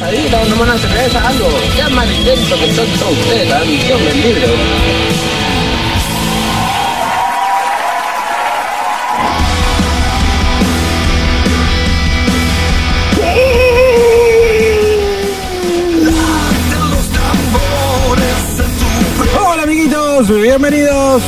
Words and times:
Ahí 0.00 0.30
no 0.30 0.62
una 0.62 0.78
cerveza, 0.78 1.26
algo. 1.26 1.48
Qué 1.74 1.82
amarillento 1.82 2.56
que 2.56 2.72
son 2.72 2.86
todos 3.00 3.18
ustedes, 3.18 3.48
la 3.48 3.58
misión 3.64 3.98
del 3.98 4.20
libro. 4.20 4.46
Hola 19.50 19.62
amiguitos, 19.64 20.28
bienvenidos. 20.30 21.22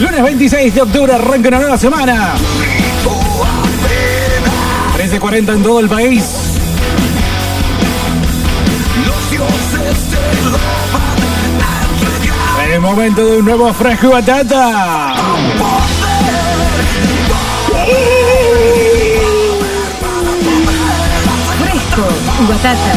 Lunes 0.00 0.22
26 0.22 0.74
de 0.74 0.82
octubre 0.82 1.12
arranca 1.14 1.48
una 1.48 1.58
nueva 1.58 1.78
semana. 1.78 2.34
13.40 5.18 5.54
en 5.54 5.62
todo 5.62 5.80
el 5.80 5.88
país. 5.88 6.24
Es 12.70 12.80
momento 12.80 13.24
de 13.24 13.38
un 13.38 13.44
nuevo 13.44 13.72
fresco 13.72 14.08
y 14.08 14.10
batata. 14.10 15.14
Fresco 21.58 22.08
y 22.40 22.46
batata. 22.46 22.92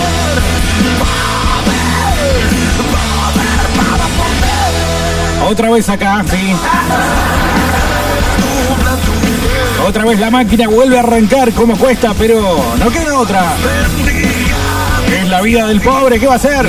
Otra 5.49 5.69
vez 5.71 5.89
acá, 5.89 6.23
sí. 6.29 6.55
Otra 9.89 10.05
vez 10.05 10.19
la 10.19 10.29
máquina 10.29 10.67
vuelve 10.67 10.97
a 10.97 10.99
arrancar 10.99 11.51
como 11.51 11.75
cuesta, 11.75 12.13
pero 12.15 12.63
no 12.77 12.91
queda 12.91 13.17
otra. 13.17 13.55
Es 15.19 15.27
la 15.27 15.41
vida 15.41 15.65
del 15.65 15.81
pobre, 15.81 16.19
¿qué 16.19 16.27
va 16.27 16.33
a 16.33 16.35
hacer? 16.35 16.67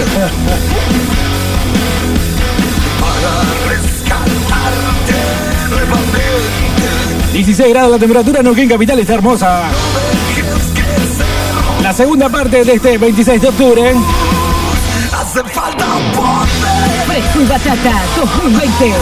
16 7.35 7.69
grados 7.69 7.91
la 7.91 7.99
temperatura, 7.99 8.43
Neuquén 8.43 8.71
Capital 8.71 8.99
está 8.99 9.13
hermosa. 9.13 9.65
La 11.83 11.93
segunda 11.93 12.31
parte 12.31 12.65
de 12.65 12.73
este 12.73 12.97
26 12.97 13.43
de 13.43 13.49
octubre. 13.49 13.95
Fresco 17.07 17.41
y 17.41 17.45
batata 17.45 18.03
2020. 18.17 18.95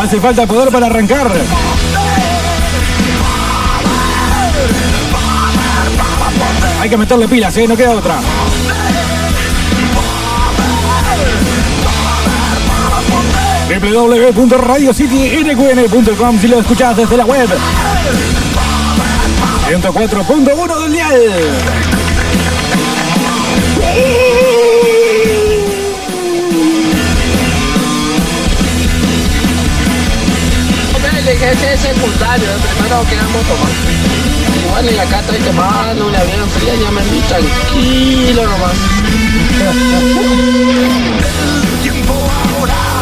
Hace 0.00 0.18
falta 0.18 0.46
poder 0.46 0.70
para 0.70 0.86
arrancar. 0.86 1.30
Hay 6.80 6.88
que 6.88 6.96
meterle 6.96 7.28
pilas, 7.28 7.54
¿eh? 7.58 7.68
no 7.68 7.76
queda 7.76 7.92
otra. 7.92 8.18
www.radiocitynqn.com 13.78 16.40
si 16.40 16.48
lo 16.48 16.60
escuchás 16.60 16.96
desde 16.96 17.18
la 17.18 17.26
web. 17.26 17.50
104.1 19.68 20.82
del 20.82 20.92
dial. 20.92 21.20
Que 31.40 31.50
ese 31.52 31.72
es 31.72 31.80
secundario, 31.80 32.48
primero 32.76 33.02
quedamos 33.08 33.42
tomando. 33.48 34.60
Igual 34.62 34.94
y 34.94 34.98
acá 34.98 35.20
estoy 35.20 35.38
tomando 35.38 36.06
una 36.06 36.22
bien 36.24 36.50
fría, 36.50 36.74
ya 36.74 36.90
me 36.90 37.02
vi 37.02 37.20
tranquilo 37.20 38.44
nomás. 38.44 38.76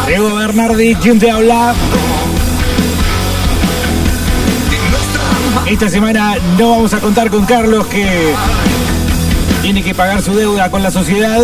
Diego 0.07 0.35
Bernardi, 0.35 0.95
¿quién 0.95 1.19
te 1.19 1.29
habla? 1.29 1.75
Esta 5.67 5.89
semana 5.89 6.37
no 6.57 6.71
vamos 6.71 6.93
a 6.93 6.99
contar 6.99 7.29
con 7.29 7.45
Carlos 7.45 7.87
que 7.87 8.33
tiene 9.61 9.83
que 9.83 9.93
pagar 9.93 10.21
su 10.21 10.33
deuda 10.33 10.71
con 10.71 10.81
la 10.81 10.91
sociedad. 10.91 11.41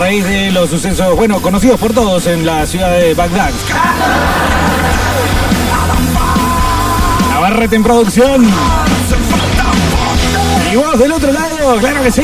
Raíz 0.00 0.24
de 0.24 0.50
los 0.50 0.70
sucesos, 0.70 1.14
bueno, 1.14 1.42
conocidos 1.42 1.78
por 1.78 1.92
todos 1.92 2.26
en 2.26 2.46
la 2.46 2.66
ciudad 2.66 2.90
de 2.90 3.12
Bagdad. 3.12 3.50
Navarrete 7.34 7.76
en 7.76 7.82
producción. 7.82 8.46
Y 10.72 10.76
vos 10.76 10.98
del 10.98 11.12
otro 11.12 11.30
lado, 11.30 11.76
claro 11.80 12.02
que 12.02 12.10
sí. 12.10 12.22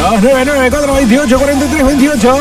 299-428-4328. 0.00 2.38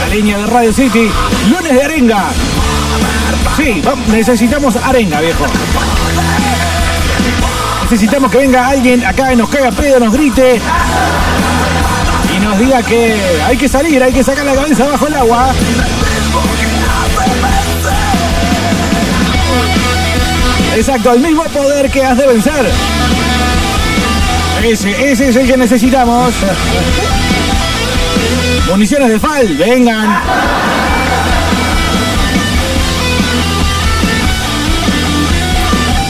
La 0.00 0.08
línea 0.14 0.36
de 0.36 0.46
Radio 0.46 0.74
City. 0.74 1.10
Lunes 1.50 1.72
de 1.72 1.82
arenga. 1.82 2.26
Sí, 3.56 3.82
necesitamos 4.08 4.76
arenga, 4.76 5.22
viejo. 5.22 5.46
Necesitamos 7.84 8.30
que 8.30 8.36
venga 8.36 8.68
alguien 8.68 9.06
acá 9.06 9.32
y 9.32 9.36
nos 9.36 9.48
caiga 9.48 9.70
pedo, 9.70 10.00
nos 10.00 10.12
grite. 10.12 10.60
Nos 12.46 12.60
diga 12.60 12.80
que 12.80 13.12
hay 13.44 13.56
que 13.56 13.68
salir, 13.68 14.00
hay 14.00 14.12
que 14.12 14.22
sacar 14.22 14.44
la 14.44 14.54
cabeza 14.54 14.86
bajo 14.86 15.08
el 15.08 15.14
agua. 15.14 15.52
Exacto, 20.76 21.12
el 21.14 21.20
mismo 21.22 21.42
poder 21.46 21.90
que 21.90 22.04
has 22.04 22.16
de 22.16 22.24
vencer. 22.24 22.70
Ese, 24.62 25.10
ese 25.10 25.28
es 25.30 25.36
el 25.36 25.48
que 25.48 25.56
necesitamos. 25.56 26.34
Municiones 28.68 29.08
de 29.08 29.18
FAL, 29.18 29.48
vengan. 29.56 30.22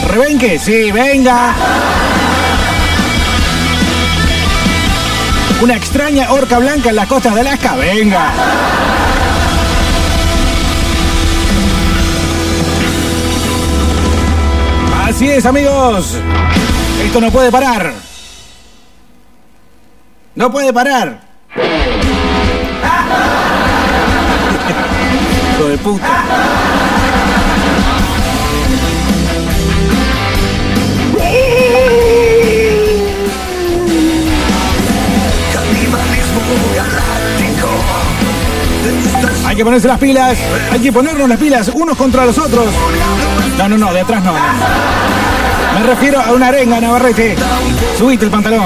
Rebenque, 0.07 0.59
sí, 0.59 0.91
venga. 0.91 1.55
Una 5.59 5.75
extraña 5.75 6.31
orca 6.31 6.59
blanca 6.59 6.89
en 6.89 6.95
las 6.95 7.07
costas 7.07 7.33
de 7.33 7.41
Alaska, 7.41 7.75
venga. 7.75 8.31
Así 15.07 15.31
es, 15.31 15.47
amigos. 15.47 16.15
Esto 17.03 17.19
no 17.19 17.31
puede 17.31 17.51
parar. 17.51 17.91
No 20.35 20.51
puede 20.51 20.71
parar. 20.71 21.21
Hijo 25.55 25.69
de 25.69 25.77
puta. 25.79 26.56
Hay 39.47 39.55
que 39.55 39.63
ponerse 39.63 39.87
las 39.87 39.97
pilas, 39.97 40.37
hay 40.71 40.79
que 40.81 40.91
ponernos 40.91 41.29
las 41.29 41.39
pilas 41.39 41.71
unos 41.73 41.97
contra 41.97 42.25
los 42.25 42.37
otros. 42.37 42.67
No, 43.57 43.69
no, 43.69 43.77
no, 43.77 43.93
de 43.93 44.01
atrás 44.01 44.21
no. 44.21 44.33
Me 44.33 45.83
refiero 45.87 46.19
a 46.19 46.33
una 46.33 46.47
arenga, 46.49 46.81
Navarrete. 46.81 47.37
Subite 47.97 48.25
el 48.25 48.31
pantalón. 48.31 48.65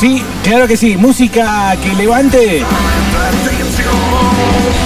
Sí, 0.00 0.24
claro 0.42 0.66
que 0.66 0.76
sí. 0.76 0.96
Música 0.96 1.76
que 1.80 1.94
levante. 1.94 2.64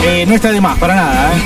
Eh, 0.05 0.27
no 0.27 0.35
está 0.35 0.53
de 0.53 0.61
más, 0.61 0.77
para 0.79 0.95
nada. 0.95 1.33
¿eh? 1.33 1.41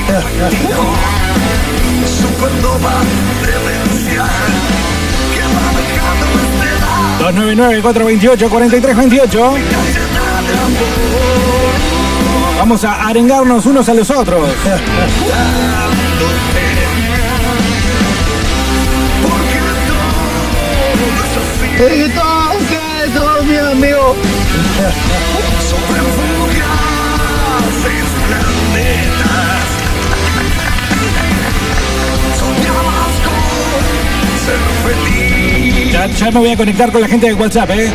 299-428-4328. 7.33 9.59
Vamos 12.59 12.85
a 12.85 13.07
arengarnos 13.07 13.65
unos 13.67 13.89
a 13.89 13.95
los 13.95 14.11
otros. 14.11 14.51
¿Qué 21.77 22.11
tal? 22.15 22.59
¿Qué 22.69 23.11
tal, 23.15 23.45
mi 23.47 23.57
amigo? 23.57 24.17
Ya, 35.99 36.07
ya 36.07 36.31
me 36.31 36.39
voy 36.39 36.51
a 36.51 36.57
conectar 36.57 36.93
con 36.93 37.01
la 37.01 37.09
gente 37.09 37.27
de 37.27 37.35
WhatsApp, 37.35 37.71
¿eh? 37.71 37.91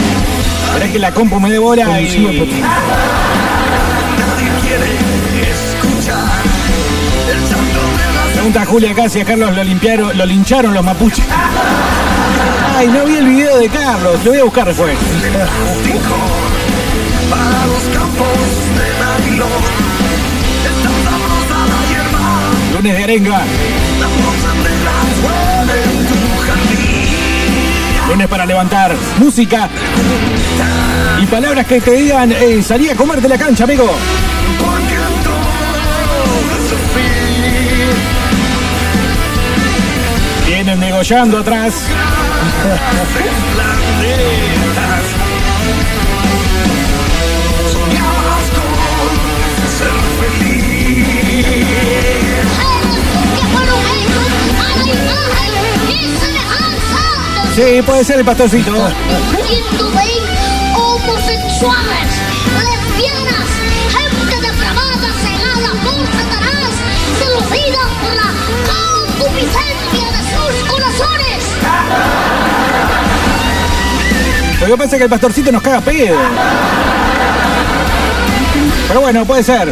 Verás 0.73 0.91
que 0.91 0.99
la 0.99 1.13
compu 1.13 1.39
me 1.39 1.49
devora 1.49 2.01
y... 2.01 2.43
Pregunta 8.33 8.65
Julia 8.65 8.93
casi 8.93 9.21
a 9.21 9.25
Carlos 9.25 9.55
lo 9.55 9.63
limpiaron, 9.63 10.17
lo 10.17 10.25
lincharon 10.25 10.73
los 10.73 10.83
mapuches. 10.83 11.23
Ay, 12.75 12.87
no 12.87 13.05
vi 13.05 13.15
el 13.15 13.25
video 13.25 13.57
de 13.57 13.69
Carlos, 13.69 14.21
lo 14.25 14.31
voy 14.31 14.39
a 14.39 14.43
buscar 14.43 14.67
después. 14.67 14.97
Lunes 22.73 22.97
de 22.97 23.03
arenga. 23.03 23.43
Lunes 28.07 28.27
para 28.27 28.45
levantar 28.45 28.95
música 29.17 29.69
y 31.21 31.25
palabras 31.27 31.65
que 31.65 31.81
te 31.81 31.91
digan 31.91 32.33
salí 32.61 32.89
a 32.89 32.95
comerte 32.95 33.27
la 33.27 33.37
cancha, 33.37 33.63
amigo. 33.63 33.89
Vienen 40.45 40.79
negollando 40.79 41.39
atrás. 41.39 41.73
Sí, 57.55 57.83
puede 57.85 58.03
ser 58.03 58.17
el 58.17 58.25
pastorcito. 58.25 58.71
homosexuales, 60.73 62.09
lesbianas, 62.57 63.47
gente 63.91 64.35
depravada, 64.41 65.09
cegada 65.21 65.71
por 65.83 66.01
Satanás, 66.07 66.73
seducida 67.19 67.83
por 68.01 68.13
la 68.15 68.29
concupiscencia 68.65 70.05
de 70.09 70.21
sus 70.33 70.55
corazones. 70.67 71.41
Que 74.65 74.75
pasa 74.75 74.95
es 74.95 74.97
que 74.97 75.03
el 75.03 75.09
pastorcito 75.11 75.51
nos 75.51 75.61
caga 75.61 75.81
pedo. 75.81 76.17
Pero 78.87 79.01
bueno, 79.01 79.25
puede 79.25 79.43
ser. 79.43 79.71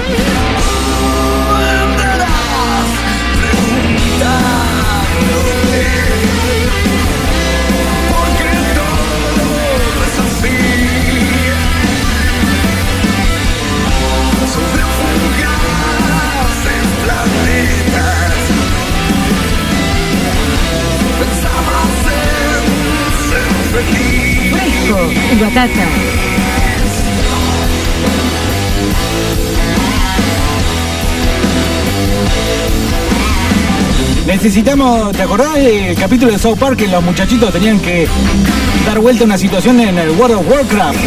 Necesitamos, 34.25 35.11
¿te 35.11 35.23
acordás 35.23 35.55
del 35.55 35.95
capítulo 35.95 36.31
de 36.31 36.39
South 36.39 36.57
Park 36.57 36.77
que 36.77 36.87
los 36.87 37.03
muchachitos 37.03 37.51
tenían 37.51 37.79
que 37.79 38.07
dar 38.85 38.99
vuelta 38.99 39.23
a 39.23 39.25
una 39.25 39.37
situación 39.37 39.79
en 39.81 39.97
el 39.97 40.11
World 40.11 40.37
of 40.37 40.49
Warcraft? 40.49 40.99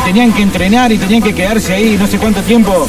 Y 0.00 0.04
tenían 0.06 0.32
que 0.32 0.42
entrenar 0.42 0.92
y 0.92 0.98
tenían 0.98 1.22
que 1.22 1.34
quedarse 1.34 1.74
ahí 1.74 1.96
no 1.98 2.06
sé 2.06 2.18
cuánto 2.18 2.40
tiempo. 2.42 2.88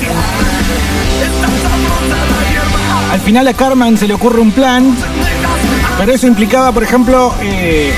Al 3.12 3.19
final 3.21 3.48
a 3.48 3.54
Carmen 3.54 3.98
se 3.98 4.07
le 4.07 4.13
ocurre 4.13 4.39
un 4.39 4.51
plan, 4.51 4.95
pero 5.98 6.13
eso 6.13 6.28
implicaba, 6.28 6.71
por 6.71 6.83
ejemplo, 6.83 7.33
eh, 7.42 7.94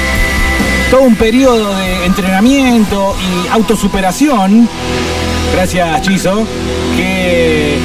todo 0.90 1.02
un 1.02 1.16
periodo 1.16 1.76
de 1.76 2.06
entrenamiento 2.06 3.14
y 3.20 3.48
autosuperación, 3.50 4.70
gracias 5.54 6.02
Chizo, 6.02 6.46
que 6.96 7.78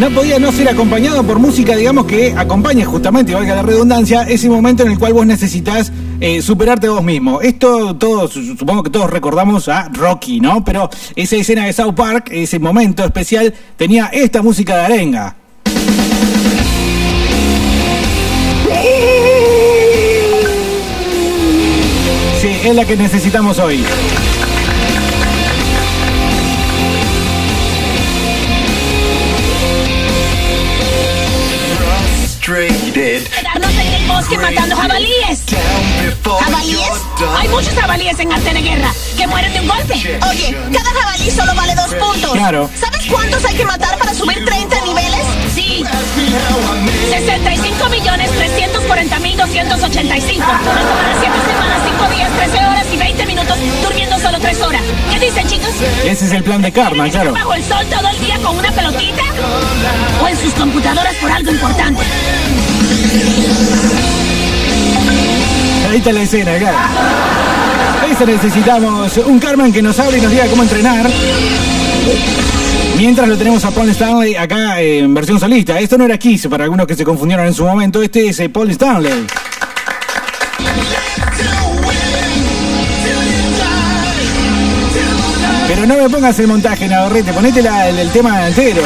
no 0.00 0.10
podía 0.10 0.38
no 0.40 0.50
ser 0.50 0.68
acompañado 0.68 1.22
por 1.22 1.38
música, 1.38 1.76
digamos, 1.76 2.06
que 2.06 2.34
acompañe 2.36 2.84
justamente, 2.84 3.34
valga 3.34 3.54
la 3.54 3.62
redundancia, 3.62 4.22
ese 4.22 4.48
momento 4.48 4.82
en 4.82 4.92
el 4.92 4.98
cual 4.98 5.12
vos 5.12 5.26
necesitas 5.26 5.92
eh, 6.20 6.42
superarte 6.42 6.88
vos 6.88 7.04
mismo. 7.04 7.40
Esto 7.40 7.94
todos, 7.96 8.32
supongo 8.32 8.82
que 8.82 8.90
todos 8.90 9.10
recordamos 9.10 9.68
a 9.68 9.88
Rocky, 9.90 10.40
¿no? 10.40 10.64
Pero 10.64 10.90
esa 11.14 11.36
escena 11.36 11.66
de 11.66 11.72
South 11.72 11.94
Park, 11.94 12.30
ese 12.32 12.58
momento 12.58 13.04
especial, 13.04 13.54
tenía 13.76 14.06
esta 14.06 14.42
música 14.42 14.76
de 14.76 14.82
arenga. 14.82 15.36
Es 22.70 22.74
la 22.74 22.84
que 22.84 22.96
necesitamos 22.96 23.58
hoy. 23.58 23.84
Quedarnos 32.94 33.70
en 33.72 33.92
el 33.94 34.06
bosque 34.06 34.38
matando 34.38 34.76
jabalíes. 34.76 35.42
¿Jabalíes? 36.40 36.90
Hay 37.38 37.48
muchos 37.48 37.74
jabalíes 37.74 38.18
en 38.20 38.32
arte 38.32 38.54
de 38.54 38.62
guerra 38.62 38.92
que 39.16 39.26
mueren 39.26 39.52
de 39.52 39.60
un 39.60 39.68
golpe. 39.68 39.94
Oye, 39.94 40.56
cada 40.72 40.90
jabalí 40.90 41.30
solo 41.30 41.54
vale 41.54 41.74
dos 41.74 41.94
puntos. 41.94 42.32
Claro. 42.32 42.70
¿Sabes 42.78 43.06
cuántos 43.10 43.44
hay 43.44 43.54
que 43.54 43.64
matar 43.64 43.98
para 43.98 44.14
subir 44.14 44.44
30 44.44 44.80
niveles? 44.82 45.26
Sí. 46.14 46.34
65 47.10 47.88
millones 47.90 48.30
340 48.30 49.18
mil 49.20 49.36
285. 49.36 50.40
Nos 50.46 50.62
tomará 50.62 51.14
7 51.20 51.36
semanas, 51.46 51.82
5 51.84 52.14
días, 52.14 52.30
13 52.36 52.56
horas 52.66 52.86
y 52.92 52.96
20 52.96 53.26
minutos, 53.26 53.56
durmiendo 53.82 54.18
solo 54.18 54.38
3 54.40 54.60
horas. 54.62 54.82
¿Qué 55.10 55.18
dicen, 55.20 55.46
chicos? 55.46 55.70
Ese 56.04 56.26
es 56.26 56.32
el 56.32 56.42
plan 56.42 56.62
de 56.62 56.72
Karma, 56.72 57.04
¿Quieren 57.04 57.12
claro. 57.12 57.32
bajo 57.32 57.54
el 57.54 57.64
sol 57.64 57.86
todo 57.90 58.08
el 58.08 58.20
día 58.20 58.38
con 58.38 58.56
una 58.58 58.70
pelotita? 58.72 59.22
¿O 60.22 60.28
en 60.28 60.36
sus 60.38 60.52
computadoras 60.54 61.14
por 61.16 61.30
algo 61.30 61.50
importante? 61.50 62.02
Ahí 65.90 65.98
está 65.98 66.12
la 66.12 66.22
escena, 66.22 66.58
claro. 66.58 66.78
Eso 68.10 68.26
necesitamos. 68.26 69.16
Un 69.18 69.38
Carmen 69.38 69.72
que 69.72 69.82
nos 69.82 69.98
hable 69.98 70.18
y 70.18 70.20
nos 70.20 70.30
diga 70.30 70.46
cómo 70.46 70.62
entrenar. 70.62 71.06
Mientras 72.96 73.28
lo 73.28 73.36
tenemos 73.36 73.64
a 73.64 73.70
Paul 73.70 73.88
Stanley 73.90 74.36
acá 74.36 74.80
eh, 74.80 75.00
en 75.00 75.12
versión 75.14 75.38
solista. 75.40 75.78
Esto 75.80 75.98
no 75.98 76.04
era 76.04 76.16
Kiss, 76.18 76.46
para 76.48 76.64
algunos 76.64 76.86
que 76.86 76.94
se 76.94 77.04
confundieron 77.04 77.46
en 77.46 77.54
su 77.54 77.64
momento. 77.64 78.02
Este 78.02 78.28
es 78.28 78.40
eh, 78.40 78.48
Paul 78.48 78.70
Stanley. 78.70 79.26
Pero 85.68 85.86
no 85.86 85.96
me 85.96 86.08
pongas 86.08 86.38
el 86.38 86.46
montaje, 86.46 86.86
Navarrete. 86.88 87.32
Ponete 87.32 87.62
la- 87.62 87.88
el, 87.88 87.98
el 87.98 88.10
tema 88.10 88.46
entero. 88.46 88.82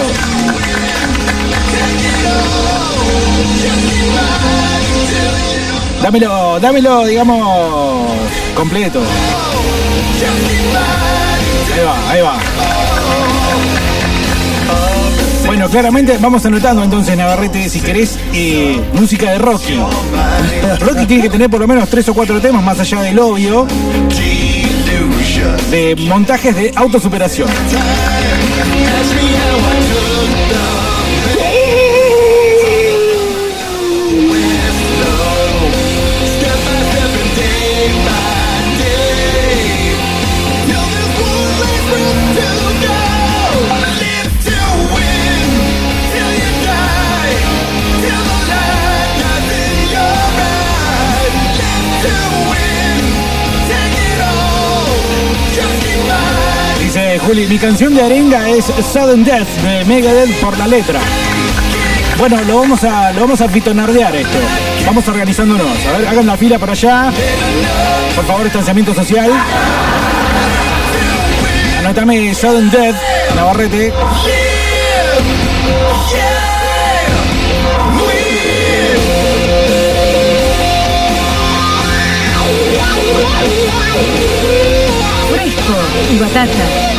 Dámelo, 6.02 6.58
dámelo, 6.60 7.04
digamos, 7.04 8.08
completo. 8.54 9.00
Ahí 11.74 11.84
va, 11.84 12.10
ahí 12.10 12.20
va. 12.22 12.38
Bueno, 15.48 15.66
claramente 15.70 16.18
vamos 16.20 16.44
anotando 16.44 16.84
entonces, 16.84 17.16
Navarrete, 17.16 17.70
si 17.70 17.80
querés, 17.80 18.18
eh, 18.34 18.78
música 18.92 19.30
de 19.30 19.38
Rocky. 19.38 19.80
Rocky 20.80 21.06
tiene 21.06 21.22
que 21.22 21.30
tener 21.30 21.48
por 21.48 21.58
lo 21.58 21.66
menos 21.66 21.88
tres 21.88 22.06
o 22.10 22.12
cuatro 22.12 22.38
temas, 22.38 22.62
más 22.62 22.78
allá 22.78 23.00
del 23.00 23.18
obvio, 23.18 23.66
de 25.70 25.96
montajes 25.96 26.54
de 26.54 26.70
autosuperación. 26.76 27.48
Juli, 57.28 57.46
mi 57.46 57.58
canción 57.58 57.94
de 57.94 58.02
arenga 58.02 58.48
es 58.48 58.64
Sudden 58.64 59.22
Death 59.22 59.46
de 59.62 59.84
Megadeth 59.84 60.40
por 60.40 60.56
la 60.56 60.66
letra. 60.66 60.98
Bueno, 62.16 62.42
lo 62.44 62.60
vamos 62.60 62.82
a, 62.84 63.12
lo 63.12 63.20
vamos 63.20 63.38
a 63.42 63.48
pitonardear 63.48 64.16
esto. 64.16 64.38
Vamos 64.86 65.06
organizándonos. 65.06 65.66
A 65.66 65.98
ver, 65.98 66.08
hagan 66.08 66.26
la 66.26 66.38
fila 66.38 66.58
para 66.58 66.72
allá. 66.72 67.12
Por 68.16 68.24
favor, 68.24 68.44
distanciamiento 68.44 68.94
social. 68.94 69.30
Anotame 71.80 72.34
Sudden 72.34 72.70
Death, 72.70 72.96
Navarrete. 73.36 73.92
Fresco 85.30 85.74
y 86.10 86.18
batata. 86.20 86.98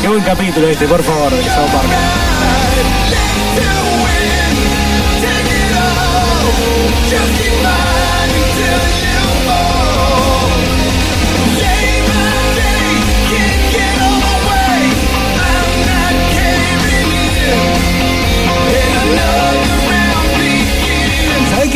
Qué 0.00 0.08
buen 0.08 0.22
capítulo 0.22 0.68
este, 0.68 0.86
por 0.86 1.02
favor, 1.02 1.30
de 1.32 1.44
South 1.44 1.70
Park. 1.72 1.88
¿Sabés 7.10 7.47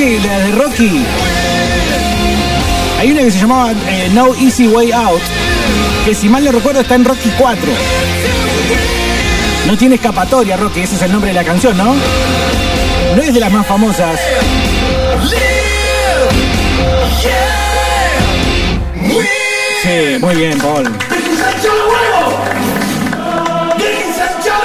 que 0.03 0.19
la 0.19 0.39
de 0.39 0.53
Rocky? 0.53 1.05
Hay 2.99 3.13
una 3.13 3.21
que 3.23 3.31
se 3.31 3.39
llamaba 3.39 3.71
eh, 3.71 4.11
No 4.13 4.35
Easy 4.35 4.67
Way 4.67 4.91
Out, 4.91 5.23
que 6.05 6.13
si 6.13 6.29
mal 6.29 6.45
no 6.45 6.51
recuerdo 6.51 6.81
está 6.81 6.97
en 6.97 7.05
Rocky 7.05 7.31
4. 7.39 7.63
No 9.69 9.79
tiene 9.79 9.95
escapatoria, 9.95 10.57
Rocky, 10.57 10.81
ese 10.81 10.97
es 10.97 11.03
el 11.03 11.13
nombre 11.13 11.29
de 11.31 11.35
la 11.35 11.45
canción, 11.45 11.77
¿no? 11.77 11.95
No 13.15 13.23
es 13.23 13.33
de 13.33 13.39
las 13.39 13.53
más 13.53 13.65
famosas. 13.65 14.19
Sí, 19.83 20.19
muy 20.21 20.35
bien, 20.35 20.59
Paul. 20.59 20.85
¡Déjense 20.85 21.43
echar 21.43 21.75
los 21.77 21.89
huevos! 21.93 22.35
¡Déjense 23.79 24.23
echar 24.41 24.63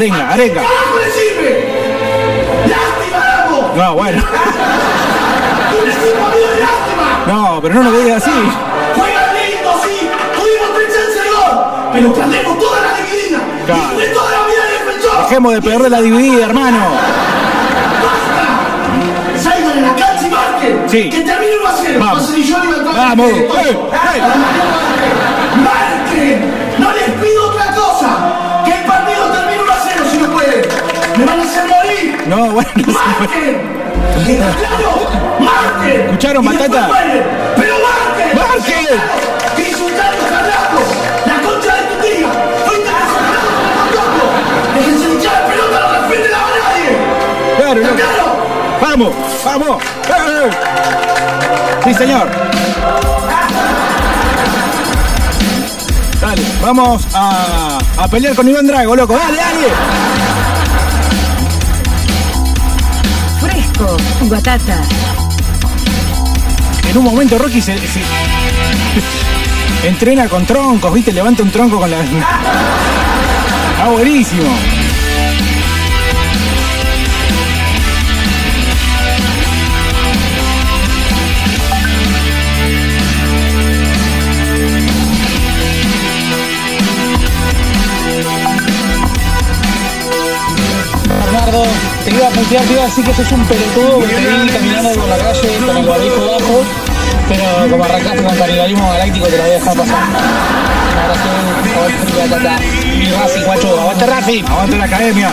Arenga, 0.00 0.16
¿A 0.30 0.32
arenga. 0.32 0.60
qué 0.62 0.66
carajo 0.66 0.96
le 0.98 1.10
sirve? 1.12 1.50
No, 3.76 3.94
bueno. 3.94 4.22
¡Un 5.82 5.90
equipo 5.90 6.24
amigo 6.26 6.48
de! 6.48 7.32
No, 7.32 7.60
pero 7.60 7.74
no 7.74 7.82
lo 7.82 7.90
digas 7.98 8.22
así. 8.22 8.30
¡Juegan 8.96 9.34
lindo, 9.34 9.70
sí! 9.84 10.08
¡Tuvimos 10.34 10.68
tres 10.74 10.88
chances 10.94 11.22
de 11.22 11.28
gol! 11.30 11.64
¡Pero 11.92 12.14
perdemos 12.14 12.58
toda 12.58 12.80
la 12.80 12.92
dividida! 12.96 13.38
Claro. 13.66 13.82
¡Y 13.94 14.00
de 14.00 14.06
toda 14.08 14.30
la 14.30 14.46
vida 14.46 14.64
del 14.64 14.86
defensor! 14.86 15.22
Dejemos 15.24 15.52
de 15.52 15.60
perder 15.62 15.90
la 15.90 16.00
dividida, 16.00 16.46
hermano. 16.46 16.78
¡Basta! 18.02 19.42
¡Salgan 19.50 19.84
a 19.84 19.86
la 19.88 19.94
cancha 19.96 20.26
y 20.26 20.30
marquen! 20.30 20.84
Sí. 20.88 21.10
¡Que 21.10 21.20
termine 21.20 21.52
1 21.60 21.68
a 21.68 21.72
0! 21.76 21.98
Vamos. 22.00 22.32
Vamos. 22.96 23.30
el- 23.30 23.36
¡Eh! 23.36 23.48
¡Eh! 23.68 24.20
No, 32.30 32.48
bueno. 32.52 32.70
no 32.76 32.92
se 32.92 33.26
puede. 33.26 33.58
¡Marquen! 35.40 36.00
¿Escucharon, 36.02 36.44
mueren. 36.44 36.70
¡Pero 36.70 37.74
marquen! 37.82 38.36
¡Marquen! 38.36 38.86
¡Que 39.56 39.68
insultaron 39.68 40.20
carajos! 40.30 40.88
¡La 41.26 41.42
concha 41.42 41.74
de 41.74 41.82
tu 41.82 41.94
tía! 42.00 42.28
¡Fuiste 42.66 42.88
un 42.88 43.94
loco! 43.96 44.24
¡Déjense 44.76 45.08
de 45.08 45.14
echar 45.18 45.32
la 45.32 45.48
pelota! 45.48 45.80
¡No 45.80 45.88
respeten 46.02 46.32
a 46.32 46.38
nadie! 46.38 46.90
Claro, 47.56 47.80
¿Está 47.80 47.90
no. 47.90 47.96
claro? 47.96 48.26
¡Vamos! 48.80 49.12
¡Vamos! 49.44 49.82
Sí, 51.82 51.94
señor. 51.94 52.28
Dale, 56.20 56.42
vamos 56.62 57.08
a, 57.12 57.78
a 57.96 58.08
pelear 58.08 58.36
con 58.36 58.46
Iván 58.46 58.68
Drago, 58.68 58.94
loco. 58.94 59.14
Dale, 59.16 59.36
dale. 59.36 60.19
Batata. 64.28 64.80
En 66.88 66.98
un 66.98 67.04
momento 67.04 67.38
Rocky 67.38 67.60
se, 67.60 67.74
entrena 69.84 70.28
con 70.28 70.44
troncos, 70.44 70.92
¿viste? 70.92 71.12
Levanta 71.12 71.42
un 71.42 71.50
tronco 71.50 71.78
con 71.78 71.90
la... 71.90 71.98
Ah, 73.82 73.88
buenísimo. 73.88 74.44
Putear, 92.40 92.64
te 92.64 92.72
iba 92.72 92.82
a 92.82 92.86
decir 92.86 93.04
que 93.04 93.14
sos 93.14 93.32
un 93.32 93.44
pelotudo 93.44 93.98
porque 93.98 94.14
te 94.14 94.20
vi 94.20 94.48
caminando 94.50 94.90
por 94.94 95.08
la 95.08 95.16
calle 95.18 95.48
con 95.66 95.76
el 95.76 95.86
barbijo 95.86 96.26
bajo, 96.26 96.62
pero 97.28 97.70
como 97.70 97.84
arrancaste 97.84 98.22
con 98.22 98.36
canibalismo 98.36 98.90
galáctico 98.90 99.26
te 99.26 99.36
lo 99.36 99.42
voy 99.42 99.50
a 99.50 99.54
dejar 99.54 99.76
pasar. 99.76 100.02
Un 100.92 100.98
abrazo. 100.98 101.28
Y 103.00 103.10
Racing, 103.12 103.44
guacho, 103.44 103.80
aguante 103.80 104.06
Racing. 104.06 104.44
Aguante 104.46 104.76
la 104.78 104.84
academia. 104.84 105.30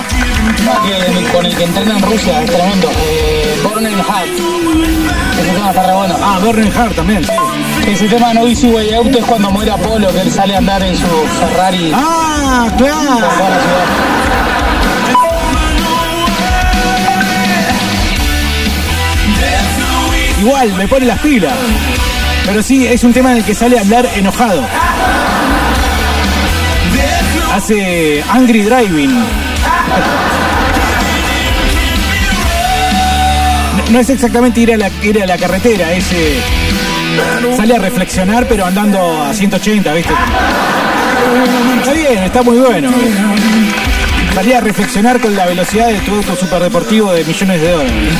Con 1.33 1.45
el 1.45 1.55
que 1.55 1.63
entrena 1.63 1.97
en 1.97 2.01
Rusia, 2.03 2.41
este 2.43 2.57
momento, 2.57 2.89
eh, 2.91 3.59
Born 3.63 3.85
in 3.85 3.97
Heart. 3.97 4.29
Ese 5.39 5.51
tema 5.53 5.69
está 5.69 5.87
re 5.87 5.93
bueno. 5.93 6.15
Ah, 6.21 6.39
Burning 6.43 6.71
Heart 6.71 6.95
también. 6.95 7.23
sí. 7.23 7.31
Ese 7.87 8.07
tema 8.07 8.33
no 8.33 8.47
Easy 8.47 8.67
Way 8.67 8.93
Out 8.95 9.15
es 9.15 9.25
cuando 9.25 9.49
muere 9.51 9.71
Apolo, 9.71 10.11
que 10.11 10.21
él 10.21 10.31
sale 10.31 10.55
a 10.55 10.57
andar 10.57 10.81
en 10.83 10.95
su 10.95 11.07
Ferrari 11.39 11.91
Ah, 11.95 12.67
claro. 12.77 13.27
Igual, 20.39 20.73
me 20.73 20.87
pone 20.87 21.05
las 21.05 21.19
pilas. 21.19 21.53
Pero 22.45 22.61
sí, 22.63 22.85
es 22.87 23.03
un 23.03 23.13
tema 23.13 23.31
en 23.31 23.37
el 23.39 23.43
que 23.43 23.53
sale 23.55 23.77
a 23.77 23.81
andar 23.81 24.07
enojado. 24.15 24.61
Hace 27.53 28.23
Angry 28.29 28.61
Driving. 28.61 29.09
No- 33.77 33.83
No 33.91 33.99
es 33.99 34.09
exactamente 34.09 34.59
ir 34.61 34.73
a 34.73 34.77
la, 34.77 34.89
ir 35.01 35.21
a 35.21 35.25
la 35.25 35.37
carretera, 35.37 35.91
es... 35.93 36.11
eh, 36.11 36.41
sale 37.55 37.75
a 37.75 37.79
reflexionar 37.79 38.45
pero 38.47 38.65
andando 38.65 39.23
a 39.23 39.33
180, 39.33 39.93
¿viste? 39.93 40.13
Está 41.79 41.93
bien, 41.93 42.23
está 42.23 42.43
muy 42.43 42.57
bueno. 42.59 42.89
Salí 44.37 44.53
a 44.53 44.61
reflexionar 44.61 45.19
con 45.19 45.35
la 45.35 45.47
velocidad 45.47 45.87
de 45.87 45.97
tu 46.01 46.13
auto 46.13 46.35
superdeportivo 46.35 47.11
de 47.11 47.25
millones 47.25 47.59
de 47.59 47.71
dólares. 47.71 48.13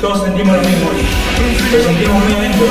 Todos 0.00 0.22
sentimos 0.22 0.56
lo 0.56 0.62
mismo, 0.62 0.90
lo 1.72 1.82
sentimos 1.82 2.24
muy 2.24 2.32
adentro. 2.32 2.66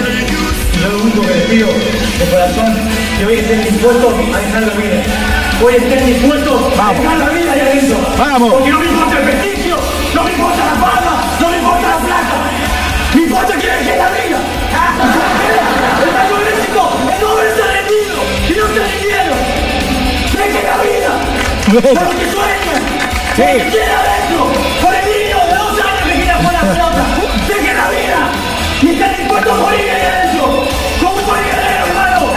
Yo 0.82 0.88
lo 0.88 1.04
único 1.04 1.22
que 1.22 1.34
les 1.34 1.44
pido 1.48 1.68
de 1.68 2.26
corazón 2.32 2.78
que 3.18 3.26
hoy 3.26 3.36
estén 3.40 3.64
dispuestos 3.66 4.14
a 4.14 4.40
dejar 4.40 4.62
la 4.62 4.74
vida. 4.74 5.04
Hoy 5.62 5.76
estén 5.76 6.06
dispuestos 6.06 6.80
a 6.80 6.94
dejar 6.94 7.18
la 7.18 7.30
vida 7.30 7.52
ahí 7.52 7.60
adentro. 7.60 7.98
¡Vamos! 8.18 8.54
Porque 8.54 8.70
no 8.70 8.80
me 8.80 8.86
importa 8.86 9.20
el 9.20 9.61
¡Para 21.72 21.84
que 21.84 22.28
suelte! 22.30 22.74
¡Sí! 23.34 23.44
¡Quiero 23.72 23.98
esto! 24.20 24.40
¡Por 24.82 24.94
el 24.94 25.06
niño 25.06 25.38
de 25.48 25.56
dos 25.56 25.72
años 25.80 26.04
que 26.04 26.12
quiere 26.16 26.34
jugar 26.34 26.54
la 26.54 26.60
pelota! 26.60 27.04
de 27.48 27.54
¡Deje 27.54 27.74
la 27.74 27.88
vida! 27.90 28.20
¡Y 28.82 28.84
está 28.90 29.08
dispuesto 29.18 29.54
a 29.54 29.56
morir 29.56 29.80
en 29.80 29.96
eso! 30.28 30.44
¡Como 31.00 31.16
un 31.16 31.24
guerrero, 31.24 31.86
hermano! 31.88 32.20
¡Como 32.20 32.36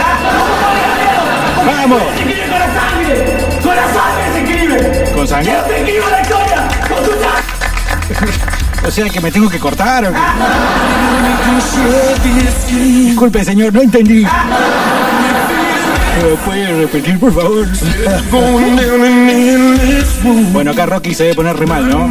un 0.71 0.79
guerrero! 0.79 1.21
¡Vamos! 1.65 2.01
Se 2.15 2.19
escribe 2.21 2.47
con 2.47 2.59
la 2.59 2.69
sangre! 2.79 3.15
¡Con 3.61 3.75
la 3.75 3.87
sangre 3.93 4.23
se 4.31 4.39
escribe! 4.39 4.79
¿Con 5.13 5.27
sangre? 5.27 5.51
¡Yo 5.51 5.59
se 5.67 5.75
escribo 5.79 6.07
la 6.09 6.21
historia! 6.21 6.59
¡Con 6.87 6.99
su 7.03 7.11
sangre! 7.11 7.55
O 8.87 8.91
sea 8.91 9.09
que 9.09 9.19
me 9.19 9.31
tengo 9.31 9.49
que 9.49 9.59
cortar. 9.59 10.05
¿o 10.05 10.13
qué? 10.13 10.19
Disculpe, 12.71 13.43
señor, 13.43 13.73
no 13.73 13.81
entendí. 13.81 14.25
¿Me 16.15 16.29
lo 16.29 16.35
puede 16.37 16.81
repetir, 16.81 17.19
por 17.19 17.33
favor? 17.33 17.67
Bueno, 20.51 20.71
acá 20.71 20.85
Rocky 20.85 21.13
se 21.13 21.23
debe 21.23 21.35
poner 21.35 21.57
re 21.57 21.65
mal, 21.65 21.89
¿no? 21.89 22.07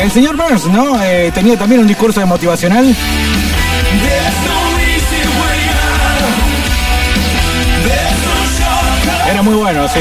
El 0.00 0.10
señor 0.10 0.36
Burns, 0.36 0.66
¿no? 0.66 1.00
Eh, 1.02 1.30
tenía 1.34 1.56
también 1.56 1.80
un 1.80 1.86
discurso 1.86 2.24
motivacional. 2.26 2.94
Muy 9.42 9.54
bueno, 9.54 9.86
sí. 9.88 10.00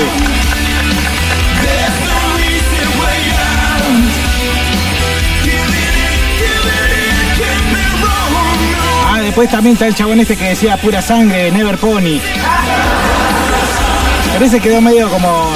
Ah, 9.05 9.19
después 9.21 9.49
también 9.49 9.73
está 9.73 9.87
el 9.87 9.95
chabón 9.95 10.19
este 10.19 10.35
que 10.35 10.49
decía 10.49 10.77
pura 10.77 11.01
sangre, 11.01 11.51
Never 11.51 11.77
Pony. 11.77 12.19
Pero 14.33 14.45
ese 14.45 14.59
quedó 14.59 14.81
medio 14.81 15.09
como. 15.09 15.51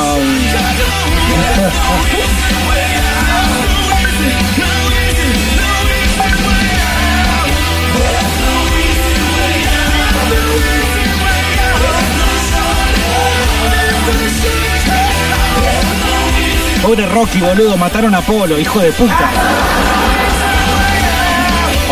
Pobre 16.81 17.05
Rocky, 17.05 17.39
boludo, 17.39 17.77
mataron 17.77 18.15
a 18.15 18.21
Polo, 18.21 18.57
hijo 18.57 18.79
de 18.79 18.91
puta. 18.93 19.29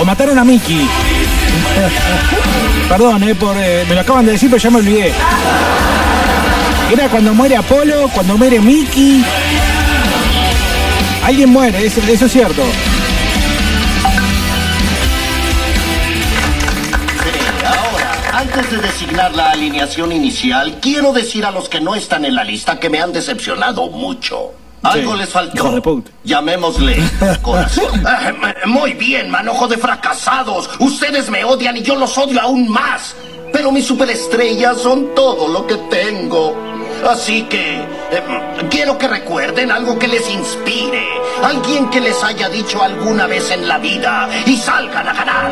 O 0.01 0.05
mataron 0.05 0.39
a 0.39 0.43
Mickey. 0.43 0.88
Perdón, 2.89 3.22
eh, 3.24 3.36
por, 3.36 3.55
eh, 3.55 3.86
me 3.88 3.93
lo 3.93 4.01
acaban 4.01 4.25
de 4.25 4.31
decir, 4.31 4.50
pero 4.50 4.62
ya 4.62 4.72
me 4.72 4.79
olvidé. 4.79 5.13
Era 6.91 7.08
cuando 7.08 7.36
muere 7.36 7.55
Apolo, 7.55 8.10
cuando 8.13 8.36
muere 8.36 8.60
Mickey. 8.60 9.24
Alguien 11.24 11.50
muere, 11.50 11.86
eso, 11.86 12.01
eso 12.01 12.25
es 12.25 12.31
cierto. 12.31 12.63
Ahora, 17.63 18.39
antes 18.39 18.72
de 18.72 18.77
designar 18.77 19.36
la 19.36 19.51
alineación 19.51 20.12
inicial, 20.12 20.79
quiero 20.81 21.13
decir 21.13 21.46
a 21.46 21.51
los 21.51 21.69
que 21.69 21.79
no 21.79 21.93
están 21.93 22.25
en 22.25 22.34
la 22.34 22.43
lista 22.43 22.79
que 22.79 22.89
me 22.89 23.00
han 23.00 23.13
decepcionado 23.13 23.88
mucho. 23.91 24.53
Algo 24.83 25.12
Sí, 25.13 25.17
les 25.19 25.29
faltó. 25.29 26.01
Llamémosle 26.24 26.98
corazón. 27.41 28.01
M- 28.05 28.55
Muy 28.67 28.93
bien, 28.93 29.29
manojo 29.29 29.67
de 29.67 29.77
fracasados. 29.77 30.69
Ustedes 30.79 31.29
me 31.29 31.43
odian 31.43 31.75
y 31.77 31.81
yo 31.81 31.95
los 31.95 32.17
odio 32.17 32.39
aún 32.41 32.69
más. 32.69 33.15
Pero 33.51 33.71
mis 33.71 33.86
superestrellas 33.86 34.77
son 34.77 35.13
todo 35.15 35.48
lo 35.48 35.65
que 35.67 35.75
tengo. 35.75 36.55
Así 37.09 37.43
que 37.43 37.77
eh, 37.79 38.21
quiero 38.69 38.98
que 38.98 39.07
recuerden 39.07 39.71
algo 39.71 39.98
que 39.98 40.07
les 40.07 40.29
inspire. 40.29 41.03
Alguien 41.43 41.89
que 41.89 42.00
les 42.01 42.21
haya 42.24 42.48
dicho 42.50 42.81
alguna 42.83 43.25
vez 43.25 43.50
en 43.51 43.67
la 43.67 43.77
vida 43.77 44.29
y 44.45 44.55
salgan 44.57 45.07
a 45.07 45.13
ganar. 45.13 45.51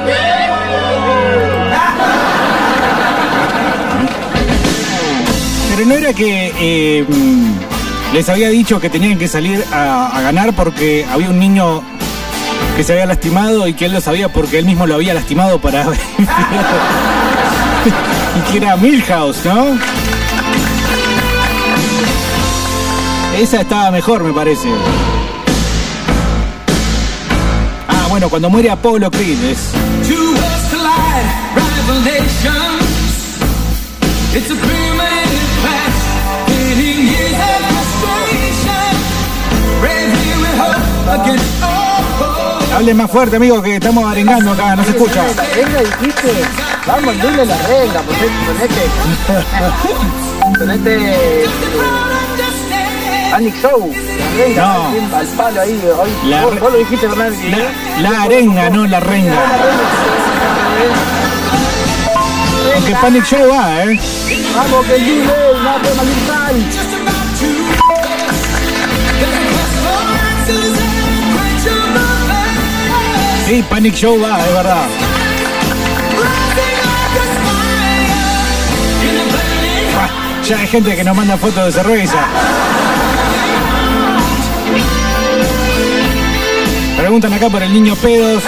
Pero 5.70 5.86
no 5.88 5.96
era 5.96 6.14
que 6.14 6.54
eh, 6.60 7.06
les 8.14 8.30
había 8.30 8.50
dicho 8.50 8.80
que 8.80 8.90
tenían 8.90 9.18
que 9.18 9.28
salir 9.28 9.64
a, 9.72 10.20
ganar 10.22 10.54
porque 10.54 11.06
había 11.12 11.30
un 11.30 11.40
niño 11.40 11.84
que 12.76 12.84
se 12.84 12.94
había 12.94 13.06
lastimado 13.06 13.68
y 13.68 13.74
que 13.74 13.86
él 13.86 13.94
lo 13.94 14.02
sabía 14.02 14.30
porque 14.30 14.60
él 14.60 14.66
mismo 14.66 14.86
lo 14.86 14.96
había 14.96 15.14
lastimado 15.14 15.60
para. 15.60 15.84
y 18.36 18.52
que 18.52 18.58
era 18.58 18.76
Milhouse, 18.78 19.46
¿no? 19.46 19.78
Esa 23.38 23.62
estaba 23.62 23.92
mejor, 23.92 24.24
me 24.24 24.34
parece. 24.34 24.70
Ah, 27.88 28.08
bueno, 28.10 28.30
cuando 28.30 28.50
muere 28.50 28.72
Apolo 28.72 29.12
Creed 29.12 29.44
es. 29.44 29.72
It's 34.38 34.52
a 34.52 34.97
Hable 42.76 42.94
más 42.94 43.10
fuerte, 43.10 43.38
amigo, 43.38 43.62
que 43.62 43.76
estamos 43.76 44.06
arengando 44.10 44.52
acá, 44.52 44.76
no 44.76 44.84
se 44.84 44.92
escucha. 44.92 45.24
Renga 45.56 45.80
dijiste, 45.80 46.32
vamos, 46.86 47.16
dile 47.16 47.46
la 47.46 47.58
renga, 47.64 48.02
ponete, 48.02 48.28
ponete, 48.46 48.82
ponete 50.60 51.46
Panic 53.32 53.56
Show, 53.62 53.92
la 53.92 54.44
renga, 54.44 54.62
No. 55.10 55.18
al 55.18 55.28
palo 55.28 55.62
ahí, 55.62 55.82
hoy, 56.00 56.30
La 56.30 56.46
vos, 56.46 56.56
lo 56.62 56.78
dijiste 56.78 57.08
Bernardo, 57.08 57.36
La, 57.50 58.10
la 58.10 58.22
arenga, 58.24 58.70
no 58.70 58.86
la 58.86 59.00
renga. 59.00 59.36
Aunque 62.76 62.96
Panic 62.96 63.26
Show 63.26 63.50
va, 63.50 63.84
¿eh? 63.86 64.00
Vamos 64.56 64.86
que 64.86 64.98
no 65.00 65.74
te 65.82 66.87
Sí, 73.48 73.64
Panic 73.70 73.94
Show 73.96 74.20
va, 74.22 74.40
es 74.46 74.54
verdad. 74.54 74.88
Ah, 79.98 80.10
Ya 80.44 80.60
hay 80.60 80.68
gente 80.68 80.96
que 80.96 81.04
nos 81.04 81.16
manda 81.16 81.38
fotos 81.38 81.66
de 81.66 81.72
cerveza. 81.72 82.28
Preguntan 86.98 87.34
acá 87.34 87.50
por 87.50 87.64
el 87.64 87.72
niño 87.72 87.96
pedos. 87.96 88.44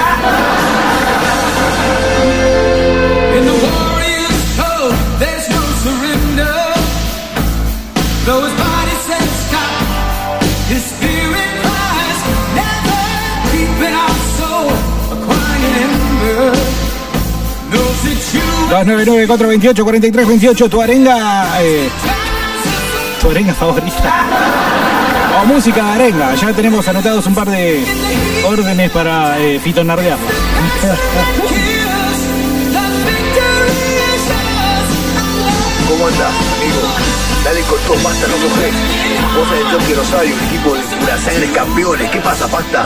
299-428-4328, 18.69 20.69
tu 20.69 20.81
arenga. 20.81 21.47
eh, 21.61 21.89
tu 23.19 23.29
arenga 23.31 23.53
favorita. 23.53 24.13
O 25.41 25.45
música 25.45 25.83
de 25.83 25.91
arenga. 25.91 26.35
Ya 26.35 26.53
tenemos 26.53 26.87
anotados 26.87 27.25
un 27.27 27.35
par 27.35 27.49
de 27.49 27.83
órdenes 28.45 28.91
para 28.91 29.37
eh, 29.39 29.59
fitonardearla. 29.59 30.27
¿Cómo 35.87 36.07
andás, 36.07 36.29
amigo? 36.29 36.81
Dale 37.43 37.61
con 37.61 37.79
todo, 37.79 37.95
pasta, 38.03 38.27
no 38.27 38.35
coges. 38.35 38.73
Vos 39.35 39.47
el 39.57 39.65
Toque 39.77 39.93
Rosario, 39.95 40.33
el 40.35 40.43
equipo 40.47 40.75
de 40.75 40.81
pura 40.97 41.17
sangre 41.17 41.47
campeones. 41.51 42.11
¿Qué 42.11 42.19
pasa, 42.19 42.47
pasta? 42.47 42.85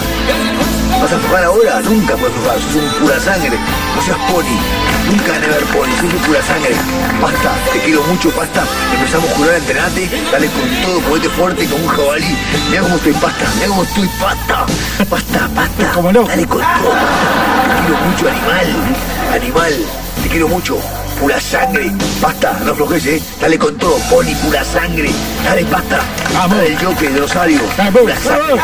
¿Vas 1.04 1.12
a 1.12 1.20
jugar 1.20 1.44
ahora? 1.44 1.82
Nunca 1.82 2.16
puedes 2.16 2.34
jugar, 2.38 2.56
sos 2.62 2.76
un 2.76 2.90
pura 3.02 3.20
sangre. 3.20 3.60
No 3.94 4.02
seas 4.02 4.18
pony. 4.32 4.56
Nunca 5.12 5.34
van 5.34 5.44
a 5.44 5.48
ver 5.48 5.66
pony, 5.66 5.92
sos 6.00 6.14
un 6.14 6.20
pura 6.20 6.42
sangre. 6.42 6.76
Pasta, 7.20 7.52
te 7.74 7.80
quiero 7.80 8.04
mucho, 8.04 8.30
pasta. 8.30 8.64
Empezamos 8.94 9.30
a 9.30 9.36
jugar, 9.36 9.56
entrenate, 9.56 10.10
dale 10.32 10.48
con 10.48 10.64
todo, 10.86 11.00
ponete 11.02 11.30
fuerte 11.32 11.66
como 11.66 11.84
un 11.84 11.90
jabalí. 11.90 12.38
Mira 12.70 12.84
cómo 12.84 12.96
estoy, 12.96 13.14
pasta, 13.16 13.46
mira 13.56 13.68
cómo 13.68 13.84
estoy, 13.84 14.10
pasta. 14.18 14.66
Pasta, 15.10 15.50
pasta. 15.54 16.02
Dale 16.26 16.48
con 16.48 16.62
todo. 16.62 16.94
Te 16.96 17.82
quiero 17.84 17.98
mucho, 18.08 18.30
animal. 18.30 18.68
Animal, 19.34 19.74
te 20.24 20.30
quiero 20.30 20.48
mucho. 20.48 20.78
Pura 21.20 21.42
sangre, 21.42 21.92
pasta, 22.22 22.58
no 22.64 22.72
aflojes, 22.72 23.06
eh. 23.08 23.22
Dale 23.42 23.60
con 23.60 23.78
todo, 23.78 23.98
pony, 24.10 24.34
pura 24.42 24.64
sangre. 24.64 25.12
Dale, 25.44 25.66
pasta. 25.66 26.00
Dale 26.48 26.68
el 26.68 26.78
jockey 26.78 27.10
de 27.10 27.20
Rosario. 27.20 27.60
Pura 27.92 28.16
sangre. 28.16 28.62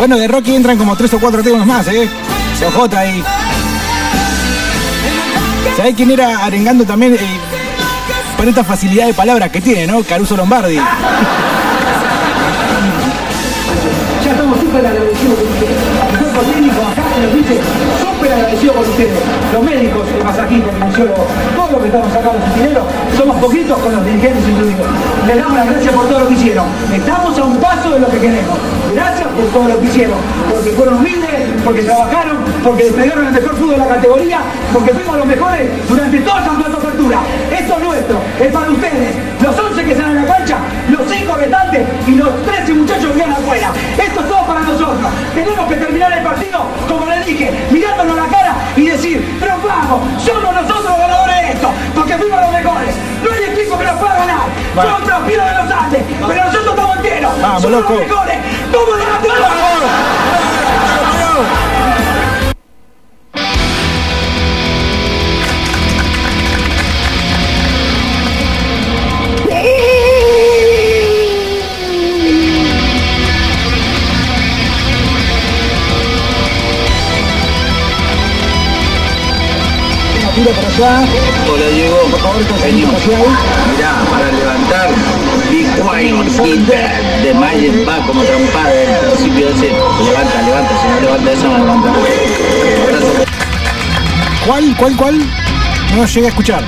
Bueno, 0.00 0.16
de 0.16 0.26
Rocky 0.28 0.54
entran 0.54 0.78
como 0.78 0.96
tres 0.96 1.12
o 1.12 1.20
cuatro 1.20 1.42
temas 1.42 1.66
más, 1.66 1.86
¿eh? 1.88 2.08
Ojota 2.66 3.00
ahí. 3.00 3.22
¿Sabés 5.76 5.94
quién 5.94 6.10
era 6.10 6.42
arengando 6.42 6.86
también? 6.86 7.16
eh, 7.16 7.18
por 8.34 8.48
esta 8.48 8.64
facilidad 8.64 9.08
de 9.08 9.12
palabras 9.12 9.50
que 9.50 9.60
tiene, 9.60 9.86
¿no? 9.86 10.02
Caruso 10.02 10.38
Lombardi. 10.38 10.76
Ya 10.76 10.82
estamos 14.30 14.58
súper 14.58 14.86
agradecidos 14.86 15.38
técnico 16.50 16.80
acá 16.80 17.02
dice 17.34 17.60
súper 18.30 18.44
agradecido 18.44 18.72
con 18.74 18.82
ustedes. 18.82 19.18
Los 19.52 19.62
médicos, 19.62 20.02
el 20.16 20.24
masajista, 20.24 20.70
el 20.70 20.76
kinesiólogo, 20.76 21.26
todos 21.56 21.72
los 21.72 21.80
que 21.80 21.86
estamos 21.86 22.12
acá, 22.14 22.30
los 22.32 22.50
utileros, 22.50 22.84
somos 23.16 23.36
poquitos 23.38 23.78
con 23.78 23.92
los 23.92 24.04
dirigentes 24.04 24.48
incluidos. 24.48 24.86
Les 25.26 25.36
damos 25.36 25.54
las 25.54 25.66
gracias 25.70 25.94
por 25.94 26.08
todo 26.08 26.20
lo 26.20 26.28
que 26.28 26.34
hicieron. 26.34 26.66
Estamos 26.92 27.38
a 27.38 27.44
un 27.44 27.56
paso 27.56 27.90
de 27.90 28.00
lo 28.00 28.08
que 28.08 28.18
queremos. 28.18 28.58
Gracias 28.94 29.28
por 29.28 29.44
todo 29.46 29.68
lo 29.68 29.80
que 29.80 29.86
hicieron. 29.86 30.18
Porque 30.50 30.70
fueron 30.70 30.94
humildes, 30.98 31.30
porque 31.64 31.82
trabajaron, 31.82 32.38
porque 32.64 32.84
desplegaron 32.84 33.26
el 33.26 33.32
mejor 33.32 33.56
fútbol 33.56 33.70
de 33.70 33.78
la 33.78 33.88
categoría, 33.88 34.38
porque 34.72 34.90
fuimos 34.94 35.16
los 35.16 35.26
mejores 35.26 35.88
durante 35.88 36.18
toda 36.20 36.40
esa 36.40 36.50
plaza 36.50 36.76
apertura. 36.76 37.18
Esto 37.50 37.74
es 37.76 37.82
nuestro, 37.82 38.16
es 38.40 38.52
para 38.52 38.70
ustedes. 38.70 39.14
Los 39.42 39.58
11 39.58 39.84
que 39.84 39.92
están 39.92 40.10
en 40.10 40.16
la 40.16 40.36
cancha, 40.36 40.58
los 40.90 41.00
5 41.10 41.34
restantes 41.34 41.86
y 42.06 42.14
los 42.14 42.42
13 42.44 42.74
muchachos 42.74 43.12
que 43.12 43.18
quedan 43.18 43.32
afuera. 43.32 43.72
Esto 43.96 44.20
es 44.20 44.28
todo 44.28 44.46
para 44.46 44.60
nosotros. 44.60 45.10
Tenemos 45.34 45.68
que 45.68 45.76
terminar 45.76 46.12
el 46.12 46.24
partido, 46.24 46.60
como 46.88 47.06
les 47.06 47.26
dije, 47.26 47.50
somos 50.18 50.54
nosotros 50.54 50.84
los 50.84 50.98
ganadores 50.98 51.36
de 51.36 51.52
esto, 51.52 51.68
porque 51.94 52.14
fuimos 52.16 52.40
los 52.40 52.50
mejores. 52.52 52.94
No 53.24 53.32
hay 53.32 53.44
equipo 53.44 53.78
que 53.78 53.84
nos 53.84 53.96
pueda 53.96 54.14
ganar. 54.14 54.46
Va. 54.78 54.82
Son 54.82 55.02
otros 55.02 55.26
de 55.26 55.36
los 55.36 55.70
Andes, 55.70 56.02
pero 56.26 56.44
nosotros 56.44 56.70
estamos 56.70 56.96
enteros. 56.96 57.42
Vamos, 57.42 57.62
somos 57.62 57.80
loco. 57.80 57.92
los 57.94 58.02
mejores. 58.02 58.38
¡Vamos 58.72 58.94
adelante! 58.94 59.28
Para 80.40 80.68
allá. 80.68 81.04
Hola 81.52 81.68
Diego, 81.68 81.96
Por 82.00 82.20
favor. 82.20 83.28
Mirá, 83.76 83.92
para 84.10 84.32
levantar 84.32 84.88
Big 85.50 85.68
Quiet 85.74 87.22
de 87.22 87.34
Mayen 87.34 87.86
va 87.86 88.06
como 88.06 88.22
trompada 88.22 88.72
en 88.72 88.88
el 88.88 89.00
principio 89.00 89.46
de 89.48 89.52
ese. 89.52 89.66
Levanta, 89.66 90.42
levanta, 90.42 90.70
si 90.80 90.88
no 90.88 91.00
levanta 91.00 91.32
eso 91.32 91.46
no 91.46 91.58
levanta. 91.58 91.92
¿Cuál, 94.46 94.76
cuál, 94.78 94.96
cuál? 94.96 95.18
No 95.94 96.06
llegué 96.06 96.26
a 96.26 96.30
escuchar. 96.30 96.64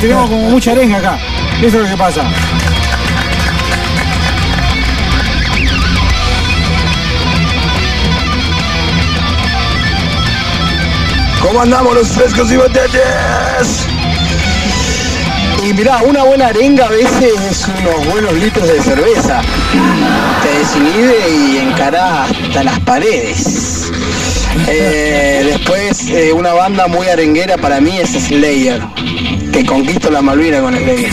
Tenemos 0.00 0.30
como 0.30 0.48
mucha 0.48 0.72
arenga 0.72 0.96
acá. 0.96 1.18
Eso 1.60 1.76
es 1.76 1.84
lo 1.84 1.88
que 1.90 1.96
pasa. 1.98 2.22
¿Cómo 11.46 11.60
andamos 11.60 11.94
los 11.94 12.08
frescos 12.08 12.50
y 12.50 12.56
batetes? 12.56 13.86
Y 15.64 15.72
mirá, 15.74 15.98
una 15.98 16.24
buena 16.24 16.48
arenga 16.48 16.86
a 16.86 16.88
veces 16.88 17.34
es 17.50 17.68
unos 17.68 18.04
buenos 18.10 18.32
litros 18.32 18.66
de 18.66 18.82
cerveza. 18.82 19.42
Te 20.42 20.58
desinhibe 20.58 21.14
y 21.30 21.58
encarás 21.58 22.32
hasta 22.32 22.64
las 22.64 22.80
paredes. 22.80 23.92
Eh, 24.66 25.42
después, 25.52 26.08
eh, 26.08 26.32
una 26.32 26.52
banda 26.52 26.88
muy 26.88 27.06
arenguera 27.06 27.56
para 27.56 27.80
mí 27.80 27.96
es 27.96 28.10
Slayer, 28.10 28.82
que 29.52 29.64
conquisto 29.64 30.10
la 30.10 30.22
Malvina 30.22 30.60
con 30.60 30.74
Slayer. 30.74 31.12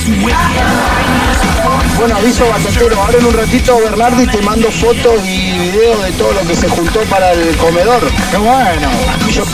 Bueno, 2.04 2.18
aviso 2.18 2.44
batatero, 2.50 3.02
ahora 3.02 3.18
en 3.18 3.26
un 3.28 3.34
ratito 3.34 3.78
Bernardi 3.78 4.28
te 4.28 4.42
mando 4.42 4.70
fotos 4.70 5.26
y 5.26 5.58
videos 5.58 6.04
de 6.04 6.12
todo 6.12 6.34
lo 6.34 6.42
que 6.42 6.54
se 6.54 6.68
juntó 6.68 7.00
para 7.04 7.32
el 7.32 7.56
comedor. 7.56 8.02
¡Qué 8.30 8.36
bueno! 8.36 8.90
Yo 9.32 9.46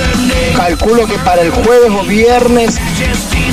calculo 0.57 1.05
que 1.05 1.19
para 1.19 1.43
el 1.43 1.51
jueves 1.51 1.91
o 1.91 2.03
viernes 2.05 2.77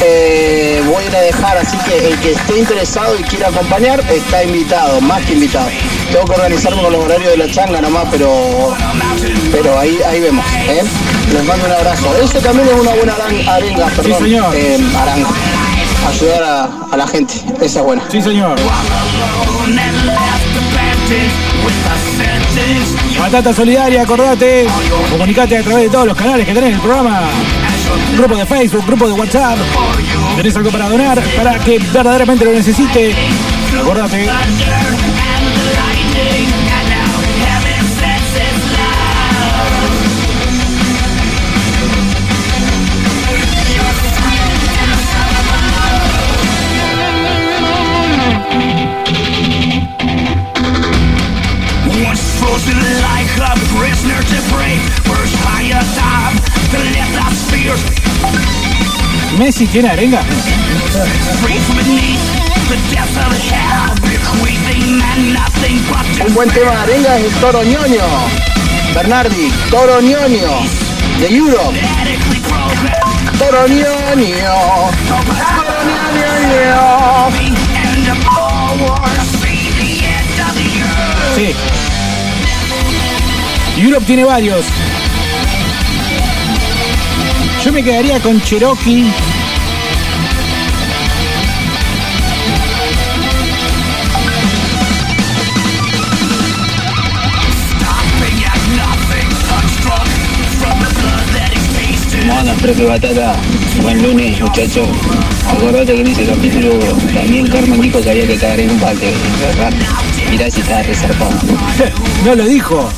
eh, 0.03 0.83
voy 0.87 1.05
a 1.05 1.07
ir 1.09 1.15
a 1.15 1.21
dejar, 1.21 1.59
así 1.59 1.77
que 1.77 2.09
el 2.09 2.19
que 2.21 2.33
esté 2.33 2.57
interesado 2.57 3.19
y 3.19 3.23
quiera 3.25 3.49
acompañar 3.49 4.01
está 4.11 4.43
invitado, 4.43 4.99
más 5.03 5.23
que 5.27 5.35
invitado. 5.35 5.69
Tengo 6.11 6.25
que 6.25 6.33
organizarme 6.33 6.81
con 6.81 6.93
los 6.95 7.05
horarios 7.05 7.33
de 7.33 7.37
la 7.37 7.51
changa 7.51 7.83
nomás, 7.83 8.07
pero 8.11 8.75
pero 9.53 9.79
ahí 9.79 10.01
ahí 10.09 10.21
vemos. 10.21 10.47
¿eh? 10.69 10.83
Les 11.35 11.45
mando 11.45 11.67
un 11.67 11.73
abrazo. 11.73 12.17
Eso 12.23 12.39
también 12.39 12.67
es 12.67 12.81
una 12.81 12.95
buena 12.95 13.15
arenga, 13.47 13.89
perdón. 13.89 14.23
señor. 14.23 14.57
eh, 14.57 14.79
aranga. 14.97 15.29
Ayudar 16.09 16.43
a, 16.93 16.97
la 16.97 17.07
gente, 17.07 17.35
esa 17.61 17.81
es 17.81 17.85
buena. 17.85 18.03
Sí, 18.11 18.23
señor. 18.23 18.57
Batata 23.19 23.53
Solidaria, 23.53 24.03
acordate. 24.03 24.67
Comunicate 25.11 25.59
a 25.59 25.63
través 25.63 25.85
de 25.85 25.91
todos 25.91 26.07
los 26.07 26.17
canales 26.17 26.47
que 26.47 26.55
tenés 26.55 26.71
en 26.71 26.77
el 26.77 26.81
programa. 26.81 27.21
Grupo 28.17 28.37
de 28.37 28.47
Facebook, 28.47 28.87
grupo 28.87 29.07
de 29.09 29.13
WhatsApp. 29.15 29.59
¿Tenés 30.37 30.57
algo 30.57 30.71
para 30.71 30.89
donar? 30.89 31.21
Para 31.37 31.59
que 31.59 31.79
verdaderamente 31.93 32.45
lo 32.45 32.53
necesite. 32.53 33.15
Acordate. 33.81 34.29
Prisoner 54.07 54.23
to 54.23 54.39
break 54.55 54.79
First 55.05 55.35
higher 55.43 55.83
time 55.99 56.37
to 56.71 56.79
lift 56.95 57.17
our 57.23 57.35
spears 57.35 57.83
Messi 59.39 59.67
tiene 59.67 59.91
arenga. 59.91 60.23
Un 66.27 66.35
buen 66.35 66.49
tema 66.51 66.71
de 66.71 66.77
arenga 66.79 67.19
es 67.19 67.25
el 67.25 67.33
Toro 67.41 67.63
Ñoño. 67.63 68.03
Bernardi, 68.95 69.53
Toro 69.71 70.01
Ñoño, 70.01 70.63
de 71.21 71.37
Europe. 71.37 71.79
Toro 73.39 73.69
Ñoño. 73.69 74.55
Toro 75.55 75.85
Ñoño. 76.15 77.57
and 81.39 81.76
Europe 83.77 84.07
tiene 84.07 84.25
varios. 84.25 84.65
Yo 87.63 87.73
me 87.73 87.83
quedaría 87.83 88.19
con 88.21 88.41
Cherokee. 88.43 89.05
Stopping 97.69 98.45
at 98.45 98.63
nothing 98.77 99.29
unstruck 99.57 100.09
from 100.57 100.79
the 100.81 100.91
blood 101.01 101.27
that 101.35 101.53
is 101.53 101.67
tasted 101.77 102.21
¿Cómo 102.21 102.39
andan, 102.39 102.57
profe 102.57 102.85
Batata? 102.85 103.37
Buen 103.83 104.03
lunes, 104.03 104.41
muchachos. 104.41 104.89
Acordate 105.51 105.95
que 105.95 106.01
en 106.01 106.07
ese 106.07 106.25
capítulo 106.25 106.79
también 107.15 107.47
Carmen 107.49 107.81
dijo 107.83 108.01
que 108.01 108.11
había 108.11 108.27
que 108.27 108.37
cagar 108.37 108.61
en 108.61 108.71
un. 108.71 108.81
¿verdad? 108.81 109.73
Mirá 110.31 110.51
si 110.51 110.61
estaba 110.61 110.83
resarpado. 110.83 111.33
No 112.25 112.35
lo 112.35 112.45
dijo, 112.45 112.89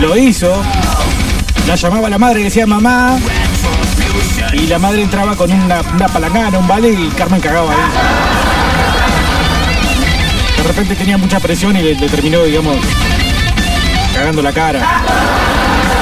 lo 0.00 0.16
hizo. 0.16 0.62
La 1.66 1.74
llamaba 1.74 2.08
la 2.08 2.18
madre 2.18 2.40
y 2.40 2.44
decía 2.44 2.66
mamá. 2.66 3.18
Y 4.52 4.66
la 4.66 4.78
madre 4.78 5.02
entraba 5.02 5.36
con 5.36 5.52
una, 5.52 5.80
una 5.80 6.08
palangana, 6.08 6.58
un 6.58 6.66
vale 6.66 6.90
y 6.90 7.08
Carmen 7.16 7.40
cagaba 7.40 7.72
ahí. 7.72 7.78
De 10.56 10.62
repente 10.62 10.94
tenía 10.96 11.18
mucha 11.18 11.40
presión 11.40 11.76
y 11.76 11.82
le, 11.82 12.08
terminó, 12.08 12.42
digamos, 12.44 12.76
cagando 14.14 14.42
la 14.42 14.52
cara. 14.52 14.80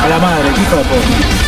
A 0.04 0.08
la 0.08 0.18
madre, 0.18 0.48
hijo 0.50 0.76
de 0.76 0.82
puta. 0.84 1.46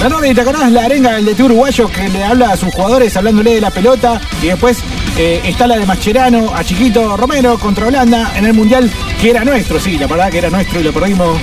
Bernardi, 0.00 0.34
¿te 0.34 0.40
acordás 0.40 0.72
la 0.72 0.84
arenga 0.84 1.12
del 1.12 1.26
DT 1.26 1.40
uruguayo 1.42 1.88
que 1.88 2.08
le 2.08 2.24
habla 2.24 2.50
a 2.50 2.56
sus 2.56 2.74
jugadores 2.74 3.16
hablándole 3.16 3.54
de 3.54 3.60
la 3.60 3.70
pelota? 3.70 4.20
Y 4.42 4.46
después 4.46 4.78
eh, 5.16 5.40
está 5.44 5.66
la 5.66 5.76
de 5.76 5.86
Mascherano 5.86 6.52
a 6.54 6.64
Chiquito 6.64 7.16
Romero 7.16 7.56
contra 7.58 7.86
Holanda 7.86 8.32
en 8.34 8.46
el 8.46 8.52
Mundial, 8.52 8.90
que 9.22 9.30
era 9.30 9.44
nuestro, 9.44 9.78
sí, 9.78 9.96
la 9.98 10.08
verdad 10.08 10.32
que 10.32 10.38
era 10.38 10.50
nuestro 10.50 10.80
y 10.80 10.82
lo 10.82 10.92
perdimos. 10.92 11.38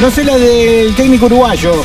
No 0.00 0.10
sé 0.10 0.24
la 0.24 0.36
del 0.36 0.92
técnico 0.96 1.26
uruguayo. 1.26 1.80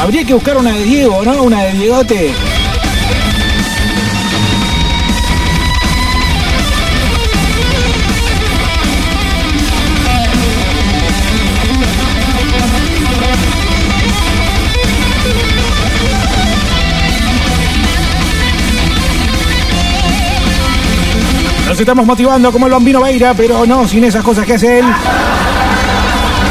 Habría 0.00 0.24
que 0.24 0.32
buscar 0.32 0.56
una 0.56 0.72
de 0.72 0.84
Diego, 0.84 1.22
¿no? 1.22 1.42
Una 1.42 1.64
de 1.64 1.72
Diegote. 1.72 2.32
Nos 21.74 21.80
estamos 21.80 22.06
motivando 22.06 22.52
como 22.52 22.66
el 22.66 22.72
bambino 22.72 23.00
Beira, 23.00 23.34
pero 23.34 23.66
no 23.66 23.88
sin 23.88 24.04
esas 24.04 24.22
cosas 24.22 24.46
que 24.46 24.54
hace 24.54 24.78
él. 24.78 24.84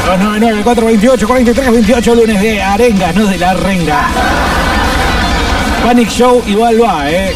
299 0.04 0.62
428 0.62 1.26
43 1.26 1.72
28 1.72 2.14
lunes 2.14 2.42
de 2.42 2.62
arenga, 2.62 3.10
no 3.14 3.24
de 3.24 3.38
la 3.38 3.54
renga. 3.54 4.08
Panic 5.82 6.10
Show 6.10 6.42
igual 6.46 6.82
va, 6.82 7.10
eh. 7.10 7.32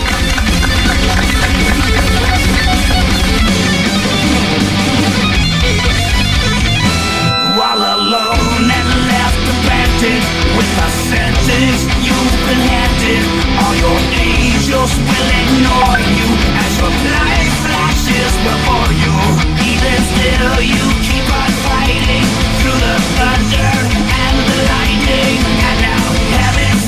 You've 12.04 12.36
been 12.46 12.60
handed, 12.68 13.24
all 13.58 13.74
your 13.74 13.98
angels 14.12 14.92
will 14.98 15.28
ignore 15.40 16.07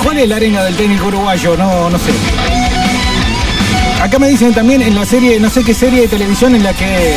¿Cuál 0.02 0.18
es 0.18 0.28
la 0.28 0.36
arenga 0.36 0.64
del 0.64 0.76
técnico 0.76 1.06
uruguayo? 1.06 1.56
No, 1.56 1.90
no 1.90 1.98
sé. 1.98 2.10
Acá 4.02 4.18
me 4.18 4.28
dicen 4.28 4.54
también 4.54 4.80
en 4.82 4.94
la 4.94 5.04
serie, 5.04 5.38
no 5.38 5.50
sé 5.50 5.62
qué 5.62 5.74
serie 5.74 6.02
de 6.02 6.08
televisión 6.08 6.54
en 6.54 6.62
la 6.62 6.72
que. 6.72 7.14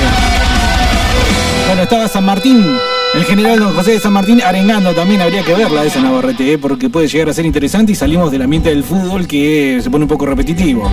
Bueno, 1.67 1.84
estaba 1.84 2.08
San 2.10 2.25
Martín, 2.25 2.77
el 3.13 3.25
general 3.25 3.60
don 3.60 3.73
José 3.73 3.91
de 3.91 3.99
San 3.99 4.12
Martín 4.12 4.41
arengando 4.41 4.93
también, 4.93 5.21
habría 5.21 5.43
que 5.43 5.53
verla 5.53 5.86
esa 5.86 6.01
Navarrete, 6.01 6.53
¿eh? 6.53 6.58
porque 6.58 6.89
puede 6.89 7.08
llegar 7.08 7.29
a 7.29 7.34
ser 7.34 7.45
interesante 7.45 7.93
y 7.93 7.95
salimos 7.95 8.32
del 8.32 8.41
ambiente 8.41 8.69
del 8.69 8.84
fútbol 8.84 9.27
que 9.27 9.79
se 9.82 9.89
pone 9.89 10.03
un 10.03 10.10
poco 10.10 10.25
repetitivo. 10.25 10.91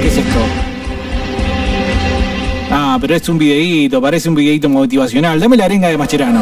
¿Qué 0.00 0.08
es 0.08 0.16
esto? 0.16 0.59
Pero 2.98 3.14
es 3.14 3.28
un 3.28 3.38
videíto, 3.38 4.00
parece 4.00 4.28
un 4.28 4.34
videíto 4.34 4.68
motivacional. 4.68 5.38
Dame 5.38 5.56
la 5.56 5.66
arenga 5.66 5.88
de 5.88 5.98
Mascherano. 5.98 6.40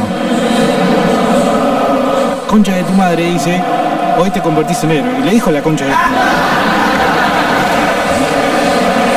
Concha 2.46 2.76
de 2.76 2.84
tu 2.84 2.92
madre, 2.92 3.32
dice. 3.32 3.60
Hoy 4.18 4.30
te 4.30 4.40
convertís 4.40 4.82
en 4.84 4.90
héroe. 4.92 5.10
Y 5.20 5.24
le 5.24 5.30
dijo 5.32 5.50
la 5.50 5.62
concha 5.62 5.84
de. 5.84 5.92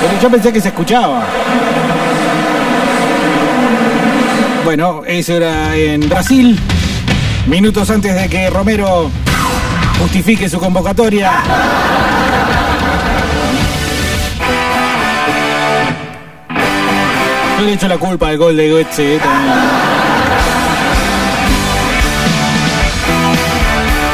Pero 0.02 0.22
yo 0.22 0.30
pensé 0.30 0.52
que 0.52 0.60
se 0.60 0.67
escuchaba. 0.70 1.24
Bueno, 4.65 5.04
eso 5.08 5.34
era 5.34 5.76
en 5.76 6.08
Brasil. 6.10 6.60
Minutos 7.48 7.89
antes 7.89 8.13
de 8.13 8.28
que 8.28 8.50
Romero 8.50 9.10
justifique 10.00 10.50
su 10.50 10.60
convocatoria. 10.60 11.32
Yo 17.62 17.67
le 17.67 17.74
echo 17.74 17.88
la 17.88 18.00
culpa 18.00 18.30
al 18.30 18.39
gol 18.39 18.58
de 18.58 18.71
Goetze 18.71 19.17
eh, 19.17 19.19
también. 19.19 19.56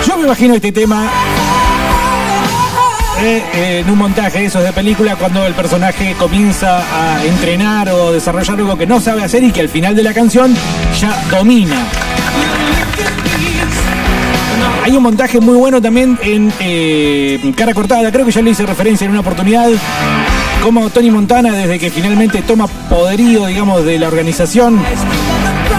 Yo 0.06 0.18
me 0.18 0.24
imagino 0.26 0.54
este 0.56 0.74
tema 0.74 1.10
eh, 3.22 3.42
eh, 3.54 3.80
en 3.80 3.90
un 3.90 4.00
montaje 4.00 4.40
de 4.40 4.46
esos 4.48 4.62
de 4.62 4.74
película 4.74 5.16
cuando 5.16 5.48
el 5.48 5.54
personaje 5.54 6.14
comienza 6.20 6.80
a 6.80 7.24
entrenar 7.24 7.88
o 7.88 8.12
desarrollar 8.12 8.60
algo 8.60 8.78
que 8.78 8.86
no 8.86 9.00
sabe 9.00 9.24
hacer 9.24 9.42
y 9.46 9.52
que 9.52 9.62
al 9.62 9.70
final 9.70 9.96
de 9.96 10.04
la 10.04 10.14
canción 10.14 10.54
ya 11.00 11.18
domina. 11.32 11.86
Hay 14.84 14.92
un 14.92 15.04
montaje 15.04 15.40
muy 15.40 15.56
bueno 15.56 15.82
también 15.82 16.20
en 16.22 17.54
Cara 17.54 17.74
Cortada, 17.74 18.12
creo 18.12 18.26
que 18.26 18.34
ya 18.34 18.42
le 18.42 18.50
hice 18.50 18.66
referencia 18.66 19.06
en 19.06 19.12
una 19.12 19.22
oportunidad, 19.22 19.70
como 20.64 20.90
Tony 20.90 21.12
Montana 21.12 21.52
desde 21.52 21.80
que 21.80 21.90
finalmente 21.90 22.42
toma 22.42 22.68
poderío, 22.68 23.46
digamos, 23.46 23.86
de 23.86 24.00
la 24.00 24.08
organización 24.08 24.82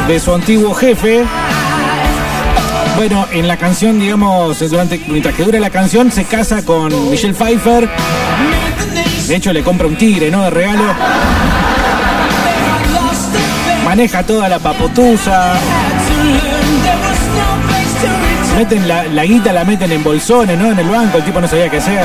de 0.06 0.20
su 0.20 0.34
antiguo 0.34 0.74
jefe, 0.74 1.24
bueno, 2.96 3.26
en 3.30 3.46
la 3.46 3.56
canción, 3.56 4.00
digamos, 4.00 4.58
durante, 4.70 5.00
mientras 5.06 5.34
que 5.34 5.44
dura 5.44 5.60
la 5.60 5.70
canción, 5.70 6.10
se 6.10 6.24
casa 6.24 6.64
con 6.64 7.10
Michelle 7.10 7.34
Pfeiffer. 7.34 7.88
De 9.28 9.36
hecho, 9.36 9.52
le 9.52 9.62
compra 9.62 9.86
un 9.86 9.96
tigre, 9.96 10.30
¿no? 10.30 10.42
De 10.42 10.50
regalo. 10.50 10.82
Maneja 13.84 14.24
toda 14.24 14.48
la 14.48 14.58
papotusa. 14.58 15.54
Meten 18.56 18.88
la, 18.88 19.04
la 19.04 19.24
guita, 19.24 19.52
la 19.52 19.64
meten 19.64 19.92
en 19.92 20.02
bolsones, 20.02 20.58
¿no? 20.58 20.72
En 20.72 20.78
el 20.78 20.88
banco, 20.88 21.18
el 21.18 21.24
tipo 21.24 21.40
no 21.40 21.46
sabía 21.46 21.70
qué 21.70 21.76
hacer. 21.76 22.04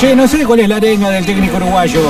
Che, 0.00 0.14
no 0.14 0.28
sé 0.28 0.46
cuál 0.46 0.60
es 0.60 0.68
la 0.68 0.76
arenga 0.76 1.10
del 1.10 1.26
técnico 1.26 1.56
uruguayo. 1.56 2.00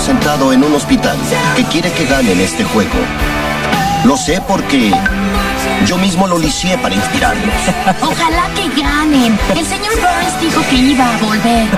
Sentado 0.00 0.52
en 0.52 0.62
un 0.62 0.74
hospital 0.74 1.16
que 1.56 1.64
quiere 1.64 1.90
que 1.90 2.04
ganen 2.04 2.38
este 2.40 2.62
juego. 2.64 2.90
Lo 4.04 4.16
sé 4.16 4.40
porque 4.46 4.92
yo 5.86 5.98
mismo 5.98 6.26
lo 6.26 6.38
lisié 6.38 6.78
para 6.78 6.94
inspirarlos. 6.94 7.54
Ojalá 8.02 8.48
que 8.54 8.68
ganen. 8.80 9.38
El 9.56 9.66
señor 9.66 9.94
Burns 9.94 10.40
dijo 10.40 10.62
que 10.70 10.76
iba 10.76 11.04
a 11.04 11.16
volver. 11.18 11.68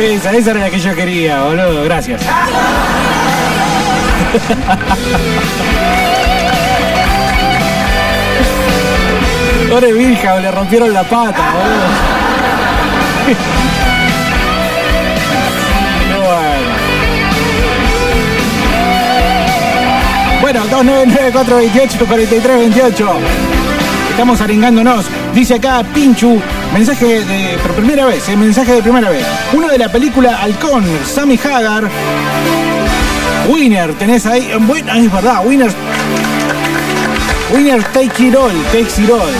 Esa, 0.00 0.32
esa 0.32 0.50
era 0.50 0.60
la 0.60 0.70
que 0.70 0.78
yo 0.78 0.94
quería, 0.94 1.42
boludo. 1.42 1.82
Gracias. 1.84 2.22
Pobre 9.68 9.92
Virja, 9.92 10.40
le 10.40 10.50
rompieron 10.50 10.92
la 10.92 11.04
pata, 11.04 11.52
boludo. 11.52 11.86
Bueno, 20.40 20.64
299-428-4328. 20.70 23.06
Estamos 24.10 24.40
arengándonos. 24.40 25.04
Dice 25.34 25.56
acá 25.56 25.82
Pinchu, 25.94 26.40
mensaje 26.72 27.22
de 27.24 27.58
por 27.58 27.72
primera 27.72 28.06
vez, 28.06 28.26
eh, 28.28 28.36
mensaje 28.36 28.72
de 28.72 28.82
primera 28.82 29.10
vez. 29.10 29.26
Uno 29.52 29.68
de 29.68 29.76
la 29.76 29.92
película 29.92 30.38
Halcón, 30.40 30.86
Sammy 31.04 31.38
Hagar. 31.44 31.90
Winner, 33.48 33.92
tenés 33.94 34.24
ahí. 34.24 34.50
Bueno, 34.60 34.94
es 34.94 35.12
verdad, 35.12 35.44
Winner. 35.44 35.70
Winner 37.52 37.82
Take 37.92 38.26
It 38.26 38.34
All, 38.34 38.52
Takes 38.72 39.02
It 39.02 39.10
All. 39.10 39.32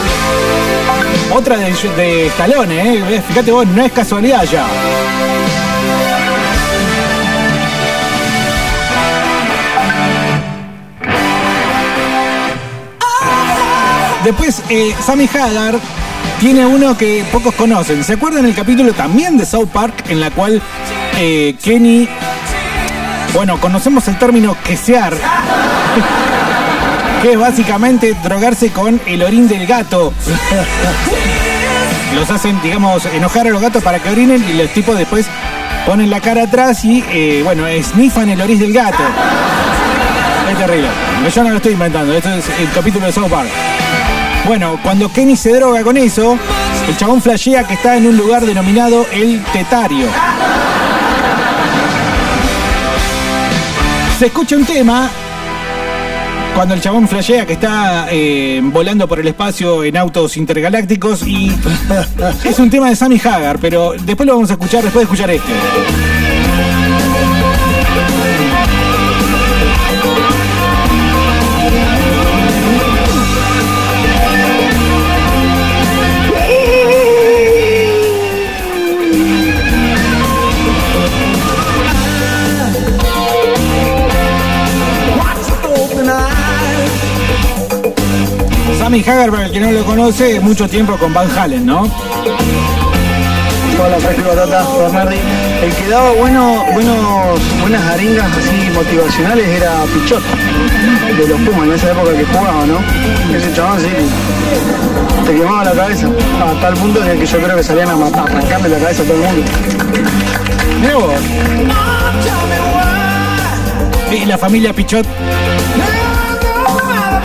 Otra 1.35 1.57
de, 1.57 1.71
de 1.95 2.27
Stallone, 2.27 2.95
eh. 3.15 3.21
Fíjate 3.27 3.51
vos, 3.51 3.67
no 3.67 3.83
es 3.83 3.91
casualidad 3.91 4.43
ya. 4.45 4.65
Después, 14.23 14.61
eh, 14.69 14.93
Sammy 15.05 15.29
Hagar 15.33 15.79
tiene 16.39 16.65
uno 16.65 16.97
que 16.97 17.23
pocos 17.31 17.53
conocen. 17.55 18.03
¿Se 18.03 18.13
acuerdan 18.13 18.45
el 18.45 18.53
capítulo 18.53 18.93
también 18.93 19.37
de 19.37 19.45
South 19.45 19.69
Park 19.71 20.05
en 20.09 20.19
la 20.19 20.31
cual 20.31 20.61
eh, 21.17 21.55
Kenny, 21.61 22.07
bueno, 23.33 23.59
conocemos 23.59 24.07
el 24.07 24.17
término 24.17 24.55
quesear, 24.63 25.13
que 27.21 27.33
es 27.33 27.39
básicamente 27.39 28.15
drogarse 28.23 28.71
con 28.71 28.99
el 29.05 29.23
orín 29.23 29.47
del 29.47 29.65
gato. 29.67 30.13
los 32.15 32.29
hacen, 32.29 32.61
digamos, 32.61 33.05
enojar 33.05 33.47
a 33.47 33.49
los 33.49 33.61
gatos 33.61 33.83
para 33.83 33.99
que 33.99 34.09
orinen 34.09 34.43
y 34.49 34.53
los 34.53 34.69
tipos 34.69 34.97
después 34.97 35.25
ponen 35.85 36.09
la 36.09 36.21
cara 36.21 36.43
atrás 36.43 36.83
y, 36.85 37.03
eh, 37.09 37.41
bueno, 37.43 37.65
snifan 37.81 38.29
el 38.29 38.41
oriz 38.41 38.59
del 38.59 38.73
gato. 38.73 39.03
Es 40.51 40.57
terrible. 40.57 40.87
Yo 41.33 41.43
no 41.43 41.49
lo 41.49 41.57
estoy 41.57 41.73
inventando, 41.73 42.13
esto 42.13 42.29
es 42.29 42.45
el 42.59 42.71
capítulo 42.71 43.05
de 43.05 43.11
South 43.11 43.29
Park. 43.29 43.49
Bueno, 44.45 44.79
cuando 44.81 45.11
Kenny 45.11 45.35
se 45.35 45.53
droga 45.53 45.83
con 45.83 45.97
eso, 45.97 46.37
el 46.87 46.97
chabón 46.97 47.21
flashea 47.21 47.65
que 47.65 47.75
está 47.75 47.97
en 47.97 48.07
un 48.07 48.17
lugar 48.17 48.45
denominado 48.45 49.05
el 49.11 49.43
Tetario. 49.53 50.07
Se 54.17 54.25
escucha 54.27 54.55
un 54.55 54.65
tema 54.65 55.09
cuando 56.59 56.75
el 56.75 56.81
chabón 56.81 57.07
flashea 57.07 57.45
que 57.45 57.53
está 57.53 58.07
eh, 58.11 58.59
volando 58.61 59.07
por 59.07 59.17
el 59.17 59.27
espacio 59.29 59.81
en 59.85 59.95
autos 59.95 60.35
intergalácticos 60.35 61.25
y 61.25 61.55
es 62.43 62.59
un 62.59 62.69
tema 62.69 62.89
de 62.89 62.97
Sammy 62.97 63.17
Hagar, 63.17 63.59
pero 63.59 63.93
después 63.93 64.27
lo 64.27 64.33
vamos 64.33 64.49
a 64.49 64.55
escuchar 64.55 64.83
después 64.83 65.07
de 65.07 65.13
escuchar 65.13 65.29
este. 65.29 66.18
Sammy 88.89 89.05
Hagar, 89.07 89.29
para 89.29 89.45
el 89.45 89.51
que 89.51 89.59
no 89.59 89.71
lo 89.71 89.85
conoce, 89.85 90.39
mucho 90.39 90.67
tiempo 90.67 90.97
con 90.97 91.13
Van 91.13 91.29
Halen, 91.37 91.63
¿no? 91.63 91.83
Hola, 91.83 91.91
Fresco 93.99 94.29
Batata, 94.29 94.65
Bernardi. 94.79 95.17
El 95.61 95.71
que 95.75 95.89
daba 95.89 96.09
bueno, 96.13 96.65
buenos, 96.73 97.39
buenas 97.61 97.83
arengas 97.83 98.35
así 98.35 98.71
motivacionales 98.73 99.47
era 99.47 99.83
Pichot, 99.93 100.23
de 100.23 101.27
los 101.27 101.39
Pumas, 101.41 101.67
en 101.67 101.73
esa 101.73 101.91
época 101.91 102.17
que 102.17 102.25
jugaba, 102.25 102.65
¿no? 102.65 102.79
Ese 103.37 103.53
chabón 103.53 103.79
sí, 103.79 103.89
te 105.23 105.35
quemaba 105.35 105.65
la 105.65 105.73
cabeza, 105.73 106.07
a 106.07 106.59
tal 106.59 106.73
punto 106.73 107.03
en 107.03 107.09
el 107.09 107.19
que 107.19 107.27
yo 107.27 107.37
creo 107.37 107.57
que 107.57 107.63
salían 107.63 107.89
a 107.89 107.95
matar, 107.95 108.21
a 108.21 108.23
arrancarle 108.23 108.69
la 108.69 108.79
cabeza 108.79 109.03
a 109.03 109.05
todo 109.05 109.17
el 109.17 109.21
mundo. 109.21 109.43
Vos. 110.95 111.13
Y 114.11 114.25
la 114.25 114.39
familia 114.39 114.73
Pichot 114.73 115.05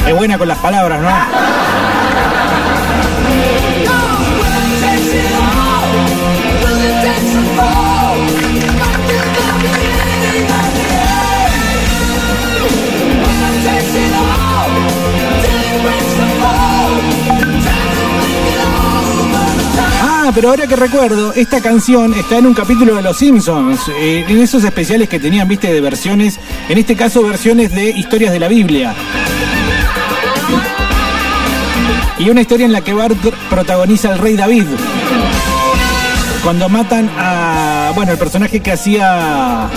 es 0.06 0.14
buena 0.14 0.38
con 0.38 0.48
las 0.48 0.58
palabras, 0.58 1.00
¿no? 1.00 1.08
Ah, 20.26 20.32
pero 20.34 20.48
ahora 20.48 20.66
que 20.66 20.74
recuerdo, 20.74 21.34
esta 21.34 21.60
canción 21.60 22.14
está 22.14 22.38
en 22.38 22.46
un 22.46 22.54
capítulo 22.54 22.94
de 22.94 23.02
Los 23.02 23.18
Simpsons, 23.18 23.88
eh, 23.88 24.24
en 24.26 24.40
esos 24.40 24.64
especiales 24.64 25.08
que 25.08 25.20
tenían, 25.20 25.46
viste, 25.46 25.70
de 25.70 25.80
versiones, 25.82 26.40
en 26.68 26.78
este 26.78 26.96
caso 26.96 27.22
versiones 27.22 27.72
de 27.72 27.90
historias 27.90 28.32
de 28.32 28.40
la 28.40 28.48
Biblia. 28.48 28.94
Y 32.18 32.31
una 32.31 32.40
historia 32.40 32.66
en 32.66 32.72
la 32.72 32.81
que 32.81 32.92
Bart 32.92 33.16
protagoniza 33.50 34.11
al 34.11 34.18
rey 34.18 34.37
David. 34.37 34.66
Cuando 36.42 36.68
matan 36.68 37.11
a, 37.18 37.92
bueno, 37.94 38.12
el 38.12 38.18
personaje 38.18 38.61
que 38.61 38.72
hacía 38.72 39.68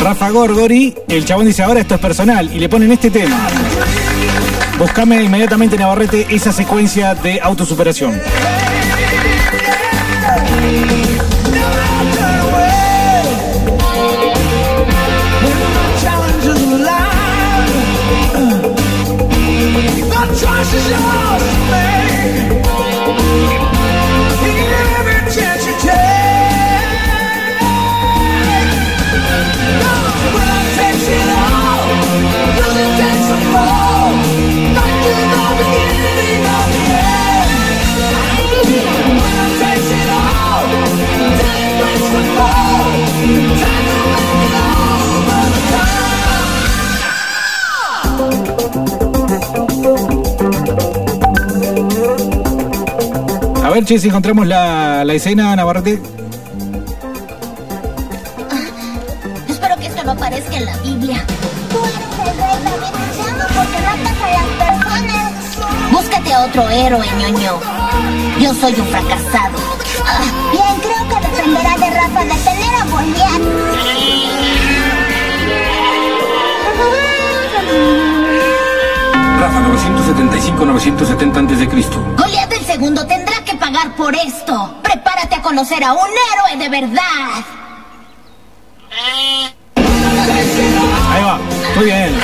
Rafa 0.00 0.30
Gorgori, 0.30 0.94
el 1.08 1.24
chabón 1.24 1.46
dice, 1.46 1.62
ahora 1.62 1.80
esto 1.80 1.94
es 1.94 2.00
personal, 2.00 2.50
y 2.52 2.58
le 2.58 2.68
ponen 2.68 2.90
este 2.90 3.10
tema. 3.10 3.38
Buscame 4.78 5.22
inmediatamente 5.22 5.76
Navarrete 5.76 6.26
esa 6.30 6.52
secuencia 6.52 7.14
de 7.14 7.40
autosuperación. 7.40 8.20
Ver, 53.88 54.00
si 54.00 54.08
encontramos 54.08 54.46
la, 54.46 55.04
la 55.04 55.14
escena, 55.14 55.54
Navarrete. 55.56 56.00
Espero 59.48 59.76
que 59.76 59.86
esto 59.86 60.04
no 60.04 60.12
aparezca 60.12 60.56
en 60.56 60.64
la 60.66 60.76
Biblia. 60.78 61.24
Tú 61.70 61.78
eres 61.84 61.96
el 61.96 62.38
rey 62.38 62.58
David, 62.64 62.92
te 63.12 63.22
amo 63.30 63.44
porque 63.56 63.78
matas 63.82 64.16
a 64.22 64.28
las 64.30 64.48
personas. 64.62 65.32
Búscate 65.90 66.32
a 66.32 66.44
otro 66.44 66.68
héroe, 66.68 67.06
ñoño. 67.18 67.60
Yo 68.40 68.54
soy 68.54 68.74
un 68.74 68.86
fracasado. 68.86 69.58
Bien, 70.52 70.80
creo 70.80 71.08
que 71.08 71.28
dependerá 71.28 71.76
de 71.78 71.90
Rafa 71.90 72.24
detener 72.24 72.74
a 72.74 72.84
Rafa 79.40 79.60
975-970 79.60 81.36
antes 81.36 81.58
de 81.58 81.68
Cristo. 81.68 82.00
Goliat 82.16 82.52
el 82.52 82.64
segundo 82.64 83.04
tendrá 83.06 83.31
por 83.90 84.14
esto. 84.14 84.76
Prepárate 84.82 85.36
a 85.36 85.42
conocer 85.42 85.82
a 85.84 85.92
un 85.92 86.08
héroe 86.08 86.56
de 86.58 86.68
verdad. 86.68 87.44
Ahí 91.10 91.22
va, 91.24 91.38
muy 91.76 91.84
bien. 91.84 92.20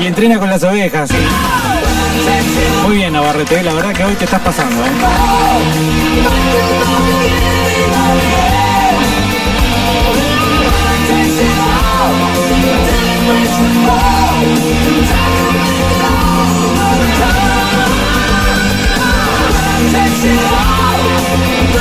Y 0.00 0.06
entrena 0.06 0.38
con 0.38 0.48
las 0.48 0.62
ovejas. 0.62 1.10
Muy 2.84 2.96
bien, 2.96 3.12
Navarrete, 3.12 3.62
la 3.62 3.74
verdad 3.74 3.92
que 3.92 4.04
hoy 4.04 4.14
te 4.14 4.24
estás 4.24 4.40
pasando. 4.40 4.84
¿eh? 4.84 4.88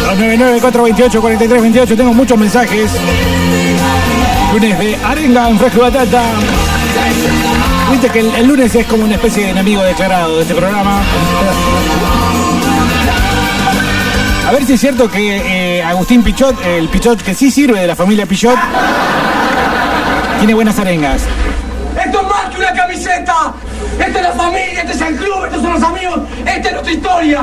Los 0.07 0.17
994284328, 0.19 1.97
tengo 1.97 2.13
muchos 2.13 2.37
mensajes. 2.37 2.91
Lunes 4.53 4.79
de 4.79 4.95
arenga 4.95 5.49
en 5.49 5.59
fresco 5.59 5.77
y 5.77 5.81
batata. 5.81 6.23
Viste 7.91 8.09
que 8.09 8.19
el, 8.19 8.35
el 8.35 8.47
lunes 8.47 8.73
es 8.75 8.85
como 8.85 9.03
una 9.03 9.15
especie 9.15 9.45
de 9.45 9.49
enemigo 9.51 9.83
declarado 9.83 10.37
de 10.37 10.41
este 10.43 10.55
programa. 10.55 11.01
A 14.47 14.51
ver 14.51 14.65
si 14.65 14.73
es 14.73 14.79
cierto 14.79 15.11
que 15.11 15.77
eh, 15.77 15.83
Agustín 15.83 16.23
Pichot, 16.23 16.65
el 16.65 16.87
Pichot 16.87 17.21
que 17.21 17.35
sí 17.35 17.51
sirve 17.51 17.81
de 17.81 17.87
la 17.87 17.97
familia 17.97 18.25
Pichot, 18.25 18.57
tiene 20.39 20.53
buenas 20.53 20.79
arengas. 20.79 21.23
Camiseta. 23.07 23.53
Esta 23.99 24.19
es 24.19 24.23
la 24.23 24.31
familia, 24.31 24.81
este 24.81 24.91
es 24.91 25.01
el 25.01 25.15
club, 25.15 25.45
estos 25.45 25.61
son 25.61 25.73
los 25.73 25.83
amigos. 25.83 26.19
Esta 26.45 26.67
es 26.67 26.73
nuestra 26.73 26.91
historia. 26.93 27.41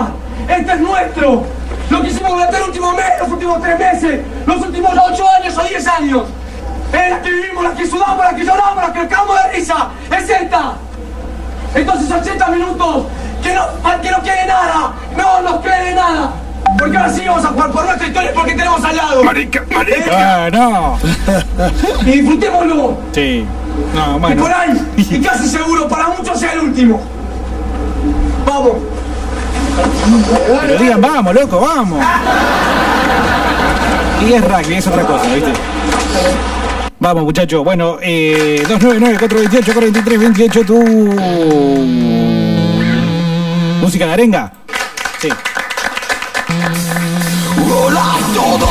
Este 0.48 0.72
es 0.72 0.80
nuestro. 0.80 1.46
Lo 1.90 2.02
que 2.02 2.08
hicimos 2.08 2.32
durante 2.32 2.56
el 2.56 2.62
último 2.64 2.92
mes, 2.92 3.06
los 3.20 3.28
últimos 3.30 3.62
tres 3.62 3.78
meses, 3.78 4.20
los 4.46 4.56
últimos 4.62 4.92
ocho 4.92 5.24
años 5.40 5.56
o 5.56 5.62
diez 5.64 5.86
años. 5.86 6.22
Es 6.92 7.10
la 7.10 7.22
que 7.22 7.30
vivimos, 7.30 7.64
la 7.64 7.74
que 7.74 7.86
sudamos, 7.86 8.24
la 8.24 8.34
que 8.34 8.44
lloramos, 8.44 8.76
la 8.76 8.92
que 8.92 9.08
cagamos 9.08 9.42
de 9.42 9.52
risa. 9.52 9.88
Es 10.16 10.30
esta. 10.30 10.74
Entonces 11.74 12.10
80 12.10 12.48
minutos, 12.48 13.06
que 13.42 13.52
no, 13.52 14.00
que 14.00 14.10
no 14.10 14.22
quede 14.22 14.46
nada. 14.46 14.92
No 15.16 15.42
nos 15.42 15.60
quede 15.60 15.94
nada. 15.94 16.32
Porque 16.78 16.96
ahora 16.96 17.10
sí 17.10 17.22
vamos 17.26 17.44
a 17.44 17.48
jugar 17.48 17.70
por 17.70 17.84
nuestra 17.84 18.06
historia 18.06 18.32
porque 18.34 18.54
tenemos 18.54 18.84
al 18.84 18.96
lado. 18.96 19.24
Marica, 19.24 19.64
marica. 19.70 20.46
Ah, 20.46 20.50
no. 20.50 20.98
Y 22.06 22.20
disfrutémoslo. 22.20 22.98
Sí. 23.12 23.46
No, 23.94 24.16
Y 24.16 24.20
bueno. 24.20 24.42
por 24.42 24.52
ahí, 24.52 24.86
y 24.96 25.20
casi 25.20 25.48
seguro, 25.48 25.88
para 25.88 26.08
muchos 26.08 26.38
sea 26.38 26.52
el 26.52 26.60
último. 26.60 27.00
Vamos. 28.46 28.72
Pero 30.66 30.78
digan, 30.78 31.00
vamos, 31.00 31.34
loco, 31.34 31.60
vamos. 31.60 32.04
Y 34.26 34.32
es 34.32 34.44
rugby, 34.44 34.74
es 34.74 34.86
otra 34.86 35.02
cosa, 35.02 35.24
¿viste? 35.34 35.52
Vamos, 37.00 37.24
muchachos. 37.24 37.62
Bueno, 37.64 37.98
eh, 38.00 38.62
299-428-4328, 38.68 40.64
tu. 40.64 40.78
Música 43.82 44.06
de 44.06 44.12
arenga. 44.12 44.52
Sí. 45.20 45.28
Hola 47.70 48.00
a 48.00 48.18
todos, 48.34 48.70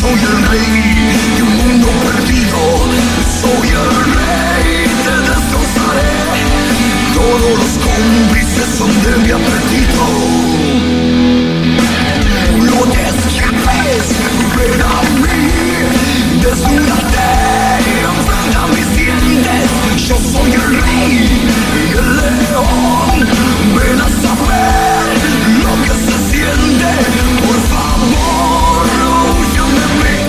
soy 0.00 0.12
el 0.12 0.48
rey 0.48 1.12
de 1.36 1.42
un 1.42 1.56
mundo 1.56 1.88
perdido. 2.06 2.58
Soy 3.40 3.68
el 3.68 3.90
rey, 4.14 4.86
te 5.04 5.14
destrozaré. 5.30 6.14
Todos 7.14 7.52
los 7.58 7.72
cómplices 7.86 8.68
son 8.78 8.90
de 9.02 9.12
mi 9.22 9.30
apetito. 9.32 10.04
No 12.68 12.78
te 12.92 13.02
escapes, 13.08 14.06
ven 14.56 14.82
a 14.82 14.98
mí. 15.22 15.42
Desnúdate, 16.42 17.28
enfrenta 18.10 18.66
mis 18.74 18.88
dientes. 18.96 19.70
Yo 20.06 20.16
soy 20.32 20.52
el 20.52 20.80
rey 20.80 21.50
y 21.74 21.98
el 21.98 22.16
león. 22.16 23.16
Ven 23.74 24.00
a 24.00 24.08
saber 24.22 25.18
lo 25.64 25.72
que 25.82 25.94
se 26.04 26.14
siente. 26.30 27.27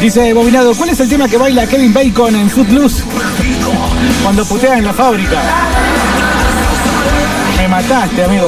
Dice 0.01 0.33
Bobinado, 0.33 0.73
¿cuál 0.75 0.91
es 0.91 0.99
el 1.01 1.09
tema 1.09 1.27
que 1.27 1.37
baila 1.37 1.67
Kevin 1.67 1.93
Bacon 1.93 2.33
en 2.33 2.49
Footloose? 2.49 3.03
Cuando 4.23 4.45
putea 4.45 4.77
en 4.77 4.85
la 4.85 4.93
fábrica. 4.93 5.41
Me 7.57 7.67
mataste, 7.67 8.23
amigo. 8.23 8.47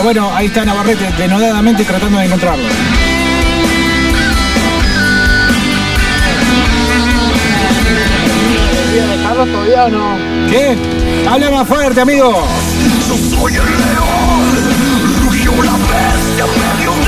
Pero 0.00 0.14
bueno, 0.14 0.34
ahí 0.34 0.46
está 0.46 0.64
Navarrete 0.64 1.12
denodadamente 1.18 1.84
tratando 1.84 2.18
de 2.18 2.24
encontrarlo. 2.24 2.64
todavía 9.52 9.88
no? 9.88 10.16
¿Qué? 10.48 10.74
Habla 11.28 11.50
más 11.50 11.68
fuerte, 11.68 12.00
amigo. 12.00 12.46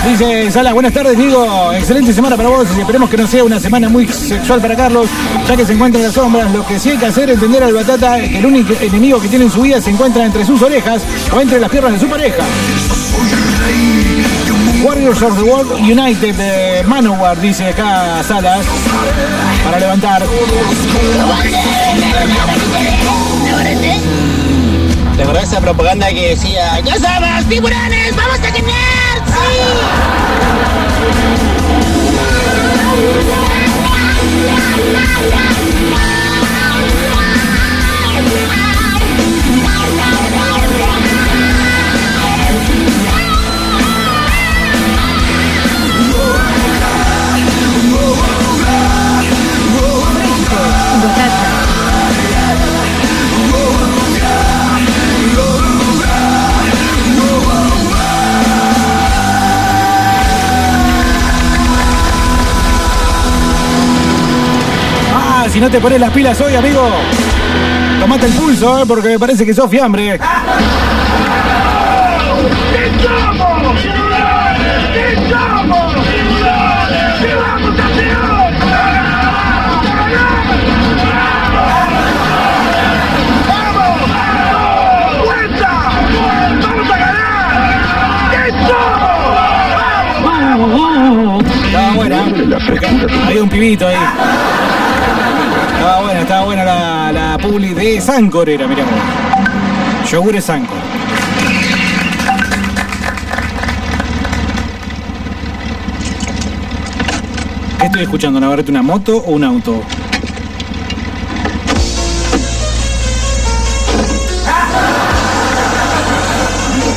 Dice 0.04 0.50
Sala, 0.50 0.72
buenas 0.72 0.92
tardes, 0.92 1.16
digo. 1.16 1.72
Excelente 1.72 2.12
semana 2.12 2.36
para 2.36 2.48
vos 2.48 2.66
y 2.76 2.80
esperemos 2.80 3.08
que 3.08 3.16
no 3.16 3.26
sea 3.26 3.44
una 3.44 3.60
semana 3.60 3.88
muy 3.88 4.08
sexual 4.08 4.60
para 4.60 4.76
Carlos, 4.76 5.08
ya 5.48 5.56
que 5.56 5.64
se 5.64 5.74
encuentra 5.74 6.00
en 6.00 6.06
las 6.06 6.14
sombras. 6.14 6.50
Lo 6.52 6.66
que 6.66 6.78
sí 6.78 6.90
hay 6.90 6.98
que 6.98 7.06
hacer 7.06 7.30
es 7.30 7.36
entender 7.36 7.62
al 7.62 7.72
Batata 7.72 8.18
que 8.18 8.38
el 8.38 8.44
único 8.44 8.74
enemigo 8.80 9.20
que 9.20 9.28
tiene 9.28 9.44
en 9.44 9.50
su 9.50 9.62
vida 9.62 9.80
se 9.80 9.90
encuentra 9.90 10.24
entre 10.24 10.44
sus 10.44 10.60
orejas 10.60 11.02
o 11.34 11.40
entre 11.40 11.60
las 11.60 11.70
piernas 11.70 11.92
de 11.92 12.00
su 12.00 12.08
pareja. 12.08 12.42
Warriors 14.84 15.22
of 15.22 15.36
the 15.36 15.44
World 15.44 15.78
United 15.80 16.34
de 16.34 16.82
Manowar, 16.86 17.40
dice 17.40 17.68
acá 17.68 18.22
Salas, 18.22 18.66
para 19.64 19.78
levantar. 19.78 20.22
¿Te 25.16 25.22
acordás 25.22 25.44
esa 25.44 25.60
propaganda 25.60 26.08
que 26.08 26.30
decía 26.30 26.80
¡Ya 26.80 26.94
somos 26.94 27.44
tiburones! 27.48 28.16
¡Vamos 28.16 28.38
a 28.38 28.50
ganar! 28.50 29.22
Ah, 38.44 38.51
no 65.62 65.70
te 65.70 65.80
pones 65.80 66.00
las 66.00 66.10
pilas 66.10 66.40
hoy, 66.40 66.56
amigo, 66.56 66.90
tomate 68.00 68.26
el 68.26 68.32
pulso, 68.32 68.82
eh, 68.82 68.84
porque 68.84 69.10
me 69.10 69.18
parece 69.20 69.46
que 69.46 69.54
sos 69.54 69.70
fiambre. 69.70 70.18
Estaba 91.66 91.92
buena. 91.94 92.24
Había 93.28 93.42
un 93.44 93.48
pibito 93.48 93.86
ahí. 93.86 93.96
Estaba 95.82 96.00
buena, 96.00 96.20
estaba 96.20 96.44
buena 96.44 96.64
la, 96.64 97.10
la 97.12 97.38
publi 97.38 97.74
de 97.74 98.00
Sancor 98.00 98.48
era, 98.48 98.68
mirá. 98.68 98.84
Yogures 100.08 100.44
Sancor. 100.44 100.78
¿Qué 107.80 107.86
estoy 107.86 108.02
escuchando? 108.02 108.38
¿Navarrete 108.38 108.70
una 108.70 108.82
moto 108.82 109.16
o 109.16 109.32
un 109.32 109.42
auto? 109.42 109.82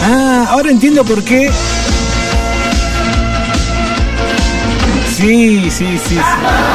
Ah, 0.03 0.45
ahora 0.51 0.69
entiendo 0.69 1.03
por 1.03 1.23
qué. 1.23 1.49
Sí, 5.17 5.71
sí, 5.71 5.97
sí. 5.97 5.97
sí. 6.07 6.74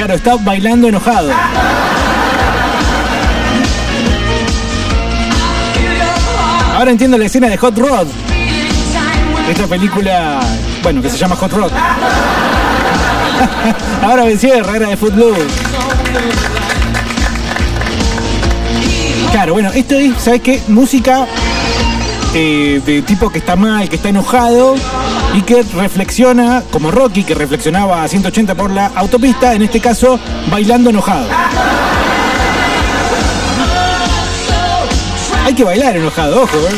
Claro, 0.00 0.14
está 0.14 0.36
bailando 0.36 0.88
enojado. 0.88 1.30
Ahora 6.74 6.90
entiendo 6.90 7.18
la 7.18 7.26
escena 7.26 7.48
de 7.48 7.58
Hot 7.58 7.76
Rod. 7.76 8.06
Esta 9.46 9.66
película, 9.66 10.40
bueno, 10.82 11.02
que 11.02 11.10
se 11.10 11.18
llama 11.18 11.36
Hot 11.36 11.52
Rod. 11.52 11.70
Ahora 14.02 14.24
me 14.24 14.38
cierra, 14.38 14.74
era 14.74 14.88
de 14.88 14.96
Footloose. 14.96 15.44
Claro, 19.32 19.52
bueno, 19.52 19.70
esto 19.74 19.96
es, 19.96 20.14
¿sabes 20.16 20.40
qué? 20.40 20.62
Música 20.68 21.26
eh, 22.32 22.80
de 22.86 23.02
tipo 23.02 23.28
que 23.28 23.40
está 23.40 23.54
mal, 23.54 23.86
que 23.90 23.96
está 23.96 24.08
enojado 24.08 24.76
y 25.34 25.42
que 25.42 25.62
reflexiona, 25.62 26.62
como 26.70 26.90
Rocky, 26.90 27.24
que 27.24 27.34
reflexionaba 27.34 28.02
a 28.02 28.08
180 28.08 28.54
por 28.54 28.70
la 28.70 28.86
autopista, 28.86 29.54
en 29.54 29.62
este 29.62 29.80
caso, 29.80 30.18
bailando 30.50 30.90
enojado. 30.90 31.28
Hay 35.44 35.54
que 35.54 35.64
bailar 35.64 35.96
enojado, 35.96 36.42
ojo, 36.42 36.56
¿eh? 36.58 36.76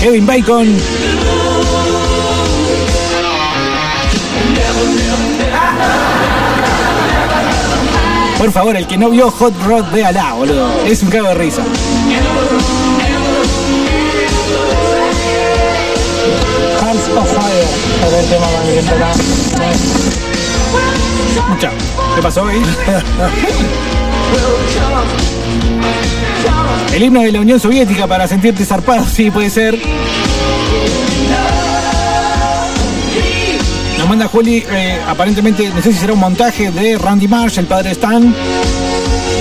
Kevin 0.00 0.26
Bacon. 0.26 0.76
Por 8.38 8.52
favor, 8.52 8.76
el 8.76 8.86
que 8.86 8.96
no 8.96 9.10
vio 9.10 9.30
Hot 9.32 9.52
Rod, 9.64 9.84
véala, 9.92 10.32
boludo. 10.34 10.70
Es 10.86 11.02
un 11.02 11.10
cago 11.10 11.28
de 11.28 11.34
risa. 11.34 11.62
Hearts 16.80 17.08
of 17.16 17.28
Fire. 17.34 17.66
El 18.20 18.26
tema 18.28 18.46
más. 18.46 19.18
Mucha. 21.48 21.70
¿Qué 22.14 22.22
pasó 22.22 22.46
ahí? 22.46 22.62
El 26.94 27.02
himno 27.02 27.22
de 27.22 27.32
la 27.32 27.40
Unión 27.40 27.58
Soviética 27.58 28.06
para 28.06 28.28
sentirte 28.28 28.64
zarpado, 28.64 29.04
sí, 29.04 29.30
puede 29.30 29.50
ser. 29.50 29.78
Manda 34.08 34.26
Juli, 34.26 34.64
eh, 34.70 34.98
aparentemente, 35.06 35.68
no 35.68 35.82
sé 35.82 35.92
si 35.92 35.98
será 35.98 36.14
un 36.14 36.18
montaje 36.20 36.70
de 36.70 36.96
Randy 36.96 37.28
Marsh, 37.28 37.58
el 37.58 37.66
padre 37.66 37.90
de 37.90 37.92
Stan, 37.92 38.34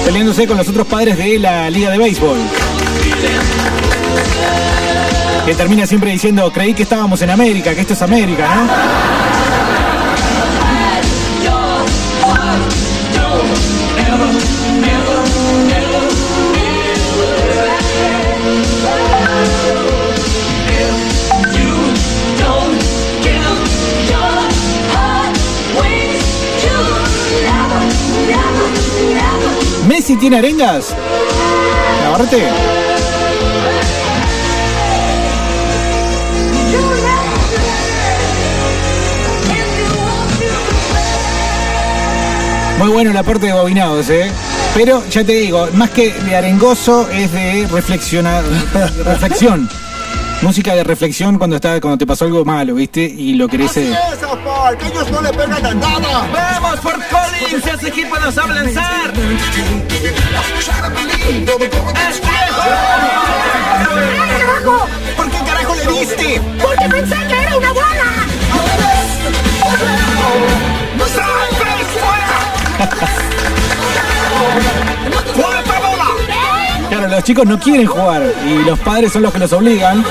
peleándose 0.03 0.45
con 0.45 0.57
los 0.57 0.67
otros 0.67 0.85
padres 0.85 1.17
de 1.17 1.39
la 1.39 1.69
Liga 1.69 1.89
de 1.89 1.97
Béisbol. 1.97 2.37
Que 5.45 5.55
termina 5.55 5.87
siempre 5.87 6.11
diciendo, 6.11 6.51
creí 6.51 6.73
que 6.73 6.83
estábamos 6.83 7.21
en 7.21 7.29
América, 7.29 7.73
que 7.73 7.81
esto 7.81 7.93
es 7.93 8.01
América, 8.01 8.55
¿no? 8.55 9.16
¿Messi 30.07 30.21
tiene 30.21 30.37
arengas? 30.37 30.95
Navarrete. 32.01 32.41
Muy 42.79 42.87
bueno 42.87 43.11
el 43.11 43.17
aporte 43.17 43.47
de 43.47 43.51
Bobinados, 43.51 44.09
¿eh? 44.09 44.31
Pero 44.73 45.03
ya 45.09 45.25
te 45.25 45.33
digo, 45.33 45.67
más 45.73 45.89
que 45.89 46.13
de 46.13 46.37
arengoso 46.37 47.09
es 47.09 47.33
de 47.33 47.67
reflexionar, 47.69 48.45
reflexión. 49.03 49.69
Música 50.41 50.73
de 50.73 50.85
reflexión 50.85 51.37
cuando 51.37 51.57
está, 51.57 51.81
cuando 51.81 51.97
te 51.97 52.07
pasó 52.07 52.23
algo 52.23 52.45
malo, 52.45 52.75
¿viste? 52.75 53.01
Y 53.01 53.33
lo 53.33 53.49
querés. 53.49 53.75
eh, 53.75 53.93
que 54.79 54.87
ellos 54.87 55.11
no 55.11 55.21
le 55.21 55.33
pegan 55.33 55.65
a 55.65 55.73
nada. 55.73 56.59
¡Vamos 56.61 56.79
por 56.79 56.93
Collins! 57.39 57.65
¡Ese 57.65 57.87
equipo 57.87 58.17
nos 58.19 58.33
sabe 58.33 58.55
lanzar! 58.55 59.13
¡Carajo! 64.37 64.87
¿Por 65.15 65.29
qué 65.29 65.37
carajo 65.45 65.75
le 65.75 65.87
diste? 65.87 66.41
Porque 66.61 66.89
pensé 66.89 67.15
que 67.27 67.41
era 67.41 67.57
una 67.57 67.71
bola. 67.73 68.27
¡Cuarta 75.35 75.79
bola! 75.79 76.05
Claro, 76.89 77.07
los 77.07 77.23
chicos 77.23 77.45
no 77.45 77.59
quieren 77.59 77.85
jugar 77.85 78.23
y 78.45 78.63
los 78.63 78.79
padres 78.79 79.11
son 79.13 79.21
los 79.23 79.33
que 79.33 79.39
los 79.39 79.53
obligan. 79.53 80.03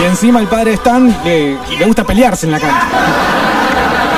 Y 0.00 0.04
encima 0.04 0.40
el 0.40 0.48
padre 0.48 0.74
Stan 0.74 1.16
le, 1.24 1.56
le 1.78 1.86
gusta 1.86 2.04
pelearse 2.04 2.46
en 2.46 2.52
la 2.52 2.60
cancha. 2.60 2.86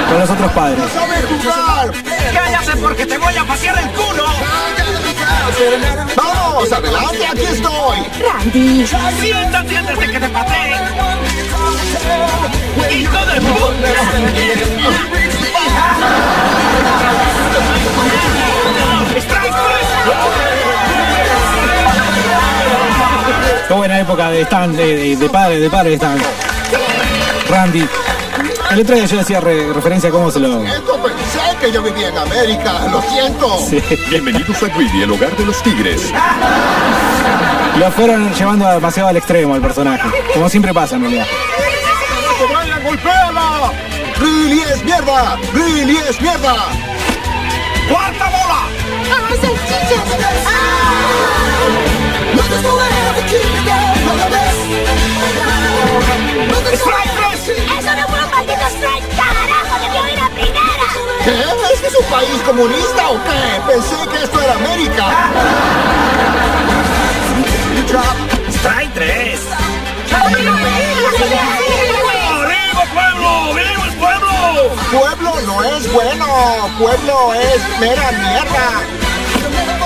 Con 0.09 0.21
los 0.21 0.31
otros 0.31 0.53
padres. 0.53 0.79
¡Sabe 0.93 1.23
jugar! 1.23 1.62
¡Cállate 2.83 2.89
porque 2.89 3.07
te 3.07 3.19
voy 3.19 3.37
a 3.37 3.45
pasear 3.45 3.79
el 3.79 3.91
culo! 3.91 4.25
¡Vamos, 6.17 6.73
adelante, 6.73 7.27
aquí 7.27 7.43
estoy! 7.43 7.97
Randy. 8.21 8.87
¡Siéntate 9.21 9.77
antes 9.77 9.99
de 9.99 10.11
que 10.11 10.21
te 10.21 10.29
patee! 10.29 10.73
¡Hijo 12.91 13.27
de 13.27 13.41
Qué 23.69 23.75
buena 23.75 24.01
época 24.01 24.31
de 24.31 24.43
Stan, 24.43 24.77
de, 24.77 24.97
de, 24.97 25.17
de 25.17 25.29
padre, 25.31 25.61
de 25.61 25.71
padre 25.71 25.91
de 25.91 25.97
Stan. 25.97 26.19
Randy. 27.49 27.89
El 28.71 28.81
otro 28.81 28.95
día 28.95 29.05
yo 29.07 29.21
hacía 29.21 29.41
re- 29.41 29.73
referencia 29.73 30.09
a 30.09 30.13
cómo 30.13 30.31
se 30.31 30.41
lo. 30.41 30.63
Que 31.63 31.71
yo 31.71 31.81
vivía 31.81 32.09
en 32.09 32.19
América, 32.19 32.73
lo 32.91 33.01
siento. 33.03 33.59
Sí. 33.71 33.81
Bienvenidos 34.11 34.61
a 34.65 34.67
Greedy, 34.67 35.03
el 35.03 35.13
hogar 35.13 35.31
de 35.37 35.47
los 35.47 35.63
tigres. 35.63 36.13
Lo 37.79 37.89
fueron 37.93 38.35
llevando 38.35 38.67
demasiado 38.67 39.11
al 39.11 39.17
extremo 39.17 39.55
el 39.55 39.63
personaje. 39.63 40.03
Como 40.35 40.49
siempre 40.49 40.75
pasa 40.75 40.97
en 40.97 41.03
realidad. 41.03 41.27
¡Que 42.37 42.53
vayan, 42.53 42.83
golpéala! 42.83 43.71
¡Really 44.19 44.61
es 44.61 44.83
mierda! 44.83 45.39
¡Really 45.55 45.99
es 45.99 46.21
mierda! 46.21 46.57
¡Cuarta 47.89 48.25
bola! 48.25 48.67
¡Ah, 49.13 49.29
salchichas! 49.41 50.03
¡Eso 57.79 57.95
no 57.95 58.09
fue 58.09 58.25
un 58.25 58.31
maldito 58.33 58.67
strike! 58.67 59.22
¿Qué? 61.25 61.31
¿Es 61.73 61.81
que 61.81 61.87
es 61.87 61.95
un 61.95 62.05
país 62.07 62.43
comunista 62.45 63.11
o 63.11 63.15
qué? 63.23 63.73
Pensé 63.73 63.97
que 64.11 64.25
esto 64.25 64.41
era 64.41 64.55
América. 64.55 65.07
¡Strike 68.49 68.95
3! 68.95 69.41
¡Arriba, 72.43 72.83
pueblo! 72.93 73.55
¡Viva 73.55 73.85
el 73.87 73.95
pueblo! 73.99 74.33
Pueblo 74.91 75.41
no 75.47 75.63
es 75.63 75.93
bueno. 75.93 76.27
Pueblo 76.79 77.35
es 77.35 77.79
mera 77.79 78.11
mierda. 78.13 78.83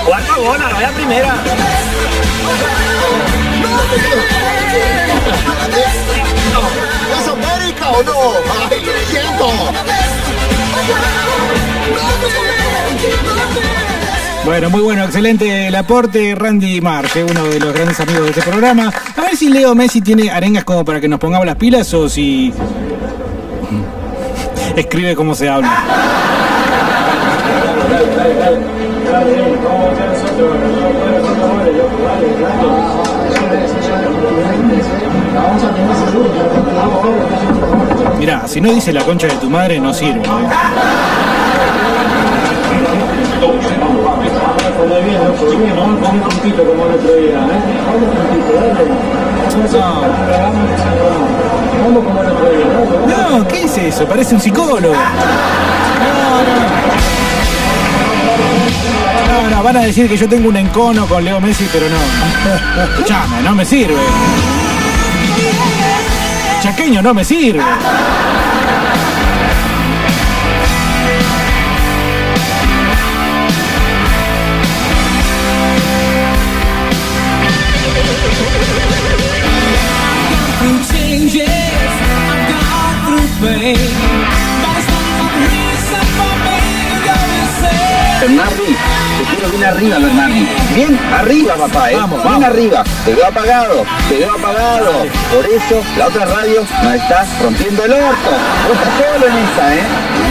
¡Cuarta 0.05 0.37
bola! 0.37 0.69
¡Vaya 0.73 0.89
primera! 0.91 1.35
¿Es 7.19 7.27
América 7.27 7.89
o 7.91 8.03
no? 8.03 8.33
¡Ay, 8.71 8.81
lo 8.81 8.91
siento! 9.11 9.47
Bueno, 14.47 14.69
muy 14.69 14.81
bueno, 14.81 15.03
excelente 15.03 15.67
el 15.67 15.75
aporte, 15.75 16.33
Randy 16.33 16.79
Marsh, 16.79 17.17
eh, 17.17 17.25
uno 17.29 17.43
de 17.43 17.59
los 17.59 17.73
grandes 17.73 17.99
amigos 17.99 18.23
de 18.23 18.29
este 18.29 18.41
programa. 18.43 18.93
A 19.17 19.21
ver 19.21 19.35
si 19.35 19.49
Leo 19.49 19.75
Messi 19.75 19.99
tiene 20.01 20.31
arengas 20.31 20.63
como 20.63 20.85
para 20.85 21.01
que 21.01 21.09
nos 21.09 21.19
pongamos 21.19 21.45
las 21.45 21.57
pilas 21.57 21.93
o 21.93 22.07
si 22.07 22.53
escribe 24.77 25.15
cómo 25.15 25.35
se 25.35 25.49
habla. 25.49 25.83
Mirá, 38.17 38.47
si 38.47 38.59
no 38.59 38.71
dice 38.73 38.91
la 38.91 39.03
concha 39.03 39.27
de 39.27 39.35
tu 39.35 39.49
madre, 39.49 39.79
no 39.79 39.93
sirve. 39.93 40.21
¿eh? 40.21 40.31
No, 53.07 53.47
¿qué 53.47 53.63
es 53.63 53.77
eso? 53.77 54.05
Parece 54.05 54.35
un 54.35 54.41
psicólogo. 54.41 54.95
No, 59.27 59.49
no, 59.49 59.63
van 59.63 59.77
a 59.77 59.81
decir 59.81 60.09
que 60.09 60.17
yo 60.17 60.27
tengo 60.27 60.49
un 60.49 60.57
encono 60.57 61.05
con 61.05 61.23
Leo 61.23 61.39
Messi, 61.39 61.67
pero 61.71 61.85
no. 61.87 62.83
Escuchame, 62.83 63.41
no 63.43 63.55
me 63.55 63.63
sirve. 63.63 63.95
Chaqueño 66.59 67.01
no 67.01 67.13
me 67.13 67.23
sirve. 67.23 67.63
Bien 89.45 89.63
arriba. 89.63 89.97
Bien 90.73 90.99
arriba, 91.13 91.55
papá, 91.55 91.91
¿eh? 91.91 91.95
Vamos, 91.95 92.21
bien 92.21 92.33
vamos. 92.33 92.49
arriba. 92.49 92.83
Te 93.05 93.13
veo 93.13 93.25
apagado, 93.27 93.85
te 94.09 94.17
veo 94.17 94.31
apagado. 94.33 94.91
Por 95.33 95.45
eso, 95.45 95.83
la 95.97 96.07
otra 96.07 96.25
radio 96.25 96.65
nos 96.83 96.93
estás 96.93 97.27
rompiendo 97.41 97.85
el 97.85 97.93
orto. 97.93 98.29
Vos 98.67 98.77
estás 98.77 98.93
solo 98.97 99.27
en 99.27 99.37
esa, 99.37 99.75
¿eh? 99.75 99.83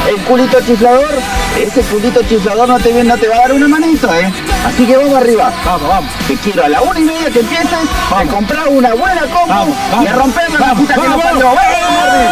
El 0.08 0.16
culito 0.24 0.60
chiflador, 0.60 1.14
ese 1.60 1.80
culito 1.82 2.22
chiflador 2.22 2.68
no 2.68 2.78
te, 2.78 3.04
no 3.04 3.16
te 3.16 3.28
va 3.28 3.36
a 3.36 3.40
dar 3.40 3.52
una 3.52 3.68
manito, 3.68 4.12
¿eh? 4.14 4.32
Así 4.66 4.86
que 4.86 4.96
vamos 4.96 5.14
arriba. 5.14 5.52
Vamos, 5.64 5.88
vamos. 5.88 6.12
Te 6.28 6.36
quiero 6.36 6.64
a 6.64 6.68
la 6.68 6.82
una 6.82 7.00
y 7.00 7.04
media 7.04 7.30
que 7.30 7.40
empieces, 7.40 7.78
a 8.14 8.24
comprar 8.24 8.68
una 8.68 8.94
buena 8.94 9.22
Vamos, 9.48 9.76
y 10.02 10.06
a 10.06 10.12
romperme 10.14 10.58
la 10.58 10.74
puta 10.74 10.94
que 10.94 11.00
nos 11.00 11.08
vamos. 11.08 11.22
parió. 11.24 11.46
¡Vamos, 11.46 11.60
Bernardi! 11.60 12.26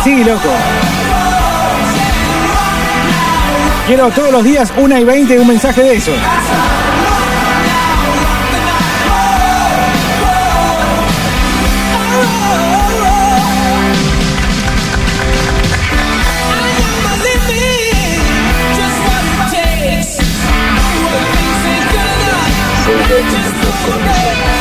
Así, 0.00 0.24
loco. 0.24 0.50
Quiero 3.86 4.10
todos 4.10 4.32
los 4.32 4.42
días 4.42 4.72
una 4.78 4.98
y 4.98 5.04
20 5.04 5.38
un 5.38 5.46
mensaje 5.46 5.82
de 5.82 5.96
eso. 5.96 6.12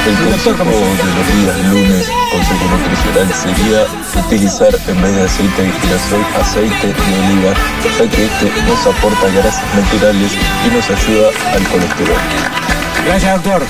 El 0.06 0.16
consejo 0.30 0.64
de 0.64 0.70
los 0.70 1.28
días 1.34 1.60
lunes, 1.72 2.13
nutricional, 2.68 3.32
sería 3.34 3.86
utilizar 4.26 4.74
en 4.88 5.02
vez 5.02 5.16
de 5.16 5.24
aceite 5.24 5.62
de 5.62 5.72
girasol 5.72 6.26
aceite 6.40 6.88
de 6.88 6.94
oliva, 6.94 7.54
ya 7.84 7.92
que 8.10 8.26
este 8.26 8.46
nos 8.68 8.88
aporta 8.88 9.28
grasas 9.30 9.76
naturales 9.76 10.32
y 10.66 10.70
nos 10.76 10.90
ayuda 10.90 11.30
al 11.54 11.64
colesterol. 11.70 12.18
Gracias, 13.06 13.44
doctor. 13.44 13.62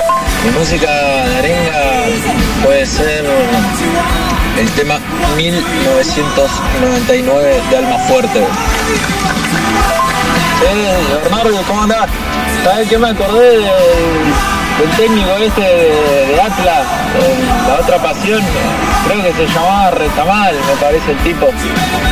Mi 0.44 0.50
música 0.52 0.92
de 0.92 1.38
arenga 1.38 2.06
puede 2.64 2.86
ser 2.86 3.26
el 4.60 4.70
tema 4.72 5.00
1999 5.38 7.62
de 7.70 7.78
Alma 7.78 7.98
Fuerte. 8.10 8.46
Sí, 10.60 10.66
Bernardo, 11.24 11.64
¿cómo 11.68 11.84
andás? 11.84 12.10
¿Sabes 12.64 12.90
qué 12.90 12.98
me 12.98 13.10
acordé 13.10 13.58
del, 13.58 13.64
del 14.84 14.92
técnico 14.98 15.32
este 15.38 15.62
de, 15.62 16.28
de 16.28 16.42
Atlas, 16.42 16.86
el- 17.16 17.68
la 17.68 17.76
otra 17.80 17.98
pasión? 18.00 18.42
Creo 19.08 19.22
que 19.24 19.34
se 19.34 19.46
llamaba 19.54 19.92
Retamal, 19.92 20.56
me 20.56 20.76
parece 20.86 21.12
el 21.12 21.18
tipo, 21.20 21.48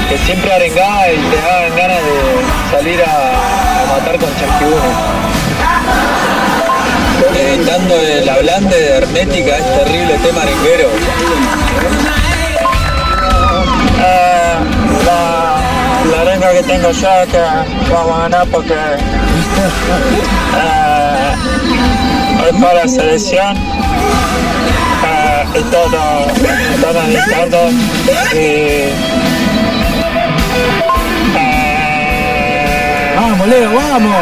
que 0.09 0.17
siempre 0.19 0.53
arengaba 0.53 1.07
y 1.11 1.17
te 1.17 1.41
daban 1.41 1.75
ganas 1.77 1.97
de 1.97 2.75
salir 2.77 3.01
a, 3.01 3.05
a 3.05 3.85
matar 3.99 4.19
con 4.19 4.29
chasquibunes. 4.35 4.95
Editando 7.39 7.95
el 7.95 8.29
hablante 8.29 8.75
de 8.75 8.97
Hermética, 8.97 9.57
es 9.57 9.77
terrible 9.83 10.17
tema 10.19 10.41
arenguero. 10.41 10.87
Eh, 14.03 14.55
la, 15.05 15.55
la 16.11 16.21
arenga 16.21 16.51
que 16.51 16.63
tengo 16.63 16.91
yo 16.91 17.09
que 17.31 17.39
vamos 17.93 18.17
a 18.17 18.21
ganar 18.23 18.47
porque 18.47 18.73
eh, 20.57 21.35
es 22.49 22.55
para 22.61 22.73
la 22.73 22.87
selección 22.87 23.57
eh, 25.05 25.45
y 25.59 25.63
todo, 25.63 26.27
eh, 28.33 28.93
Vamos, 33.15 33.47
Leo, 33.47 33.73
vamos. 33.73 34.15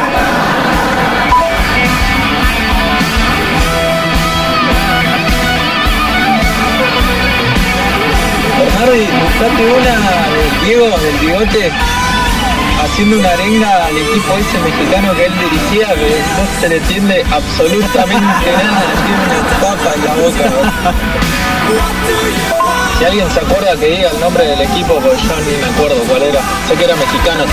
Bernardi, 8.60 9.08
buscate 9.22 9.64
una 9.74 9.96
del 10.30 10.66
Diego, 10.66 10.98
del 11.00 11.18
bigote, 11.20 11.72
haciendo 12.84 13.20
una 13.20 13.30
arenga 13.30 13.86
al 13.86 13.98
equipo 13.98 14.38
ese 14.38 14.60
mexicano 14.60 15.14
que 15.16 15.26
él 15.26 15.34
dirigía, 15.40 15.94
que 15.94 16.22
no 16.38 16.62
se 16.62 16.70
le 16.70 16.78
entiende 16.78 17.26
absolutamente 17.32 18.52
nada, 18.64 18.84
tiene 19.06 19.24
una 19.26 19.60
papa 19.60 19.96
en 19.96 20.06
la 20.06 20.16
boca. 20.16 20.46
Si 22.98 23.06
alguien 23.06 23.32
se 23.32 23.40
acuerda 23.40 23.76
que 23.78 23.86
diga 23.86 24.10
el 24.10 24.20
nombre 24.20 24.46
del 24.46 24.62
equipo, 24.62 25.00
pues 25.00 25.22
yo 25.22 25.36
ni 25.40 25.58
me 25.58 25.66
acuerdo 25.66 26.04
cuál 26.08 26.24
era. 26.24 26.42
Sé 26.68 26.76
que 26.76 26.84
era 26.84 26.96
mexicano. 26.96 27.46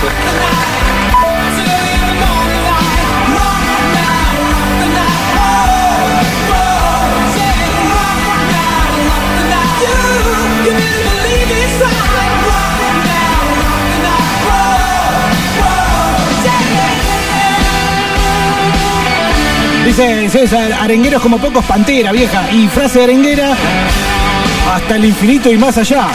César, 19.97 20.74
arengueros 20.74 21.22
como 21.22 21.38
pocos 21.38 21.64
pantera, 21.64 22.12
vieja. 22.12 22.53
Y 22.53 22.68
frase 22.68 23.03
arenguera, 23.03 23.57
hasta 24.74 24.97
el 24.97 25.07
infinito 25.07 25.51
y 25.51 25.57
más 25.57 25.78
allá. 25.78 26.09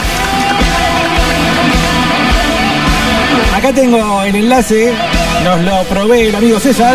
Acá 3.56 3.72
tengo 3.72 4.22
el 4.22 4.36
enlace, 4.36 4.92
nos 5.42 5.60
lo 5.62 5.82
provee 5.84 6.28
el 6.28 6.34
amigo 6.36 6.60
César. 6.60 6.94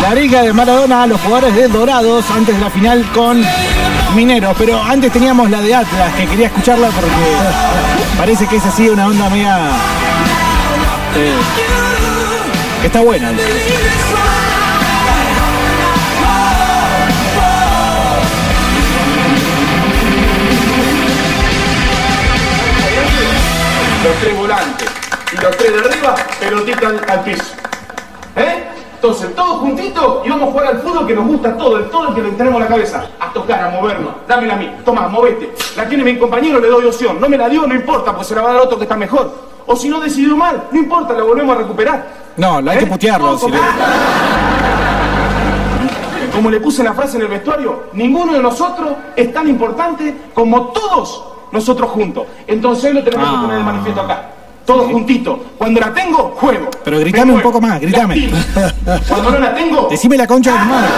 La 0.00 0.10
arenga 0.12 0.42
de 0.44 0.52
Maradona 0.54 1.06
los 1.06 1.20
jugadores 1.20 1.54
de 1.54 1.68
Dorados 1.68 2.24
antes 2.30 2.54
de 2.54 2.60
la 2.62 2.70
final 2.70 3.04
con 3.12 3.44
Mineros. 4.16 4.56
Pero 4.58 4.82
antes 4.82 5.12
teníamos 5.12 5.50
la 5.50 5.60
de 5.60 5.74
Atlas, 5.74 6.14
que 6.14 6.26
quería 6.26 6.46
escucharla 6.46 6.88
porque 6.88 8.16
parece 8.16 8.46
que 8.46 8.56
es 8.56 8.64
así 8.64 8.88
una 8.88 9.06
onda 9.06 9.28
media... 9.28 9.58
eh, 11.16 11.34
que 12.80 12.86
está 12.86 13.00
buena. 13.00 13.30
Los 24.04 24.14
tres 24.20 24.36
volantes 24.38 24.88
y 25.32 25.36
los 25.42 25.56
tres 25.56 25.72
de 25.72 25.88
arriba, 25.88 26.14
pelotita 26.40 26.88
al, 27.08 27.20
piso. 27.22 27.44
¿Eh? 28.36 28.64
Entonces, 28.94 29.34
todos 29.34 29.60
juntitos 29.60 30.26
y 30.26 30.30
vamos 30.30 30.48
a 30.48 30.52
jugar 30.52 30.66
al 30.68 30.78
fútbol 30.80 31.06
que 31.06 31.14
nos 31.14 31.26
gusta 31.26 31.56
todo, 31.56 31.76
el 31.78 31.84
todo 31.90 32.08
el 32.08 32.14
que 32.14 32.22
le 32.22 32.30
tenemos 32.32 32.60
la 32.60 32.66
cabeza. 32.66 33.06
A 33.20 33.32
tocar, 33.32 33.60
a 33.62 33.68
movernos. 33.70 34.12
Dámela 34.26 34.54
a 34.54 34.56
mí. 34.56 34.70
Toma, 34.84 35.06
movete. 35.08 35.52
La 35.76 35.88
tiene 35.88 36.02
mi 36.04 36.18
compañero, 36.18 36.58
le 36.58 36.68
doy 36.68 36.86
opción. 36.86 37.20
No 37.20 37.28
me 37.28 37.36
la 37.36 37.48
dio, 37.48 37.66
no 37.66 37.74
importa, 37.74 38.14
pues 38.14 38.26
se 38.26 38.34
la 38.34 38.42
va 38.42 38.50
a 38.50 38.52
dar 38.54 38.62
otro 38.62 38.76
que 38.76 38.84
está 38.84 38.96
mejor. 38.96 39.32
O 39.66 39.76
si 39.76 39.88
no 39.88 40.00
decidió 40.00 40.36
mal, 40.36 40.64
no 40.70 40.78
importa, 40.78 41.12
la 41.14 41.22
volvemos 41.22 41.54
a 41.54 41.60
recuperar. 41.60 42.06
No, 42.36 42.60
la 42.60 42.72
hay 42.72 42.78
que 42.78 42.86
putearlo. 42.86 43.38
si 43.38 43.50
le- 43.50 43.58
Como 46.32 46.50
le 46.50 46.60
puse 46.60 46.82
la 46.82 46.94
frase 46.94 47.16
en 47.16 47.22
el 47.24 47.28
vestuario, 47.28 47.84
ninguno 47.92 48.32
de 48.32 48.40
nosotros 48.40 48.90
es 49.14 49.32
tan 49.32 49.48
importante 49.48 50.14
como 50.34 50.68
todos 50.68 51.24
nosotros 51.52 51.90
juntos. 51.90 52.24
Entonces 52.46 52.92
lo 52.94 53.02
tenemos 53.02 53.28
que 53.28 53.36
Ah. 53.36 53.40
poner 53.42 53.58
de 53.58 53.64
manifiesto 53.64 54.00
acá. 54.02 54.30
Todos 54.64 54.90
juntitos. 54.92 55.38
Cuando 55.56 55.80
la 55.80 55.92
tengo, 55.94 56.34
juego. 56.36 56.68
Pero 56.84 56.98
gritame 57.00 57.32
un 57.32 57.40
poco 57.40 57.60
más, 57.60 57.80
gritame. 57.80 58.30
Cuando 59.08 59.30
no 59.30 59.38
la 59.38 59.54
tengo, 59.54 59.88
Decime 59.90 60.16
la 60.18 60.26
concha 60.26 60.52
de 60.52 60.58
tu 60.58 60.64
madre. 60.66 60.88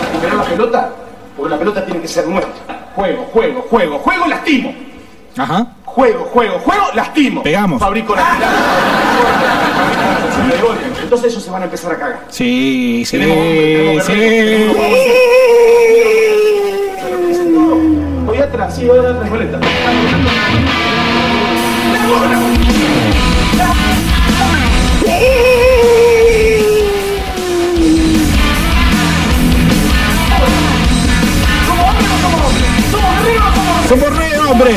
recuperar 0.00 0.36
la 0.36 0.44
pelota, 0.44 0.90
porque 1.36 1.50
la 1.50 1.58
pelota 1.58 1.84
tiene 1.84 2.00
que 2.00 2.08
ser 2.08 2.26
nuestra. 2.26 2.52
Juego, 2.94 3.24
juego, 3.32 3.62
juego, 3.70 3.98
juego, 3.98 4.26
lastimo. 4.26 4.74
Ajá. 5.38 5.66
Juego, 5.84 6.24
juego, 6.32 6.58
juego, 6.58 6.84
lastimo. 6.94 7.42
Pegamos. 7.42 7.78
Fabrico 7.80 8.14
la 8.16 8.22
tirada. 8.34 8.56
Entonces 11.02 11.30
ellos 11.32 11.44
se 11.44 11.50
van 11.50 11.62
a 11.62 11.64
empezar 11.66 11.92
a 11.92 11.98
cagar. 11.98 12.20
Sí, 12.30 13.04
sí, 13.06 13.18
sí. 14.04 14.66
Atrás, 18.46 18.74
sí, 18.76 18.86
voy 18.86 18.98
atrás, 18.98 19.30
Violeta. 19.30 19.60
Somos 33.88 34.16
re 34.16 34.38
hombre. 34.40 34.74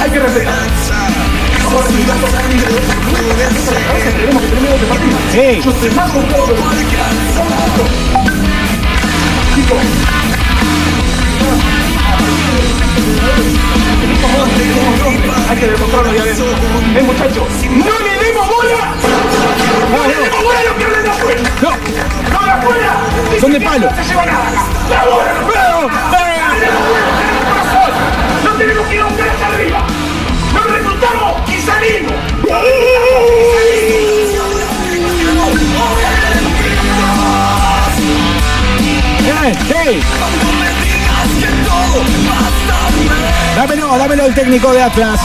Hay 0.00 0.10
que 0.10 0.18
respetar. 0.18 1.05
Chicos. 9.54 9.76
Hay 15.48 15.56
que 15.58 15.66
demostrarlo 15.66 16.12
ya 16.14 16.22
adentro. 16.22 16.46
Eh, 16.46 17.02
muchachos, 17.02 17.48
no 17.70 17.98
le 18.00 18.24
demos 18.24 18.48
bola. 18.48 18.94
No 19.90 20.06
le 20.06 20.14
demos 20.14 20.42
bola 20.42 20.58
a 20.58 20.64
lo 20.64 20.76
que 20.76 20.84
hablan 20.84 21.02
de 21.02 21.10
afuera. 21.10 21.42
No. 21.62 21.70
No 21.70 22.44
de 22.44 22.50
afuera. 22.52 22.92
Son 23.40 23.52
de 23.52 23.60
palo. 23.60 23.90
No 23.90 23.96
se 23.96 24.08
lleva 24.08 24.26
nada 24.26 24.48
acá. 24.48 24.62
La 24.90 25.04
bola 25.04 26.25
Dámelo, 43.56 43.98
dámelo 43.98 44.26
el 44.26 44.34
técnico 44.34 44.72
de 44.72 44.82
Atlas. 44.82 45.20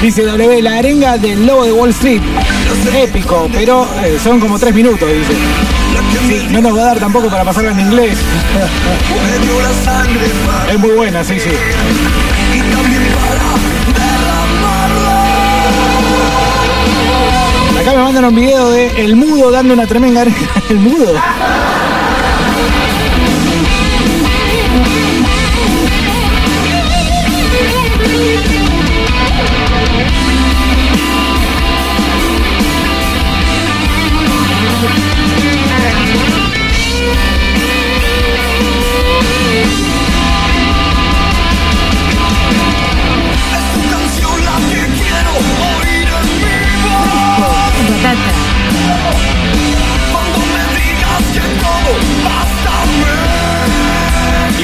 Dice 0.00 0.22
W, 0.24 0.62
la 0.62 0.76
arenga 0.78 1.18
del 1.18 1.44
lobo 1.44 1.64
de 1.64 1.72
Wall 1.72 1.90
Street. 1.90 2.22
Épico, 2.94 3.48
pero 3.52 3.86
eh, 4.02 4.18
son 4.22 4.40
como 4.40 4.58
tres 4.58 4.74
minutos, 4.74 5.08
dice. 5.08 5.32
No 6.50 6.60
nos 6.60 6.76
va 6.76 6.82
a 6.82 6.84
dar 6.86 6.98
tampoco 6.98 7.28
para 7.28 7.44
pasarla 7.44 7.70
en 7.72 7.80
inglés. 7.80 8.18
Es 10.70 10.78
muy 10.78 10.90
buena, 10.90 11.24
sí, 11.24 11.38
sí. 11.38 11.50
Acá 17.80 17.92
me 17.92 18.02
mandan 18.02 18.24
un 18.26 18.34
video 18.34 18.70
de 18.70 19.04
El 19.04 19.16
Mudo 19.16 19.50
dando 19.50 19.74
una 19.74 19.86
tremenda. 19.86 20.24
El 20.68 20.78
Mudo. 20.78 21.14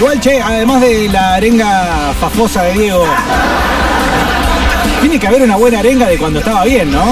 Igual, 0.04 0.20
che, 0.20 0.38
además 0.38 0.82
de 0.82 1.08
la 1.08 1.36
arenga 1.36 2.12
fafosa 2.20 2.62
de 2.64 2.74
Diego, 2.74 3.06
tiene 5.00 5.18
que 5.18 5.26
haber 5.26 5.40
una 5.40 5.56
buena 5.56 5.78
arenga 5.78 6.06
de 6.08 6.18
cuando 6.18 6.40
estaba 6.40 6.62
bien, 6.64 6.90
¿no? 6.90 7.02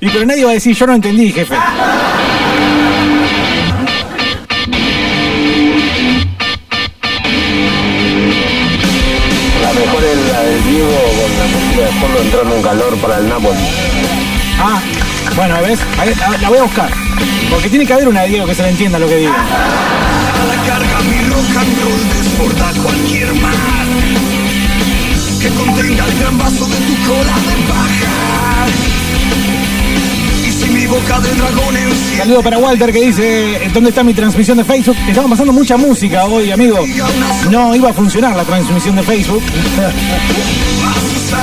Y 0.00 0.08
pero 0.10 0.24
nadie 0.26 0.44
va 0.44 0.50
a 0.50 0.54
decir, 0.54 0.76
yo 0.76 0.86
no 0.86 0.94
entendí, 0.94 1.32
jefe. 1.32 1.54
La 9.62 9.72
mejor 9.72 10.04
es 10.04 10.32
la 10.32 10.40
del 10.42 10.64
Diego 10.64 10.98
con 11.18 11.30
la 11.38 11.46
música 11.46 11.82
de 11.84 11.92
fondo 12.00 12.20
entrando 12.22 12.56
en 12.56 12.62
calor 12.62 12.96
para 12.98 13.18
el 13.18 13.28
Napoli. 13.28 13.58
Ah, 14.60 14.80
bueno, 15.36 15.54
¿ves? 15.62 15.78
Ahí- 15.98 16.14
ah, 16.24 16.36
La 16.40 16.48
voy 16.48 16.58
a 16.58 16.62
buscar. 16.62 16.90
Porque 17.50 17.68
tiene 17.68 17.86
que 17.86 17.92
haber 17.92 18.08
una 18.08 18.22
de 18.22 18.28
Diego 18.28 18.46
que 18.46 18.54
se 18.54 18.62
le 18.62 18.68
entienda 18.70 18.98
lo 18.98 19.08
que 19.08 19.16
diga. 19.16 19.32
la 19.32 20.54
carga 20.66 21.00
mi 21.10 21.18
rock 21.28 21.56
and 21.60 21.82
roll 21.82 22.02
desborda 22.14 22.72
cualquier 22.82 23.34
mar 23.34 23.54
que 25.42 25.48
contenga 25.50 26.04
el 26.04 26.18
gran 26.18 26.38
vaso 26.38 26.66
de 26.66 26.76
tu 26.76 26.94
cola 27.06 27.36
de 27.48 27.56
paja. 27.68 28.14
Saludo 32.16 32.42
para 32.42 32.58
Walter 32.58 32.92
que 32.92 33.00
dice, 33.00 33.70
¿dónde 33.72 33.90
está 33.90 34.02
mi 34.02 34.14
transmisión 34.14 34.58
de 34.58 34.64
Facebook? 34.64 34.96
Estamos 35.06 35.30
pasando 35.30 35.52
mucha 35.52 35.76
música 35.76 36.24
hoy, 36.24 36.50
amigo. 36.50 36.78
No 37.50 37.74
iba 37.74 37.90
a 37.90 37.92
funcionar 37.92 38.34
la 38.36 38.44
transmisión 38.44 38.96
de 38.96 39.02
Facebook. 39.02 39.42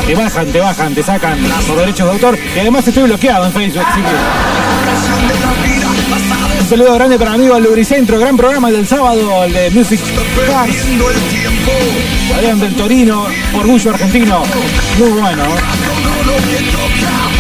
Te 0.06 0.16
bajan, 0.16 0.47
te 0.47 0.60
bajan, 0.60 0.93
te 0.93 1.03
sacan 1.03 1.39
por 1.68 1.78
derechos 1.78 2.08
de 2.08 2.14
autor. 2.14 2.38
Y 2.56 2.60
además 2.60 2.88
estoy 2.88 3.03
bloqueado 3.03 3.45
en 3.45 3.53
Facebook, 3.53 3.84
así 3.88 4.01
que... 4.01 4.08
Un 6.62 6.70
saludo 6.70 6.93
grande 6.95 7.18
para 7.18 7.32
el 7.32 7.36
amigo 7.36 7.60
Lubricentro, 7.60 8.20
gran 8.20 8.36
programa 8.36 8.70
el 8.70 8.76
del 8.76 8.88
sábado, 8.88 9.43
el 9.43 9.53
de 9.53 9.70
Music 9.72 9.99
Cars. 10.47 10.76
Adrián 12.36 12.60
del 12.60 12.76
Torino, 12.76 13.28
orgullo 13.53 13.91
argentino. 13.91 14.43
Muy 14.97 15.12
bueno. 15.12 15.43
Music 16.26 17.34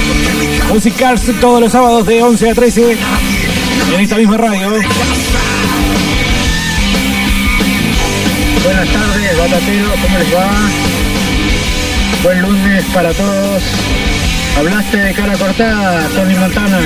Cars 0.75 1.31
todos 1.39 1.61
los 1.61 1.71
sábados 1.71 2.05
de 2.05 2.21
11 2.21 2.49
a 2.49 2.53
13 2.53 2.97
en 3.93 4.01
esta 4.01 4.17
misma 4.17 4.35
radio. 4.35 4.69
Buenas 8.61 8.89
tardes, 8.89 9.37
batateros, 9.37 9.91
¿cómo 10.01 10.17
les 10.17 10.35
va? 10.35 10.51
Buen 12.23 12.41
lunes 12.41 12.83
para 12.93 13.13
todos. 13.13 13.63
Hablaste 14.57 14.97
de 14.97 15.13
cara 15.13 15.37
cortada, 15.37 16.09
Tony 16.09 16.35
Montana. 16.35 16.79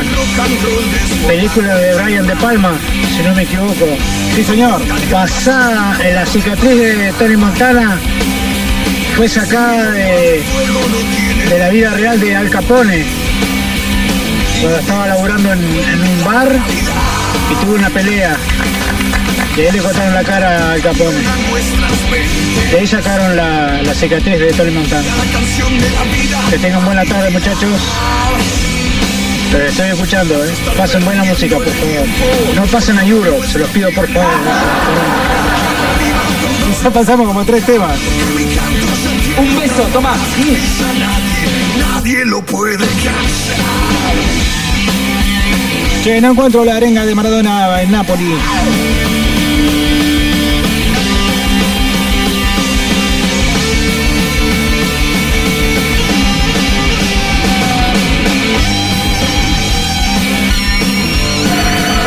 Película 1.27 1.75
de 1.75 1.95
Brian 1.95 2.27
De 2.27 2.35
Palma, 2.35 2.77
si 3.17 3.23
no 3.23 3.33
me 3.33 3.41
equivoco. 3.41 3.87
Sí, 4.35 4.43
señor. 4.43 4.81
Basada 5.11 5.97
en 6.07 6.13
la 6.13 6.25
cicatriz 6.27 6.77
de 6.77 7.11
Tony 7.17 7.37
Montana, 7.37 7.99
fue 9.17 9.27
sacada 9.27 9.91
de, 9.91 10.43
de 11.49 11.59
la 11.59 11.69
vida 11.69 11.89
real 11.95 12.19
de 12.19 12.35
Al 12.35 12.49
Capone. 12.51 13.28
Cuando 14.61 14.79
estaba 14.79 15.07
laburando 15.07 15.53
en, 15.53 15.59
en 15.59 16.01
un 16.01 16.23
bar 16.25 16.59
y 17.51 17.65
tuvo 17.65 17.75
una 17.75 17.89
pelea. 17.89 18.35
Y 19.55 19.61
ahí 19.61 19.71
le 19.71 19.79
cortaron 19.79 20.13
la 20.13 20.23
cara 20.23 20.71
Al 20.73 20.81
Capone. 20.81 21.17
De 22.71 22.77
ahí 22.79 22.87
sacaron 22.87 23.35
la, 23.35 23.81
la 23.81 23.93
cicatriz 23.93 24.39
de 24.39 24.53
Tony 24.53 24.71
Montana. 24.71 25.07
Que 26.49 26.57
tengan 26.57 26.85
buena 26.85 27.05
tarde, 27.05 27.29
muchachos. 27.29 27.79
Pero 29.51 29.65
estoy 29.65 29.89
escuchando, 29.89 30.45
¿eh? 30.45 30.49
Pasen 30.77 31.03
buena 31.05 31.23
música, 31.23 31.55
por 31.55 31.65
favor. 31.65 32.07
No 32.55 32.63
pasen 32.67 32.99
a 32.99 33.05
Euro, 33.05 33.41
se 33.43 33.59
los 33.59 33.69
pido, 33.69 33.89
por 33.91 34.07
favor. 34.11 34.29
Ya 36.83 36.89
pasamos 36.91 37.27
como 37.27 37.43
tres 37.45 37.65
temas. 37.65 37.97
Un 39.37 39.59
beso, 39.59 39.83
toma. 39.91 40.15
Nadie 41.79 42.25
lo 42.25 42.41
puede 42.45 42.77
cansar. 42.77 43.88
Che, 46.01 46.21
no 46.21 46.31
encuentro 46.31 46.63
la 46.63 46.77
arenga 46.77 47.05
de 47.05 47.13
Maradona 47.13 47.81
en 47.81 47.91
Napoli. 47.91 48.33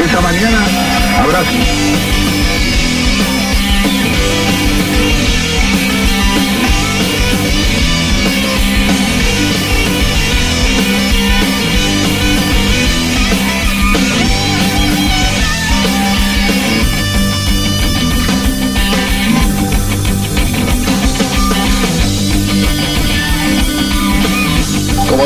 Esta 0.04 0.20
mañana 0.20 0.66
Como 1.22 2.11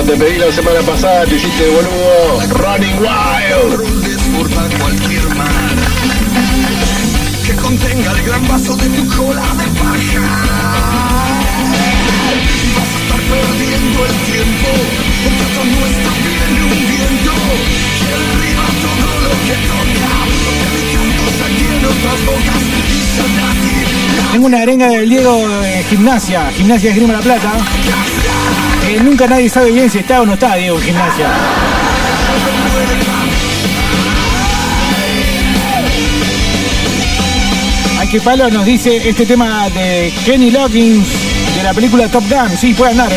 te 0.06 0.16
pedí 0.16 0.38
la 0.38 0.52
semana 0.52 0.80
pasada, 0.82 1.24
te 1.26 1.34
hiciste 1.34 1.64
boludo. 1.68 2.40
Running 2.54 2.98
Wild. 2.98 3.72
Cualquier 4.78 5.34
mar 5.34 5.74
que 7.44 7.52
contenga 7.54 8.12
el 8.12 8.22
gran 8.22 8.48
vaso 8.48 8.76
de 8.76 8.88
tu 8.88 9.06
cola 9.16 9.42
de 9.42 9.66
paja. 9.80 10.20
Vas 12.76 12.90
a 12.94 12.98
estar 13.02 13.20
perdiendo 13.32 13.98
el 14.06 14.14
tiempo, 14.30 14.68
porque 15.24 15.46
todo 15.54 15.64
nuestro 15.64 16.10
viene 16.26 16.60
un 16.64 16.80
viento 16.92 17.34
que 17.98 18.14
derriba 18.22 18.66
todo 18.86 19.10
lo 19.24 19.32
que 19.46 19.56
toca. 19.70 20.12
Porque 20.44 20.66
mi 20.74 20.82
canto 20.94 21.24
se 21.38 21.46
tiene 21.58 21.84
otras 21.86 22.18
bocas 22.26 22.62
y 22.62 22.80
ti. 22.88 23.55
Tengo 24.32 24.46
una 24.46 24.60
arenga 24.62 24.88
del 24.88 25.08
Diego 25.08 25.48
de 25.62 25.82
gimnasia, 25.84 26.50
gimnasia 26.52 26.90
Esgrima 26.90 27.14
La 27.14 27.20
Plata. 27.20 27.52
Eh, 28.88 29.00
nunca 29.02 29.26
nadie 29.26 29.48
sabe 29.48 29.70
bien 29.72 29.90
si 29.90 29.98
está 29.98 30.22
o 30.22 30.26
no 30.26 30.34
está 30.34 30.54
Diego 30.56 30.76
en 30.78 30.82
gimnasia. 30.84 31.26
Ay, 37.98 38.08
que 38.08 38.20
palo 38.20 38.50
nos 38.50 38.66
dice 38.66 39.08
este 39.08 39.24
tema 39.24 39.70
de 39.70 40.12
Kenny 40.24 40.50
Loggins 40.50 41.08
de 41.56 41.62
la 41.62 41.72
película 41.72 42.08
Top 42.08 42.24
Gun. 42.28 42.56
Sí, 42.56 42.74
puede 42.74 42.92
andar, 42.92 43.12
¿eh? 43.12 43.16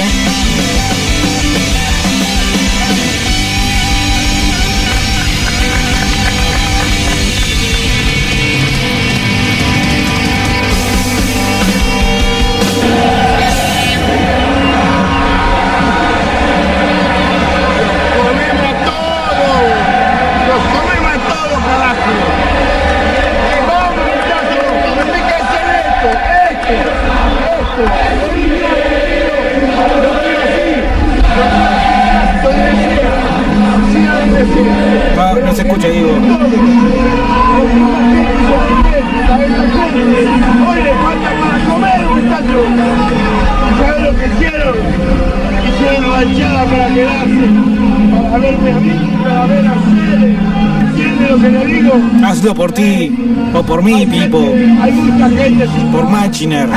Por 53.80 53.84
mí, 53.84 54.06
sin 54.12 55.92
Por 55.92 56.10
Machiner. 56.10 56.70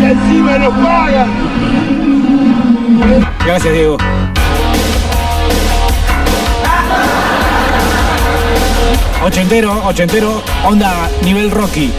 y 0.00 0.04
encima 0.04 0.58
nos 0.58 0.74
pagan. 0.74 1.28
Gracias, 3.44 3.74
Diego. 3.74 3.98
Ochentero, 9.22 9.82
ochentero, 9.86 10.42
onda 10.64 11.10
nivel 11.22 11.50
Rocky. 11.50 11.92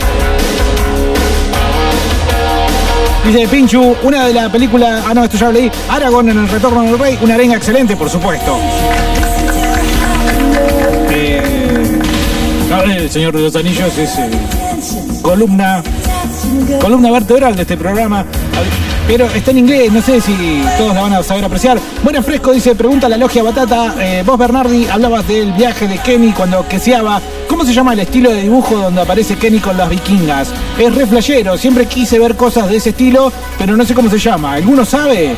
Dice 3.25 3.47
Pinchu, 3.47 3.95
una 4.03 4.25
de 4.25 4.33
la 4.33 4.51
película. 4.51 5.03
Ah, 5.07 5.13
no, 5.13 5.23
esto 5.23 5.37
ya 5.37 5.47
lo 5.47 5.53
leí. 5.53 5.71
Aragorn 5.89 6.29
en 6.29 6.39
el 6.39 6.49
retorno 6.49 6.83
del 6.83 6.97
rey, 6.97 7.17
una 7.21 7.35
arenga 7.35 7.55
excelente, 7.55 7.95
por 7.95 8.09
supuesto. 8.09 8.57
El 12.71 13.09
Señor 13.09 13.35
de 13.35 13.41
los 13.41 13.55
Anillos 13.55 13.97
es 13.97 14.17
eh, 14.17 14.29
columna 15.21 15.83
columna 16.81 17.11
vertebral 17.11 17.55
de 17.55 17.61
este 17.61 17.77
programa. 17.77 18.25
Pero 19.07 19.25
está 19.25 19.51
en 19.51 19.59
inglés, 19.59 19.91
no 19.91 20.01
sé 20.01 20.19
si 20.19 20.63
todos 20.77 20.95
la 20.95 21.01
van 21.01 21.13
a 21.13 21.21
saber 21.23 21.45
apreciar. 21.45 21.79
Buena 22.03 22.23
Fresco 22.23 22.51
dice, 22.51 22.73
pregunta 22.73 23.07
la 23.07 23.17
logia 23.17 23.43
Batata. 23.43 23.93
eh, 23.99 24.23
vos, 24.25 24.37
Bernardi, 24.37 24.87
hablabas 24.87 25.27
del 25.27 25.51
viaje 25.53 25.87
de 25.87 25.99
Kenny 25.99 26.31
cuando 26.31 26.67
queseaba. 26.67 27.21
¿Cómo 27.47 27.63
se 27.63 27.73
llama 27.73 27.93
el 27.93 27.99
estilo 27.99 28.31
de 28.31 28.41
dibujo 28.41 28.75
donde 28.75 29.01
aparece 29.01 29.35
Kenny 29.35 29.59
con 29.59 29.77
las 29.77 29.89
vikingas? 29.89 30.49
Es 30.79 30.95
re 30.95 31.05
flashero, 31.05 31.57
siempre 31.57 31.85
quise 31.85 32.17
ver 32.17 32.35
cosas 32.35 32.67
de 32.67 32.77
ese 32.77 32.89
estilo, 32.89 33.31
pero 33.59 33.77
no 33.77 33.85
sé 33.85 33.93
cómo 33.93 34.09
se 34.09 34.17
llama. 34.17 34.53
¿Alguno 34.53 34.83
sabe? 34.83 35.35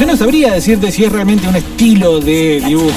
Yo 0.00 0.06
no 0.06 0.16
sabría 0.16 0.52
decirte 0.52 0.92
si 0.92 1.04
es 1.04 1.12
realmente 1.12 1.48
un 1.48 1.56
estilo 1.56 2.20
de 2.20 2.62
dibujo. 2.64 2.92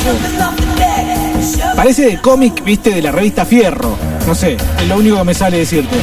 Parece 1.76 2.06
de 2.06 2.22
cómic, 2.22 2.64
viste, 2.64 2.92
de 2.92 3.02
la 3.02 3.12
revista 3.12 3.46
Fierro. 3.46 3.98
No 4.28 4.36
sé, 4.36 4.58
es 4.80 4.88
lo 4.88 4.98
único 4.98 5.18
que 5.18 5.24
me 5.24 5.34
sale 5.34 5.58
decirte. 5.58 5.96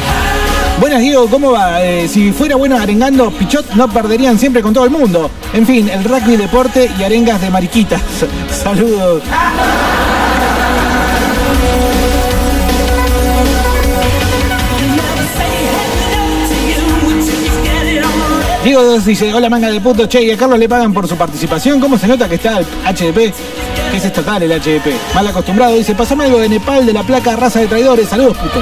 Buenas, 0.80 1.01
Diego, 1.01 1.28
¿cómo 1.28 1.53
va? 1.53 1.82
Eh, 1.82 2.09
si 2.09 2.32
fuera 2.32 2.57
bueno 2.57 2.78
arengando, 2.78 3.30
Pichot 3.30 3.74
no 3.74 3.89
perderían 3.89 4.39
siempre 4.39 4.62
con 4.62 4.72
todo 4.72 4.84
el 4.84 4.91
mundo. 4.91 5.30
En 5.53 5.66
fin, 5.66 5.89
el 5.89 6.05
rugby 6.05 6.36
deporte 6.36 6.91
y 6.99 7.03
arengas 7.03 7.41
de 7.41 7.51
mariquitas. 7.51 8.01
Saludos. 8.62 9.22
Diego 18.68 18.84
dos 18.84 19.06
dice, 19.06 19.32
hola 19.32 19.48
manga 19.48 19.70
de 19.70 19.80
puto, 19.80 20.04
che, 20.04 20.22
y 20.22 20.30
a 20.30 20.36
Carlos 20.36 20.58
le 20.58 20.68
pagan 20.68 20.92
por 20.92 21.08
su 21.08 21.16
participación. 21.16 21.80
¿Cómo 21.80 21.96
se 21.96 22.06
nota 22.06 22.28
que 22.28 22.34
está 22.34 22.58
el 22.58 22.66
HDP? 22.66 23.32
Es 23.94 24.04
estatal 24.04 24.42
el 24.42 24.50
HDP. 24.60 24.92
Mal 25.14 25.26
acostumbrado, 25.26 25.74
dice, 25.74 25.94
pasame 25.94 26.24
algo 26.24 26.38
de 26.38 26.50
Nepal 26.50 26.84
de 26.84 26.92
la 26.92 27.02
placa 27.02 27.34
raza 27.34 27.60
de 27.60 27.66
traidores. 27.66 28.10
Saludos, 28.10 28.36
puto. 28.36 28.60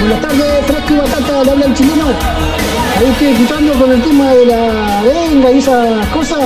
Buenas 0.00 0.20
tardes, 0.20 0.66
Fresco 0.66 0.92
y 0.92 0.96
Batata, 0.98 1.44
le 1.44 1.50
habla 1.50 1.72
chileno. 1.72 2.04
Ahí 2.98 3.06
estoy 3.12 3.28
escuchando 3.28 3.72
con 3.72 3.90
el 3.90 4.02
tema 4.02 4.30
de 4.34 4.44
la 4.44 4.98
arenga 4.98 5.52
y 5.52 5.58
esas 5.58 6.06
cosas. 6.08 6.40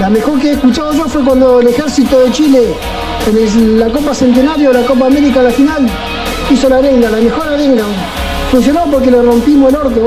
La 0.00 0.08
mejor 0.08 0.38
que 0.38 0.50
he 0.50 0.52
escuchado 0.52 0.94
yo 0.94 1.08
fue 1.08 1.24
cuando 1.24 1.58
el 1.58 1.66
ejército 1.66 2.20
de 2.20 2.30
Chile, 2.30 2.72
en 3.26 3.80
la 3.80 3.88
Copa 3.88 4.14
Centenario, 4.14 4.72
la 4.72 4.82
Copa 4.82 5.06
América, 5.06 5.42
la 5.42 5.50
final, 5.50 5.88
hizo 6.48 6.68
la 6.68 6.76
arenga, 6.76 7.10
la 7.10 7.18
mejor 7.18 7.48
arenga. 7.48 7.84
Funcionó 8.54 8.84
porque 8.88 9.10
le 9.10 9.20
rompimos 9.20 9.68
el 9.68 9.76
orto. 9.76 10.06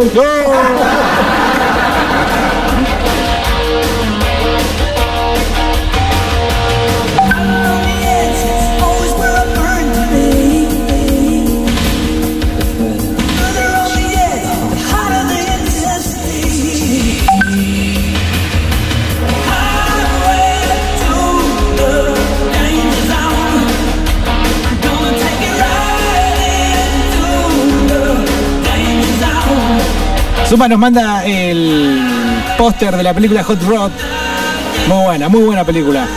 Zumba 30.50 30.70
nos 30.70 30.80
manda 30.80 31.26
el 31.26 32.02
póster 32.58 32.96
de 32.96 33.04
la 33.04 33.14
película 33.14 33.44
Hot 33.44 33.62
Rod. 33.64 33.92
Muy 34.88 35.04
buena, 35.04 35.28
muy 35.28 35.42
buena 35.42 35.66
película. 35.66 36.08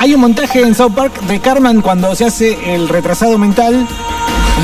Hay 0.00 0.14
un 0.14 0.20
montaje 0.22 0.62
en 0.62 0.74
South 0.74 0.94
Park 0.94 1.20
de 1.22 1.40
Carmen 1.40 1.82
cuando 1.82 2.14
se 2.14 2.24
hace 2.24 2.74
el 2.74 2.88
retrasado 2.88 3.36
mental 3.36 3.86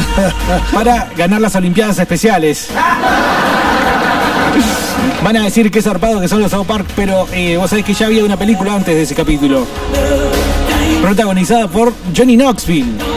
para 0.72 1.10
ganar 1.14 1.42
las 1.42 1.54
Olimpiadas 1.54 1.98
Especiales. 1.98 2.68
Van 5.22 5.36
a 5.36 5.42
decir 5.42 5.70
que 5.70 5.80
es 5.80 5.84
zarpado 5.84 6.18
que 6.18 6.28
son 6.28 6.40
los 6.40 6.50
South 6.50 6.66
Park, 6.66 6.86
pero 6.96 7.28
eh, 7.32 7.58
vos 7.58 7.68
sabés 7.68 7.84
que 7.84 7.92
ya 7.92 8.06
había 8.06 8.24
una 8.24 8.38
película 8.38 8.74
antes 8.74 8.94
de 8.94 9.02
ese 9.02 9.14
capítulo. 9.14 9.66
Protagonizada 11.02 11.68
por 11.68 11.92
Johnny 12.16 12.38
Knoxville. 12.38 13.13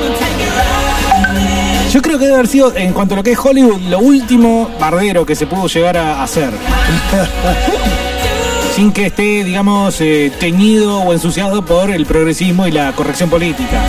Yo 1.91 2.01
creo 2.01 2.19
que 2.19 2.25
debe 2.25 2.35
haber 2.35 2.47
sido, 2.47 2.75
en 2.75 2.91
cuanto 2.91 3.13
a 3.13 3.17
lo 3.17 3.23
que 3.23 3.31
es 3.31 3.39
Hollywood, 3.39 3.79
lo 3.89 3.99
último 3.99 4.69
bardero 4.79 5.25
que 5.25 5.35
se 5.35 5.47
pudo 5.47 5.67
llegar 5.67 5.97
a 5.97 6.21
hacer. 6.21 6.51
Sin 8.75 8.91
que 8.91 9.07
esté, 9.07 9.43
digamos, 9.43 9.99
eh, 10.01 10.31
teñido 10.39 10.99
o 10.99 11.13
ensuciado 11.13 11.63
por 11.63 11.89
el 11.89 12.05
progresismo 12.05 12.67
y 12.67 12.71
la 12.71 12.93
corrección 12.93 13.29
política. 13.29 13.81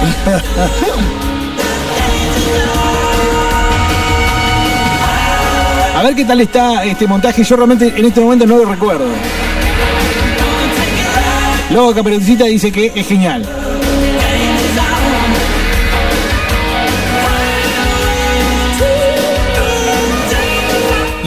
A 5.97 6.03
ver 6.05 6.15
qué 6.15 6.25
tal 6.25 6.41
está 6.41 6.85
este 6.85 7.09
montaje. 7.09 7.43
Yo 7.43 7.57
realmente 7.57 7.93
en 7.95 8.05
este 8.05 8.21
momento 8.21 8.47
no 8.47 8.57
lo 8.57 8.65
recuerdo. 8.65 9.07
Luego 11.71 11.93
Caperucita 11.93 12.45
dice 12.45 12.71
que 12.71 12.93
es 12.95 13.07
genial. 13.07 13.58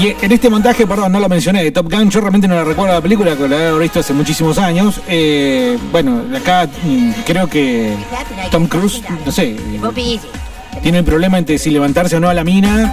Y 0.02 0.16
en 0.20 0.32
este 0.32 0.50
montaje, 0.50 0.88
perdón, 0.88 1.12
no 1.12 1.20
lo 1.20 1.30
mencioné, 1.30 1.64
de 1.64 1.72
Top 1.72 1.92
Gun, 1.92 2.10
yo 2.10 2.22
realmente 2.22 2.48
no 2.48 2.56
la 2.56 2.64
recuerdo 2.64 2.96
la 2.96 3.02
película, 3.02 3.36
que 3.36 3.48
la 3.48 3.70
he 3.70 3.78
visto 3.78 4.00
hace 4.00 4.14
muchísimos 4.14 4.58
años. 4.58 5.00
Eh, 5.08 5.78
bueno, 5.92 6.24
acá 6.36 6.68
mm, 6.84 7.12
creo 7.26 7.48
que 7.48 7.94
Tom 8.50 8.66
Cruise, 8.68 9.02
no 9.26 9.32
sé, 9.32 9.56
tiene 10.82 10.98
el 11.00 11.04
problema 11.04 11.38
entre 11.38 11.58
si 11.60 11.70
levantarse 11.70 12.16
o 12.16 12.20
no 12.20 12.30
a 12.30 12.34
la 12.34 12.44
mina. 12.44 12.92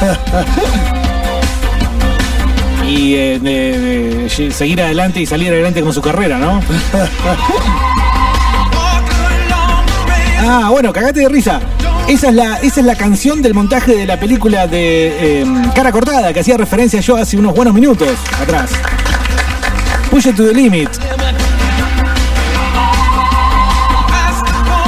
y 2.88 3.14
eh, 3.14 3.38
de- 3.42 4.28
de 4.30 4.50
seguir 4.50 4.80
adelante 4.80 5.20
y 5.20 5.26
salir 5.26 5.52
adelante 5.52 5.82
con 5.82 5.92
su 5.92 6.00
carrera, 6.00 6.38
¿no? 6.38 6.62
ah, 10.40 10.68
bueno, 10.70 10.90
cagate 10.94 11.20
de 11.20 11.28
risa. 11.28 11.60
Esa 12.08 12.28
es, 12.28 12.34
la, 12.34 12.56
esa 12.56 12.80
es 12.80 12.86
la 12.86 12.94
canción 12.96 13.42
del 13.42 13.52
montaje 13.52 13.94
de 13.94 14.06
la 14.06 14.18
película 14.18 14.66
de 14.66 15.42
eh, 15.42 15.46
Cara 15.74 15.92
Cortada, 15.92 16.32
que 16.32 16.40
hacía 16.40 16.56
referencia 16.56 17.00
yo 17.00 17.16
hace 17.16 17.36
unos 17.36 17.54
buenos 17.54 17.74
minutos 17.74 18.08
atrás. 18.40 18.70
Push 20.10 20.28
it 20.28 20.36
to 20.36 20.46
the 20.46 20.54
limit. 20.54 20.88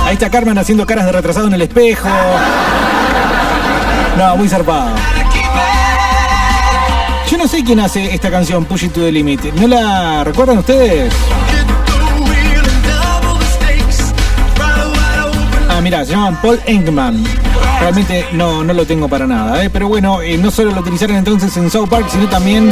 Ahí 0.07 0.15
está 0.15 0.31
Carmen 0.31 0.57
haciendo 0.57 0.87
caras 0.87 1.05
de 1.05 1.13
retrasado 1.13 1.47
en 1.47 1.53
el 1.53 1.63
espejo. 1.63 2.09
No, 4.17 4.37
muy 4.39 4.49
zarpado. 4.49 4.97
Yo 7.31 7.37
no 7.37 7.47
sé 7.47 7.63
quién 7.63 7.81
hace 7.81 8.15
esta 8.15 8.31
canción, 8.31 8.65
Push 8.65 8.85
It 8.85 8.93
to 8.93 9.01
the 9.03 9.13
Limit. 9.13 9.45
¿No 9.55 9.69
la 9.69 10.25
recuerdan 10.25 10.59
ustedes? 10.59 11.13
Mira, 15.91 16.05
se 16.05 16.13
llaman 16.13 16.41
Paul 16.41 16.61
Engman. 16.67 17.25
Realmente 17.81 18.25
no, 18.35 18.63
no 18.63 18.73
lo 18.73 18.87
tengo 18.87 19.09
para 19.09 19.27
nada, 19.27 19.65
¿eh? 19.65 19.71
pero 19.71 19.89
bueno, 19.89 20.23
eh, 20.23 20.39
no 20.39 20.49
solo 20.53 20.71
lo 20.71 20.83
utilizaron 20.83 21.17
entonces 21.17 21.57
en 21.57 21.69
South 21.69 21.89
Park, 21.89 22.07
sino 22.09 22.29
también. 22.29 22.69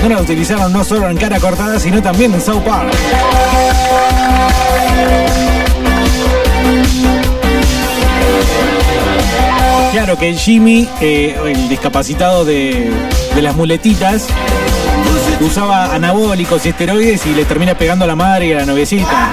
no 0.00 0.08
lo 0.08 0.20
utilizaron 0.20 0.72
no 0.72 0.84
solo 0.84 1.10
en 1.10 1.16
cara 1.16 1.40
cortada, 1.40 1.80
sino 1.80 2.00
también 2.00 2.32
en 2.32 2.40
South 2.40 2.62
Park. 2.62 2.88
Claro 9.90 10.16
que 10.16 10.34
Jimmy, 10.34 10.88
eh, 11.00 11.36
el 11.46 11.68
discapacitado 11.68 12.44
de, 12.44 12.92
de 13.34 13.42
las 13.42 13.56
muletitas, 13.56 14.28
usaba 15.40 15.92
anabólicos 15.96 16.64
y 16.64 16.68
esteroides 16.68 17.26
y 17.26 17.34
le 17.34 17.44
termina 17.44 17.74
pegando 17.74 18.04
a 18.04 18.08
la 18.08 18.14
madre 18.14 18.46
y 18.46 18.52
a 18.52 18.58
la 18.58 18.66
noviecita. 18.66 19.30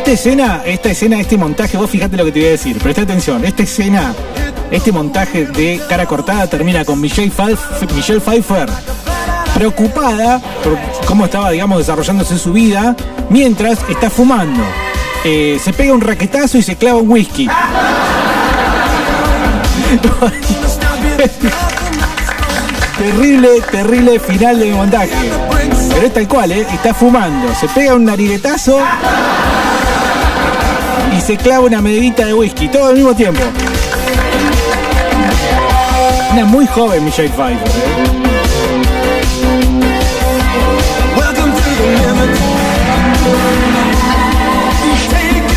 Esta 0.00 0.12
escena, 0.12 0.62
esta 0.64 0.88
este 0.90 1.36
montaje, 1.36 1.76
vos 1.76 1.90
fíjate 1.90 2.16
lo 2.16 2.24
que 2.24 2.32
te 2.32 2.38
voy 2.38 2.48
a 2.48 2.52
decir, 2.52 2.78
presta 2.78 3.02
atención, 3.02 3.44
esta 3.44 3.64
escena, 3.64 4.14
este 4.70 4.92
montaje 4.92 5.44
de 5.44 5.78
cara 5.90 6.06
cortada 6.06 6.46
termina 6.46 6.86
con 6.86 6.98
Michelle 6.98 7.30
Pfeiffer 7.30 8.70
preocupada 9.52 10.40
por 10.64 10.78
cómo 11.04 11.26
estaba, 11.26 11.50
digamos, 11.50 11.76
desarrollándose 11.76 12.38
su 12.38 12.54
vida, 12.54 12.96
mientras 13.28 13.78
está 13.90 14.08
fumando. 14.08 14.62
Eh, 15.22 15.60
se 15.62 15.74
pega 15.74 15.92
un 15.92 16.00
raquetazo 16.00 16.56
y 16.56 16.62
se 16.62 16.76
clava 16.76 16.96
un 16.96 17.10
whisky. 17.10 17.46
terrible, 22.96 23.48
terrible 23.70 24.18
final 24.18 24.58
de 24.60 24.72
montaje. 24.72 25.30
Pero 25.90 26.06
es 26.06 26.14
tal 26.14 26.26
cual, 26.26 26.52
¿eh? 26.52 26.66
Está 26.72 26.94
fumando, 26.94 27.54
se 27.54 27.68
pega 27.68 27.94
un 27.94 28.06
nariguetazo 28.06 28.80
y 31.20 31.22
se 31.22 31.36
clava 31.36 31.66
una 31.66 31.82
medita 31.82 32.24
de 32.24 32.32
whisky, 32.32 32.68
todo 32.68 32.86
al 32.86 32.94
mismo 32.94 33.14
tiempo. 33.14 33.42
Una 36.32 36.44
muy 36.46 36.66
joven 36.66 37.04
Michelle 37.04 37.28
Pfeiffer, 37.28 37.68
¿eh? 37.68 37.72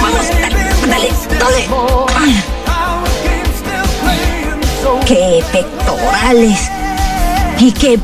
Vamos, 0.02 0.28
dale, 0.90 1.10
dale, 1.40 1.68
dale. 2.10 2.34
Qué 5.06 5.44
pectorales. 5.52 6.60
Y 7.60 7.72
qué 7.72 7.98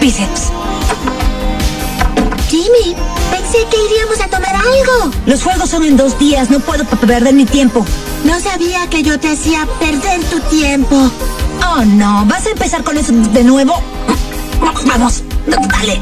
bíceps. 0.00 0.50
Jimmy, 2.48 2.96
pensé 3.30 3.58
que 3.70 3.76
iríamos 3.90 4.20
a 4.20 4.28
tomar 4.28 4.51
algo. 4.62 5.14
Los 5.26 5.42
juegos 5.42 5.70
son 5.70 5.84
en 5.84 5.96
dos 5.96 6.18
días, 6.18 6.50
no 6.50 6.60
puedo 6.60 6.84
perder 6.84 7.34
mi 7.34 7.44
tiempo. 7.44 7.84
No 8.24 8.38
sabía 8.40 8.88
que 8.88 9.02
yo 9.02 9.18
te 9.18 9.32
hacía 9.32 9.66
perder 9.78 10.22
tu 10.24 10.40
tiempo. 10.40 11.10
Oh, 11.68 11.84
no, 11.84 12.24
¿vas 12.26 12.46
a 12.46 12.50
empezar 12.50 12.82
con 12.84 12.96
eso 12.96 13.12
de 13.12 13.44
nuevo? 13.44 13.74
Vamos, 14.86 15.22
dale. 15.46 16.00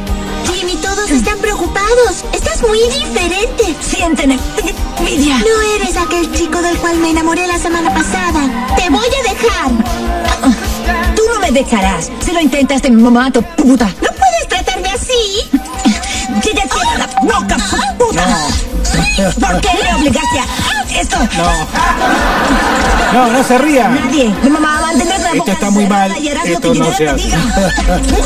Jimmy, 0.53 0.77
todos 0.77 1.11
están 1.11 1.39
preocupados. 1.39 2.25
Estás 2.33 2.63
muy 2.63 2.81
diferente. 2.81 3.75
Sienten 3.81 4.33
envidia. 4.33 5.39
No 5.39 5.77
eres 5.77 5.97
aquel 5.97 6.31
chico 6.33 6.61
del 6.61 6.77
cual 6.79 6.99
me 6.99 7.11
enamoré 7.11 7.47
la 7.47 7.59
semana 7.59 7.93
pasada. 7.95 8.41
Te 8.77 8.91
voy 8.91 9.07
a 9.07 9.33
dejar. 9.33 9.71
Tú 11.17 11.23
no 11.33 11.41
me 11.41 11.51
dejarás. 11.51 12.11
Si 12.25 12.33
lo 12.33 12.41
intentas, 12.41 12.83
te 12.83 12.91
mato, 12.91 13.43
puta. 13.43 13.87
No 14.03 14.20
¿Por 19.35 19.61
qué 19.61 19.68
me 19.83 19.95
obligaste 19.95 20.41
a 20.41 21.01
esto? 21.01 21.16
No. 21.37 21.51
No, 23.12 23.33
no 23.33 23.45
se 23.45 23.59
rían. 23.59 23.95
Nadie. 23.95 24.35
Mi 24.43 24.51
mamá 24.51 24.72
va 24.72 24.78
a 24.78 24.93
mantener 24.93 25.20
la 25.20 25.31
Esto 25.31 25.53
está 25.53 25.70
muy 25.70 25.87
mal. 25.87 26.12
Esto 26.45 26.74
no 26.74 26.93
se 26.93 27.09
hace. 27.09 27.31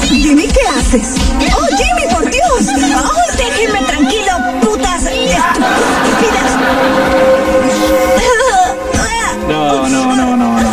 Jimmy, 0.08 0.46
¿qué 0.48 0.60
haces? 0.78 1.14
Oh, 1.56 1.66
Jimmy, 1.76 2.14
por 2.14 2.30
Dios. 2.30 2.68
Oh, 2.96 3.36
déjenme 3.36 3.80
tranquilo, 3.82 4.32
putas 4.60 5.02
estúpidas. 5.04 6.50
No, 9.48 9.88
no, 9.88 10.16
no, 10.16 10.36
no, 10.36 10.36
no. 10.36 10.70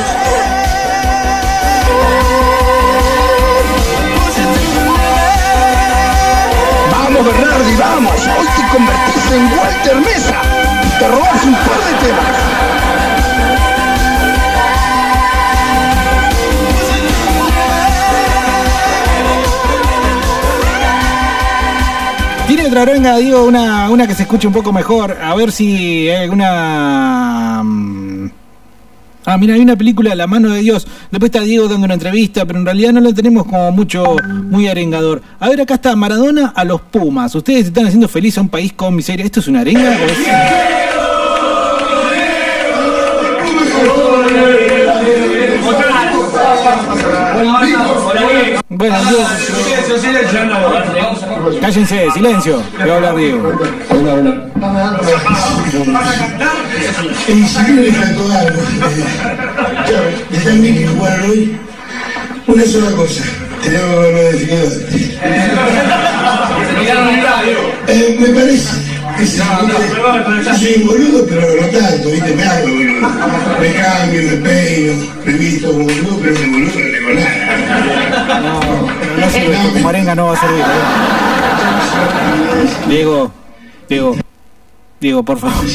Vamos, 6.92 7.26
Bernardi, 7.26 7.76
vamos. 7.76 8.14
Hoy 8.40 8.48
te 8.56 8.62
en 9.34 9.44
Walter 9.58 9.96
Mesa. 10.02 10.42
Te 11.00 11.08
robas 11.08 11.46
un 11.46 11.54
par 11.54 11.80
de 11.86 12.06
temas. 12.06 13.42
Tiene 22.48 22.68
otra 22.68 22.84
venga, 22.86 23.18
digo, 23.18 23.46
una, 23.46 23.90
una 23.90 24.06
que 24.08 24.14
se 24.14 24.24
escuche 24.24 24.48
un 24.48 24.54
poco 24.54 24.74
mejor. 24.74 25.18
A 25.22 25.34
ver 25.36 25.52
si 25.52 26.10
hay 26.10 26.24
alguna. 26.24 27.62
mm. 27.64 28.32
Ah, 29.26 29.38
mira, 29.38 29.54
hay 29.54 29.62
una 29.62 29.76
película, 29.76 30.16
La 30.16 30.28
mano 30.28 30.50
de 30.50 30.62
Dios. 30.62 30.88
Después 31.12 31.30
está 31.30 31.42
Diego 31.42 31.68
dando 31.68 31.86
una 31.86 31.96
entrevista, 31.96 32.46
pero 32.46 32.58
en 32.60 32.66
realidad 32.66 32.94
no 32.94 33.02
lo 33.02 33.14
tenemos 33.14 33.46
como 33.46 33.72
mucho, 33.74 34.16
muy 34.50 34.70
arengador. 34.70 35.22
A 35.40 35.50
ver, 35.50 35.60
acá 35.60 35.74
está 35.74 35.94
Maradona 35.96 36.54
a 36.56 36.64
los 36.64 36.80
Pumas. 36.82 37.36
Ustedes 37.36 37.68
están 37.68 37.86
haciendo 37.86 38.08
feliz 38.08 38.38
a 38.38 38.42
un 38.42 38.50
país 38.50 38.72
con 38.72 38.96
miseria. 38.96 39.26
¿Esto 39.26 39.42
es 39.42 39.48
una 39.50 39.60
arenga 39.60 39.90
o 39.90 40.06
es.? 40.06 40.62
Hola, 48.42 48.62
Bueno, 48.70 48.96
Diego, 49.06 49.24
cállense, 51.62 52.12
silencio. 52.12 52.62
Que 52.78 52.86
va 52.86 52.94
a 52.94 52.96
hablar 52.98 53.16
Diego. 53.16 53.52
Y 57.28 57.48
si 57.48 57.64
quiero 57.66 57.82
les 57.82 57.96
canto 57.96 58.24
algo. 58.34 58.62
eh, 59.88 60.26
De 60.32 60.38
también 60.40 60.76
que 60.76 60.88
jugaron 60.88 61.30
hoy, 61.30 61.58
una 62.48 62.66
sola 62.66 62.92
cosa. 62.96 63.24
Tenemos 63.64 63.90
que 63.90 63.96
haberlo 63.96 64.22
definido 64.32 64.66
antes. 64.66 65.12
Me 68.20 68.28
parece. 68.30 68.70
que 69.18 69.26
si 69.26 69.38
¿viste? 69.38 69.46
Yo 70.46 70.54
soy 70.58 70.74
un 70.82 70.88
boludo, 70.88 71.20
pero 71.28 71.42
no 71.62 71.68
tanto, 71.68 72.10
¿viste? 72.10 72.34
Me 72.36 72.44
hago 72.44 72.68
boludo. 72.68 73.08
Me 73.60 73.70
cambio, 73.74 74.22
me 74.24 74.36
peino, 74.38 74.94
me 75.26 75.34
visto 75.34 75.68
como 75.72 75.84
boludo, 75.84 76.20
pero 76.22 76.34
de 76.40 76.46
boludo 76.48 76.71
no. 78.54 79.22
No 79.22 79.30
sirve, 79.30 79.56
tu 79.56 80.16
no 80.16 80.26
va 80.26 80.34
a 80.34 80.40
servir. 80.40 80.62
¿eh? 80.62 80.66
Diego, 82.88 83.32
Diego, 83.90 84.16
Diego, 85.00 85.24
por 85.24 85.38
favor. 85.40 85.66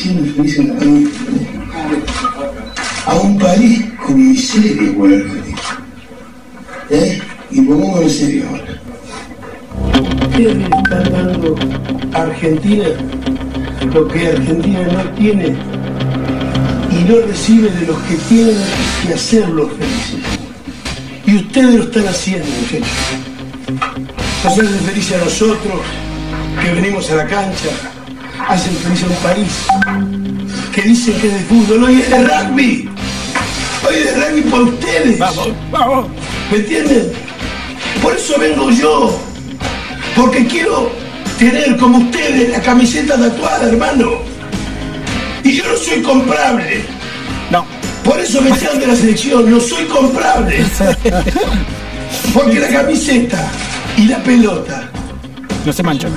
a 3.06 3.14
un 3.14 3.38
país 3.38 3.84
con 4.04 4.28
miseria, 4.28 4.92
bueno. 4.96 5.24
¿Eh? 6.90 7.20
Y 7.50 7.60
pongámonos 7.62 8.02
en 8.02 8.10
serio 8.10 8.44
ahora. 8.50 8.80
¿Ustedes 10.28 10.56
le 10.56 10.64
están 10.64 11.12
dando 11.12 11.56
a 12.12 12.22
Argentina 12.22 12.86
lo 13.94 14.08
que 14.08 14.28
Argentina 14.28 14.80
no 14.92 15.10
tiene 15.10 15.56
y 16.90 17.04
no 17.04 17.16
recibe 17.26 17.70
de 17.70 17.86
los 17.86 17.98
que 18.00 18.14
tienen 18.28 18.56
que 19.02 19.14
hacerlos 19.14 19.70
felices? 19.72 20.36
Y 21.26 21.36
ustedes 21.36 21.74
lo 21.74 21.82
están 21.84 22.06
haciendo, 22.06 22.46
muchachos. 22.46 22.88
Nos 24.44 24.52
hacen 24.52 24.80
felices 24.86 25.20
a 25.20 25.24
nosotros, 25.24 25.80
que 26.62 26.70
venimos 26.72 27.10
a 27.10 27.16
la 27.16 27.26
cancha, 27.26 27.68
hacen 28.48 28.76
feliz 28.76 29.02
a 29.02 29.06
un 29.06 29.16
país 29.16 29.66
que 30.72 30.82
dicen 30.82 31.18
que 31.20 31.28
es 31.28 31.32
de 31.32 31.40
fútbol, 31.40 31.84
hoy 31.84 32.00
es 32.02 32.10
de 32.10 32.18
rugby. 32.18 32.88
Hoy 33.88 33.94
es 33.94 34.14
de 34.14 34.28
rugby 34.28 34.42
por 34.42 34.60
ustedes. 34.62 35.18
Vamos, 35.18 35.48
vamos. 35.70 36.06
¿Me 36.50 36.58
entienden? 36.58 37.12
Por 38.02 38.14
eso 38.14 38.38
vengo 38.38 38.70
yo. 38.70 39.18
Porque 40.14 40.46
quiero 40.46 40.92
tener 41.38 41.76
como 41.76 41.98
ustedes 41.98 42.50
la 42.50 42.60
camiseta 42.60 43.18
tatuada, 43.18 43.68
hermano. 43.68 44.20
Y 45.42 45.56
yo 45.56 45.66
no 45.66 45.76
soy 45.76 46.02
comprable. 46.02 46.95
Por 48.07 48.20
eso 48.20 48.40
me 48.40 48.50
echaron 48.50 48.78
de 48.78 48.86
la 48.86 48.94
selección, 48.94 49.50
no 49.50 49.59
soy 49.59 49.84
comprable. 49.86 50.64
Porque 52.32 52.61
la 52.61 52.68
camiseta 52.68 53.50
y 53.96 54.07
la 54.07 54.18
pelota 54.22 54.90
No 55.64 55.72
se 55.72 55.82
manchan. 55.82 56.12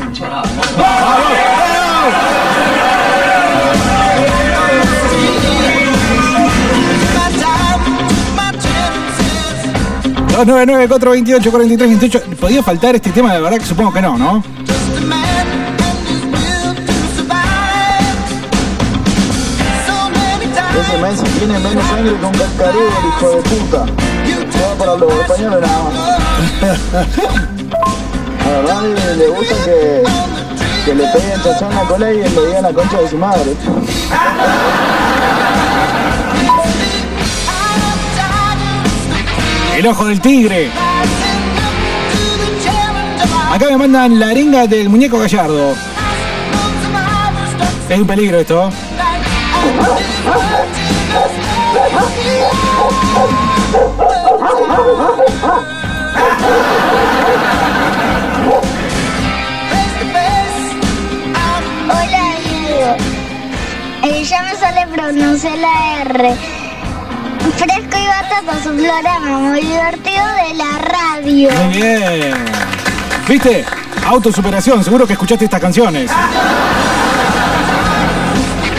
Dos 10.31 10.45
nueve 10.45 10.65
nueve 10.67 10.87
cuatro 10.87 11.11
veintiocho 11.11 11.49
cuarenta 11.49 11.73
y 11.73 11.77
tres 11.77 11.89
veintiocho. 11.89 12.21
¿Podía 12.39 12.61
faltar 12.61 12.95
este 12.95 13.09
tema? 13.09 13.33
De 13.33 13.41
verdad 13.41 13.57
que 13.57 13.65
supongo 13.65 13.91
que 13.91 14.01
no, 14.01 14.17
¿no? 14.17 14.43
Tiene 21.39 21.57
menos 21.59 21.85
sangre 21.85 22.13
que 22.19 22.25
un 22.25 22.35
el 22.35 22.41
hijo 23.07 23.29
de 23.29 23.41
puta. 23.43 23.85
Todo 24.51 24.75
para 24.77 24.95
los 24.97 25.13
españoles 25.13 25.61
nada 25.61 25.83
más. 25.83 25.93
A 28.45 28.49
verdad 28.49 28.81
le, 29.15 29.27
gusta 29.27 29.55
que, 29.63 30.03
que 30.85 30.95
le 30.95 31.03
peguen 31.07 31.41
chachón 31.43 31.71
a 31.71 31.83
la 31.83 31.87
cola 31.87 32.11
y 32.11 32.17
le 32.17 32.47
digan 32.47 32.63
la 32.63 32.73
concha 32.73 32.97
de 32.97 33.09
su 33.09 33.17
madre. 33.17 33.55
El 39.77 39.87
ojo 39.87 40.05
del 40.07 40.19
tigre. 40.19 40.71
Acá 43.51 43.65
me 43.69 43.77
mandan 43.77 44.19
la 44.19 44.29
arenga 44.29 44.67
del 44.67 44.89
muñeco 44.89 45.19
gallardo. 45.19 45.75
Es 47.89 47.99
un 47.99 48.07
peligro 48.07 48.39
esto. 48.39 48.71
Hola, 61.91 62.21
amigo. 62.37 62.97
Ya 64.23 64.43
me 64.43 64.55
sale 64.55 64.87
pronunciar 64.93 65.57
la 65.57 66.01
R. 66.01 66.35
Fresco 67.57 67.97
y 67.97 68.07
batata 68.07 68.59
es 68.59 68.65
un 68.65 68.77
programa 68.77 69.39
muy 69.39 69.61
divertido 69.61 70.25
de 70.47 70.53
la 70.55 70.77
radio. 70.77 71.51
Muy 71.51 71.73
bien. 71.73 72.33
¿Viste? 73.27 73.65
Autosuperación, 74.05 74.83
seguro 74.83 75.05
que 75.05 75.13
escuchaste 75.13 75.45
estas 75.45 75.59
canciones. 75.59 76.11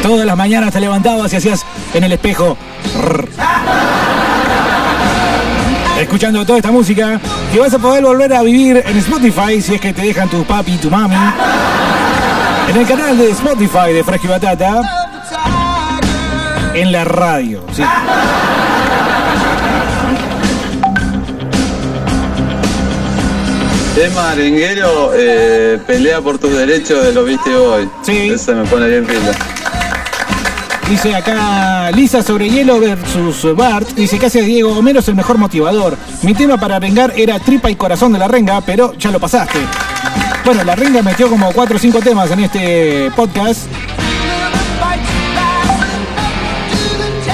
Todas 0.03 0.27
las 0.27 0.37
mañanas 0.37 0.73
te 0.73 0.81
levantabas 0.81 1.33
y 1.33 1.37
hacías 1.37 1.65
en 1.93 2.05
el 2.05 2.13
espejo. 2.13 2.57
Escuchando 6.01 6.47
toda 6.47 6.59
esta 6.59 6.71
música 6.71 7.21
que 7.53 7.59
vas 7.59 7.75
a 7.75 7.79
poder 7.79 8.03
volver 8.03 8.33
a 8.33 8.43
vivir 8.43 8.83
en 8.87 8.97
Spotify 8.97 9.61
si 9.61 9.75
es 9.75 9.81
que 9.81 9.93
te 9.93 10.03
dejan 10.03 10.29
tu 10.31 10.43
papi 10.45 10.73
y 10.73 10.79
tu 10.79 10.91
mami. 10.91 11.15
En 12.69 12.77
el 12.77 12.87
canal 12.87 13.19
de 13.19 13.31
Spotify 13.31 13.93
de 13.93 14.03
Fresco 14.03 14.27
y 14.27 14.31
Batata. 14.31 14.83
En 16.73 16.93
la 16.93 17.05
radio, 17.05 17.63
sí. 17.75 17.83
Tema 23.95 24.31
arenguero, 24.31 25.13
eh, 25.15 25.79
pelea 25.87 26.21
por 26.21 26.39
tus 26.39 26.53
derechos 26.53 27.05
de 27.05 27.13
lo 27.13 27.25
viste 27.25 27.55
hoy. 27.55 27.89
Sí. 28.03 28.31
Ese 28.31 28.55
me 28.55 28.65
pone 28.65 28.89
bien 28.89 29.05
pila. 29.05 29.60
Dice 30.91 31.15
acá 31.15 31.93
Lisa 31.93 32.21
sobre 32.21 32.51
hielo 32.51 32.81
versus 32.81 33.55
Bart. 33.55 33.91
Dice 33.91 34.19
que 34.19 34.27
hace 34.27 34.43
Diego 34.43 34.77
Homero 34.77 34.99
es 34.99 35.07
el 35.07 35.15
mejor 35.15 35.39
motivador. 35.39 35.97
Mi 36.23 36.35
tema 36.35 36.57
para 36.57 36.77
arengar 36.77 37.13
era 37.17 37.39
tripa 37.39 37.71
y 37.71 37.77
corazón 37.77 38.13
de 38.13 38.19
la 38.19 38.27
renga, 38.27 38.61
pero 38.61 38.93
ya 38.95 39.13
lo 39.13 39.21
pasaste. 39.21 39.61
Bueno, 40.45 40.65
la 40.65 40.75
renga 40.75 41.01
metió 41.01 41.31
como 41.31 41.53
4 41.53 41.77
o 41.77 41.79
5 41.79 42.01
temas 42.01 42.29
en 42.33 42.41
este 42.41 43.09
podcast. 43.15 43.69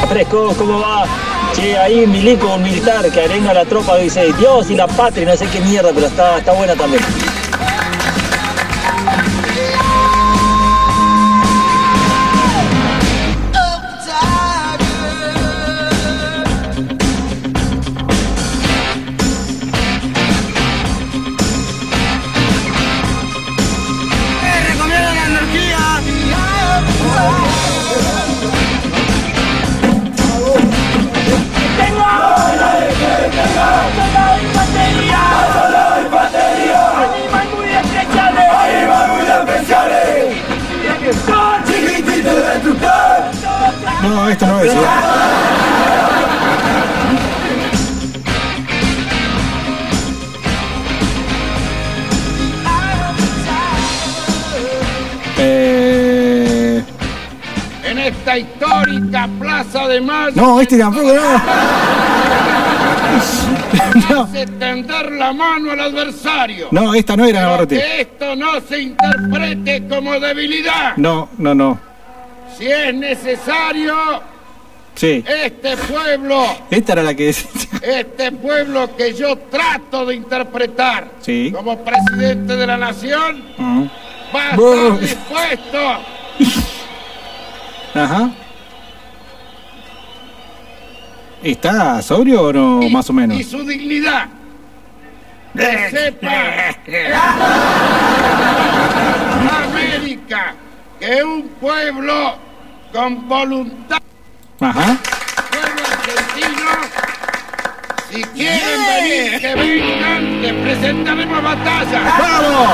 Fresco, 0.07 0.55
¿cómo 0.59 0.81
va? 0.81 1.07
Che, 1.55 1.79
ahí 1.79 2.07
Milico, 2.07 2.57
un 2.57 2.63
militar 2.63 3.11
que 3.11 3.23
arenga 3.23 3.55
la 3.55 3.65
tropa, 3.65 3.97
dice 3.97 4.35
Dios 4.39 4.71
y 4.71 4.75
la 4.77 4.87
patria, 4.87 5.27
no 5.27 5.35
sé 5.35 5.47
qué 5.47 5.61
mierda, 5.63 5.93
pero 5.95 6.09
está, 6.09 6.37
está 6.37 6.53
buena 6.53 6.75
también. 6.75 7.03
Plaza 59.11 59.89
de 59.89 60.01
mayo. 60.01 60.33
No, 60.37 60.61
este 60.61 60.79
tampoco, 60.79 61.07
no. 64.11 64.23
Hace 64.23 64.47
tender 64.47 65.13
la 65.13 65.33
mano 65.33 65.73
al 65.73 65.81
adversario. 65.81 66.69
No, 66.71 66.95
esta 66.95 67.17
no 67.17 67.25
era 67.25 67.43
Navarrete. 67.43 67.77
que 67.77 68.01
esto 68.03 68.37
no 68.37 68.61
se 68.61 68.81
interprete 68.81 69.87
como 69.89 70.19
debilidad. 70.21 70.97
No, 70.97 71.29
no, 71.39 71.55
no. 71.55 71.79
Si 72.57 72.67
es 72.67 72.95
necesario, 72.95 73.95
Sí. 74.95 75.23
este 75.29 75.77
pueblo 75.77 76.43
Esta 76.71 76.93
era 76.95 77.03
la 77.03 77.13
que 77.15 77.27
decía. 77.27 77.51
este 77.83 78.33
pueblo 78.33 78.97
que 78.97 79.13
yo 79.13 79.37
trato 79.37 80.07
de 80.07 80.15
interpretar 80.15 81.09
Sí. 81.21 81.53
como 81.55 81.79
presidente 81.85 82.57
de 82.57 82.67
la 82.67 82.79
nación 82.79 83.43
Mm. 83.59 83.85
va 84.35 84.43
a 84.43 84.51
estar 84.55 84.99
dispuesto 84.99 85.79
Ajá. 87.95 88.31
¿Está 91.47 92.03
sobrio 92.03 92.43
o 92.43 92.53
no, 92.53 92.91
más 92.91 93.09
o 93.09 93.13
menos? 93.13 93.39
y 93.39 93.45
su 93.45 93.65
dignidad 93.65 94.27
que 95.57 95.91
sepa 95.91 96.29
América 99.65 100.55
que 100.99 101.23
un 101.23 101.45
pueblo 101.61 102.37
con 102.93 103.29
voluntad 103.29 103.99
Ajá. 104.59 104.97
pueblo 105.51 105.83
argentino 105.93 106.71
si 108.11 108.25
quieren 108.25 108.81
venir 108.89 109.41
que 109.41 109.55
vengan 109.55 110.43
que 110.43 110.53
presentaremos 110.53 111.43
batalla 111.45 112.01
¡Vamos! 112.19 112.71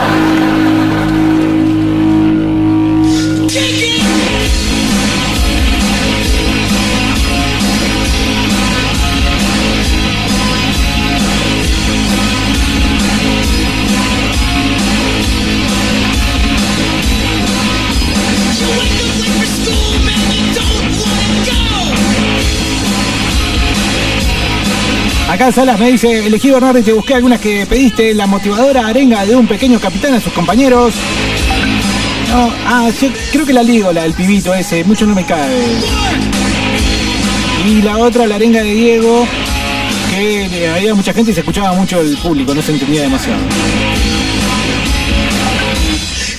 Acá 25.32 25.50
Salas 25.50 25.80
me 25.80 25.90
dice, 25.90 26.26
elegí 26.26 26.50
Bernardo 26.50 26.78
y 26.78 26.82
te 26.82 26.92
busqué 26.92 27.14
algunas 27.14 27.40
que 27.40 27.64
pediste, 27.64 28.12
la 28.12 28.26
motivadora 28.26 28.86
arenga 28.86 29.24
de 29.24 29.34
un 29.34 29.46
pequeño 29.46 29.80
capitán 29.80 30.12
a 30.12 30.20
sus 30.20 30.30
compañeros. 30.34 30.92
No, 32.28 32.52
ah, 32.66 32.90
yo 33.00 33.08
creo 33.32 33.46
que 33.46 33.54
la 33.54 33.62
ligo, 33.62 33.90
la 33.94 34.02
del 34.02 34.12
pibito 34.12 34.52
ese, 34.52 34.84
mucho 34.84 35.06
no 35.06 35.14
me 35.14 35.24
cae. 35.24 35.50
Y 37.66 37.80
la 37.80 37.96
otra, 37.96 38.26
la 38.26 38.34
arenga 38.34 38.62
de 38.62 38.74
Diego, 38.74 39.26
que 40.10 40.44
eh, 40.44 40.68
había 40.68 40.94
mucha 40.94 41.14
gente 41.14 41.30
y 41.30 41.34
se 41.34 41.40
escuchaba 41.40 41.72
mucho 41.72 41.98
el 42.02 42.14
público, 42.18 42.54
no 42.54 42.60
se 42.60 42.72
entendía 42.72 43.00
demasiado. 43.00 43.40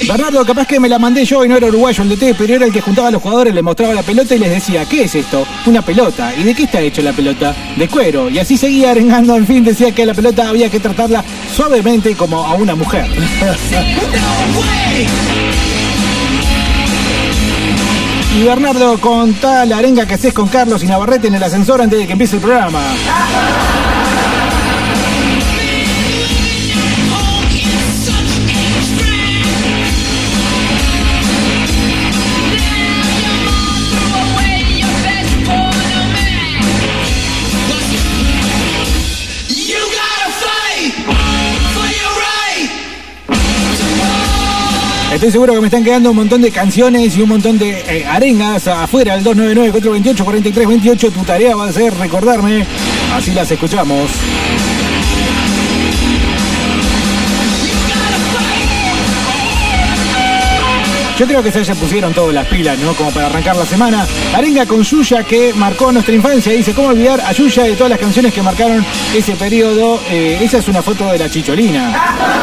Bernardo, 0.07 0.45
capaz 0.45 0.67
que 0.67 0.80
me 0.80 0.89
la 0.89 0.99
mandé 0.99 1.23
yo 1.23 1.45
y 1.45 1.49
no 1.49 1.55
era 1.55 1.67
uruguayo 1.67 2.03
el 2.03 2.09
DT, 2.09 2.35
pero 2.38 2.55
era 2.55 2.65
el 2.65 2.73
que 2.73 2.81
juntaba 2.81 3.07
a 3.07 3.11
los 3.11 3.21
jugadores, 3.21 3.53
les 3.53 3.63
mostraba 3.63 3.93
la 3.93 4.03
pelota 4.03 4.35
y 4.35 4.39
les 4.39 4.49
decía, 4.49 4.85
¿qué 4.85 5.03
es 5.03 5.15
esto? 5.15 5.45
Una 5.65 5.81
pelota. 5.81 6.34
¿Y 6.35 6.43
de 6.43 6.53
qué 6.53 6.63
está 6.63 6.81
hecho 6.81 7.01
la 7.01 7.13
pelota? 7.13 7.55
De 7.75 7.88
cuero. 7.88 8.30
Y 8.30 8.39
así 8.39 8.57
seguía 8.57 8.91
arengando, 8.91 9.35
en 9.35 9.47
fin, 9.47 9.63
decía 9.63 9.91
que 9.91 10.05
la 10.05 10.13
pelota 10.13 10.49
había 10.49 10.69
que 10.69 10.80
tratarla 10.80 11.23
suavemente 11.55 12.15
como 12.15 12.45
a 12.45 12.53
una 12.55 12.75
mujer. 12.75 13.05
Y 18.35 18.41
Bernardo, 18.41 18.99
contá 18.99 19.63
la 19.63 19.77
arenga 19.77 20.07
que 20.07 20.15
haces 20.15 20.34
con 20.34 20.47
Carlos 20.47 20.84
y 20.84 20.88
Navarrete 20.88 21.27
en 21.27 21.35
el 21.35 21.43
ascensor 21.43 21.80
antes 21.84 21.99
de 21.99 22.07
que 22.07 22.13
empiece 22.13 22.38
el 22.38 22.41
programa. 22.41 22.81
Estoy 45.24 45.32
seguro 45.32 45.54
que 45.54 45.62
me 45.62 45.68
están 45.68 45.86
quedando 45.86 46.10
un 46.10 46.18
montón 46.18 46.41
de 46.41 46.52
canciones 46.52 47.16
y 47.16 47.22
un 47.22 47.30
montón 47.30 47.58
de 47.58 47.80
eh, 47.88 48.06
arengas 48.06 48.68
afuera 48.68 49.14
al 49.14 49.24
299-428-4328. 49.24 51.14
Tu 51.14 51.24
tarea 51.24 51.56
va 51.56 51.70
a 51.70 51.72
ser 51.72 51.94
recordarme. 51.94 52.68
Así 53.16 53.32
las 53.32 53.50
escuchamos. 53.50 54.12
Yo 61.18 61.26
creo 61.26 61.41
que 61.41 61.52
se 61.54 61.74
pusieron 61.76 62.14
todas 62.14 62.34
las 62.34 62.45
pilas, 62.48 62.78
¿no? 62.80 62.94
Como 62.94 63.10
para 63.12 63.28
arrancar 63.28 63.56
la 63.56 63.66
semana. 63.66 64.06
Arenga 64.36 64.66
con 64.66 64.84
Yuya 64.84 65.24
que 65.24 65.54
marcó 65.54 65.90
nuestra 65.94 66.14
infancia. 66.14 66.52
Dice, 66.52 66.74
¿cómo 66.74 66.90
olvidar 66.90 67.22
a 67.22 67.32
Yuya 67.32 67.64
de 67.64 67.76
todas 67.78 67.91
las 67.91 68.00
canciones 68.00 68.34
que 68.34 68.41
marcaron 68.41 68.86
ese 69.16 69.38
periodo? 69.38 70.02
Eh, 70.10 70.40
esa 70.41 70.58
es 70.58 70.68
una 70.68 70.82
foto 70.82 71.10
de 71.10 71.20
la 71.20 71.30
chicholina. 71.30 72.43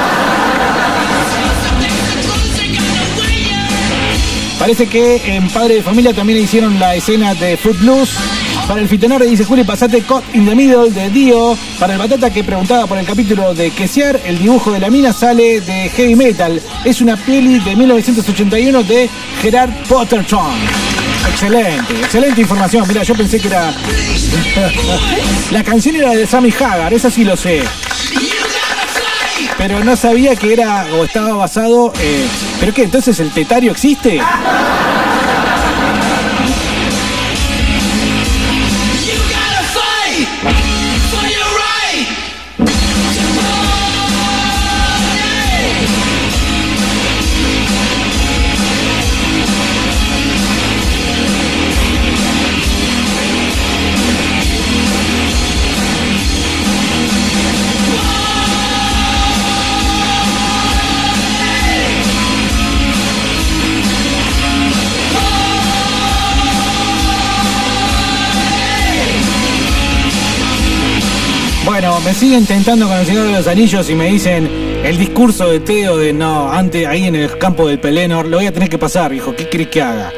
Parece 4.61 4.87
que 4.89 5.17
en 5.25 5.49
Padre 5.49 5.77
de 5.77 5.83
Familia 5.83 6.13
también 6.13 6.39
hicieron 6.39 6.79
la 6.79 6.95
escena 6.95 7.35
de 7.35 7.57
Footloose. 7.57 8.13
Para 8.69 8.83
el 8.83 8.89
Fitonare 8.89 9.25
dice 9.25 9.47
Juli, 9.47 9.65
pasate 9.65 10.03
Caught 10.03 10.35
in 10.35 10.45
the 10.45 10.55
Middle 10.55 10.91
de 10.91 11.09
Dio. 11.09 11.57
Para 11.79 11.95
el 11.95 11.99
Batata 11.99 12.29
que 12.31 12.45
preguntaba 12.45 12.87
por 12.87 12.99
el 12.99 13.07
capítulo 13.07 13.55
de 13.55 13.71
Kesiar, 13.71 14.21
el 14.23 14.39
dibujo 14.39 14.71
de 14.71 14.81
la 14.81 14.91
mina 14.91 15.15
sale 15.15 15.63
de 15.63 15.89
Heavy 15.89 16.15
Metal. 16.15 16.61
Es 16.85 17.01
una 17.01 17.17
peli 17.17 17.59
de 17.59 17.75
1981 17.75 18.83
de 18.83 19.09
Gerard 19.41 19.71
Potterton. 19.89 20.53
Excelente, 21.31 21.95
excelente 21.95 22.43
información. 22.43 22.87
Mira, 22.87 23.03
yo 23.03 23.15
pensé 23.15 23.41
que 23.41 23.49
era... 23.49 23.75
la 25.53 25.65
canción 25.65 25.97
era 25.97 26.11
de 26.11 26.27
Sammy 26.27 26.53
Hagar, 26.53 26.93
esa 26.93 27.11
sí 27.11 27.25
lo 27.25 27.35
sé. 27.35 27.63
Pero 29.61 29.85
no 29.85 29.95
sabía 29.95 30.35
que 30.37 30.55
era 30.55 30.87
o 30.95 31.05
estaba 31.05 31.35
basado... 31.35 31.93
eh, 32.01 32.27
¿Pero 32.61 32.73
qué? 32.73 32.85
¿Entonces 32.85 33.21
el 33.21 33.31
tetario 33.31 33.73
existe? 33.73 34.19
Me 72.11 72.15
siguen 72.15 72.45
tentando 72.45 72.89
con 72.89 72.99
el 72.99 73.07
Señor 73.07 73.27
de 73.27 73.33
los 73.35 73.47
Anillos 73.47 73.89
y 73.89 73.95
me 73.95 74.11
dicen 74.11 74.51
el 74.85 74.99
discurso 74.99 75.49
de 75.49 75.61
Teo 75.61 75.97
de 75.97 76.13
no, 76.13 76.51
antes 76.51 76.85
ahí 76.85 77.05
en 77.05 77.15
el 77.15 77.39
campo 77.39 77.69
del 77.69 77.79
Pelenor, 77.79 78.27
lo 78.27 78.39
voy 78.39 78.47
a 78.47 78.53
tener 78.53 78.69
que 78.69 78.79
pasar, 78.79 79.13
hijo, 79.13 79.33
¿qué 79.37 79.49
crees 79.49 79.69
que 79.69 79.81
haga? 79.81 80.11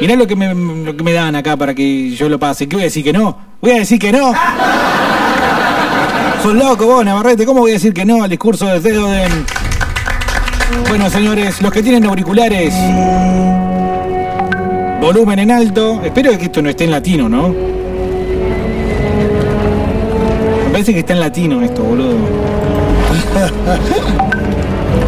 Mirá 0.00 0.14
lo 0.14 0.28
que 0.28 0.36
me, 0.36 0.54
lo 0.54 0.96
que 0.96 1.02
me 1.02 1.12
dan 1.12 1.34
acá 1.34 1.56
para 1.56 1.74
que 1.74 2.10
yo 2.10 2.28
lo 2.28 2.38
pase. 2.38 2.68
¿Qué 2.68 2.76
voy 2.76 2.84
a 2.84 2.86
decir 2.86 3.02
que 3.02 3.12
no? 3.12 3.36
¿Voy 3.60 3.72
a 3.72 3.78
decir 3.78 3.98
que 3.98 4.12
no? 4.12 4.32
Sos 6.44 6.54
loco 6.54 6.86
vos, 6.86 7.04
Navarrete, 7.04 7.44
¿cómo 7.44 7.62
voy 7.62 7.72
a 7.72 7.74
decir 7.74 7.92
que 7.92 8.04
no 8.04 8.22
al 8.22 8.30
discurso 8.30 8.66
de 8.66 8.78
Teo 8.78 9.08
de... 9.08 9.26
Bueno, 10.88 11.10
señores, 11.10 11.60
los 11.62 11.72
que 11.72 11.82
tienen 11.82 12.04
auriculares, 12.04 12.72
volumen 15.00 15.40
en 15.40 15.50
alto, 15.50 16.00
espero 16.04 16.38
que 16.38 16.44
esto 16.44 16.62
no 16.62 16.70
esté 16.70 16.84
en 16.84 16.92
latino, 16.92 17.28
¿no? 17.28 17.75
Parece 20.76 20.92
que 20.92 21.00
está 21.00 21.14
en 21.14 21.20
latino 21.20 21.62
esto, 21.62 21.82
boludo. 21.82 22.18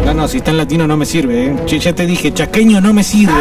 No, 0.03 0.13
no, 0.15 0.27
si 0.27 0.37
está 0.37 0.49
en 0.49 0.57
latino 0.57 0.87
no 0.87 0.97
me 0.97 1.05
sirve, 1.05 1.45
¿eh? 1.45 1.55
Ya 1.67 1.93
te 1.93 2.07
dije, 2.07 2.33
chasqueño 2.33 2.81
no 2.81 2.91
me 2.91 3.03
sirve. 3.03 3.39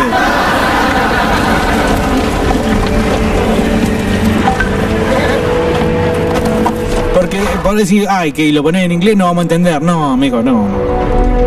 Porque 7.15 7.41
por 7.63 7.77
decir, 7.77 8.07
ay, 8.11 8.33
que 8.33 8.53
lo 8.53 8.63
pones 8.63 8.85
en 8.85 8.93
inglés 8.93 9.17
no 9.17 9.25
vamos 9.25 9.39
a 9.39 9.43
entender. 9.45 9.81
No, 9.81 10.13
amigo, 10.13 10.43
no. 10.43 10.67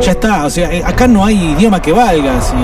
Ya 0.01 0.13
está, 0.13 0.45
o 0.45 0.49
sea, 0.49 0.73
eh, 0.73 0.81
acá 0.83 1.07
no 1.07 1.23
hay 1.23 1.51
idioma 1.51 1.79
que 1.79 1.91
valga, 1.91 2.41
si... 2.41 2.55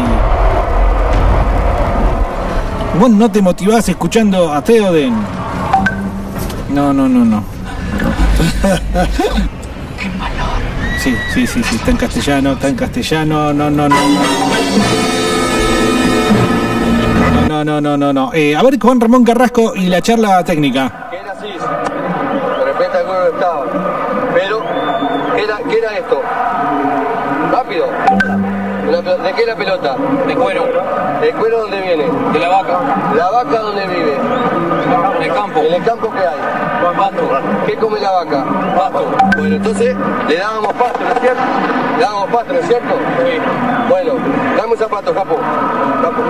Vos 2.99 3.11
no 3.11 3.29
te 3.29 3.43
motivás 3.43 3.87
escuchando 3.87 4.51
a 4.51 4.63
Theoden. 4.63 5.13
No, 6.73 6.91
no, 6.91 7.07
no, 7.07 7.23
no. 7.23 7.56
¡Qué 8.37 10.09
valor! 10.19 10.61
Sí, 10.99 11.15
sí, 11.33 11.47
sí, 11.47 11.63
sí, 11.63 11.75
está 11.75 11.91
en 11.91 11.97
castellano, 11.97 12.51
está 12.53 12.67
en 12.69 12.75
castellano, 12.75 13.53
no, 13.53 13.69
no, 13.69 13.89
no. 13.89 13.95
No, 17.47 17.63
no, 17.63 17.81
no, 17.81 17.81
no, 17.81 17.97
no. 17.97 18.13
no. 18.13 18.33
Eh, 18.33 18.55
a 18.55 18.61
ver, 18.61 18.77
Juan 18.79 18.99
Ramón 18.99 19.23
Carrasco 19.23 19.73
y 19.75 19.87
la 19.87 20.01
charla 20.01 20.43
técnica. 20.43 21.07
¿Qué 21.09 21.17
Era 21.17 21.31
así, 21.31 21.47
de 21.47 22.65
repente 22.65 22.97
alguno 22.97 23.19
no 23.19 23.27
estaba. 23.27 23.65
Pero, 24.33 24.63
¿qué 25.35 25.43
era, 25.43 25.57
qué 25.69 25.77
era 25.77 25.97
esto? 25.97 26.21
¿De 29.27 29.33
qué 29.33 29.41
es 29.41 29.47
la 29.47 29.55
pelota? 29.57 29.97
De 30.25 30.35
cuero. 30.37 30.63
¿El 31.21 31.33
cuero 31.35 31.59
dónde 31.63 31.81
viene? 31.81 32.05
De 32.31 32.39
la 32.39 32.47
vaca. 32.47 32.79
¿La 33.13 33.29
vaca 33.29 33.59
dónde 33.59 33.85
vive? 33.87 34.15
En 35.17 35.23
el 35.23 35.33
campo. 35.33 35.59
¿En 35.59 35.73
el 35.73 35.83
campo 35.83 36.13
qué 36.13 36.19
hay? 36.19 36.95
Pasto. 36.95 37.29
¿Qué 37.65 37.75
come 37.75 37.99
la 37.99 38.11
vaca? 38.11 38.45
Pasto. 38.77 39.05
Bueno, 39.37 39.55
entonces 39.57 39.97
le 40.29 40.37
dábamos 40.37 40.73
pasto, 40.75 40.99
¿no 41.01 41.13
es 41.13 41.19
cierto? 41.19 41.41
Le 41.97 42.03
dábamos 42.03 42.29
pasto, 42.29 42.53
¿no 42.53 42.59
es 42.59 42.67
cierto? 42.67 42.93
Sí. 43.17 43.41
Bueno, 43.89 44.13
dame 44.55 44.71
un 44.71 44.77
zapato, 44.77 45.13
capo. 45.13 45.35
Capo. 46.01 46.21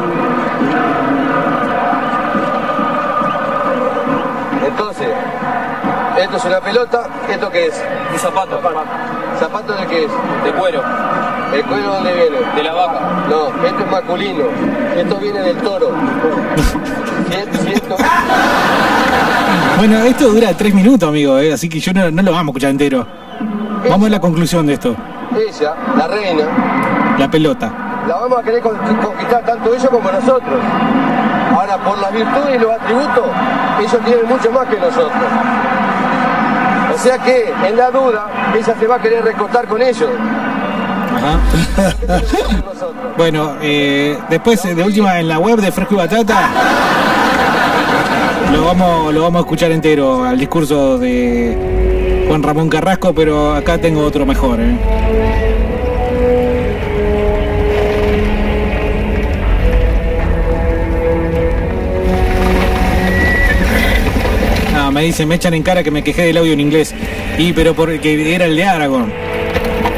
Entonces, 4.65 5.07
esto 6.17 6.37
es 6.37 6.45
una 6.45 6.61
pelota, 6.61 7.03
¿esto 7.29 7.49
qué 7.51 7.67
es? 7.67 7.85
Un 8.11 8.17
zapato. 8.17 8.59
¿Zapato 9.39 9.73
de 9.73 9.85
qué 9.85 10.05
es? 10.05 10.11
De 10.43 10.51
cuero. 10.53 10.81
¿El 11.53 11.63
cuero 11.63 11.93
dónde 11.93 12.13
viene? 12.13 12.37
De 12.55 12.63
la 12.63 12.73
vaca. 12.73 12.99
No, 13.29 13.47
esto 13.65 13.83
es 13.83 13.91
masculino. 13.91 14.43
Esto 14.95 15.15
viene 15.17 15.39
del 15.39 15.57
toro. 15.57 15.91
¿Cierto? 17.29 17.57
¿Cierto? 17.59 17.95
Bueno, 19.77 19.97
esto 19.99 20.29
dura 20.29 20.53
tres 20.57 20.73
minutos, 20.73 21.07
amigo, 21.07 21.37
eh, 21.39 21.53
así 21.53 21.69
que 21.69 21.79
yo 21.79 21.93
no, 21.93 22.09
no 22.11 22.21
lo 22.23 22.31
vamos 22.31 22.47
a 22.47 22.51
escuchar 22.51 22.69
entero. 22.71 23.05
Vamos 23.89 24.07
a 24.07 24.09
la 24.09 24.19
conclusión 24.19 24.65
de 24.65 24.73
esto. 24.73 24.95
Ella, 25.35 25.73
la 25.97 26.07
reina, 26.07 26.43
La 27.17 27.29
pelota. 27.29 27.71
la 28.07 28.15
vamos 28.15 28.39
a 28.39 28.43
querer 28.43 28.61
con- 28.61 28.75
conquistar 28.77 29.43
tanto 29.45 29.73
ellos 29.73 29.89
como 29.89 30.11
nosotros. 30.11 30.59
Ahora, 31.55 31.77
por 31.77 31.97
las 31.99 32.11
virtudes 32.11 32.55
y 32.55 32.59
los 32.59 32.71
atributos, 32.71 33.25
ellos 33.79 33.97
tienen 34.05 34.25
mucho 34.27 34.51
más 34.51 34.65
que 34.67 34.77
nosotros. 34.77 35.11
O 36.93 36.97
sea 36.97 37.17
que, 37.19 37.53
en 37.67 37.77
la 37.77 37.91
duda, 37.91 38.27
ella 38.55 38.75
se 38.79 38.87
va 38.87 38.95
a 38.95 38.99
querer 38.99 39.23
recostar 39.23 39.67
con 39.67 39.81
ellos. 39.81 40.09
Ajá. 41.15 41.39
bueno, 43.17 43.55
eh, 43.61 44.17
después 44.29 44.63
eh, 44.65 44.75
de 44.75 44.83
última 44.83 45.19
en 45.19 45.27
la 45.27 45.39
web 45.39 45.59
de 45.59 45.71
Fresco 45.71 45.95
y 45.95 45.97
Batata 45.97 46.49
lo 48.53 48.65
vamos, 48.65 49.13
lo 49.13 49.21
vamos 49.23 49.39
a 49.39 49.41
escuchar 49.41 49.71
entero 49.71 50.23
al 50.23 50.39
discurso 50.39 50.97
de 50.97 52.25
Juan 52.27 52.41
Ramón 52.43 52.69
Carrasco, 52.69 53.13
pero 53.13 53.53
acá 53.53 53.77
tengo 53.77 54.03
otro 54.03 54.25
mejor. 54.25 54.59
eh. 54.59 54.77
Ah, 64.75 64.91
me 64.91 65.03
dicen, 65.03 65.27
me 65.27 65.35
echan 65.35 65.53
en 65.53 65.63
cara 65.63 65.83
que 65.83 65.91
me 65.91 66.03
quejé 66.03 66.23
del 66.23 66.37
audio 66.37 66.53
en 66.53 66.59
inglés. 66.61 66.93
Y 67.37 67.53
pero 67.53 67.73
porque 67.75 68.33
era 68.33 68.45
el 68.45 68.55
de 68.55 68.63
Aragón. 68.63 69.26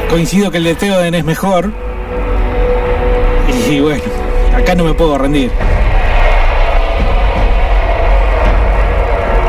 Coincido 0.10 0.50
que 0.50 0.58
el 0.58 0.64
de 0.64 0.76
Theoden 0.76 1.14
es 1.14 1.24
mejor. 1.24 1.72
Y 3.70 3.80
bueno, 3.80 4.04
acá 4.56 4.74
no 4.74 4.84
me 4.84 4.94
puedo 4.96 5.18
rendir. 5.20 5.52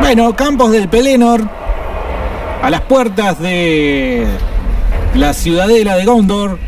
Bueno, 0.01 0.37
campos 0.37 0.73
del 0.73 0.89
Pelennor. 0.89 1.49
A 2.63 2.69
las 2.69 2.83
puertas 2.83 3.41
de 3.41 4.27
la 5.15 5.33
ciudadela 5.33 5.97
de 5.97 6.05
Gondor. 6.05 6.59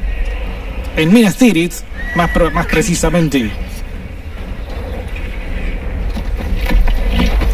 En 0.96 1.12
Minas 1.12 1.36
Tirith, 1.36 1.74
más, 2.14 2.30
más 2.54 2.66
precisamente. 2.66 3.50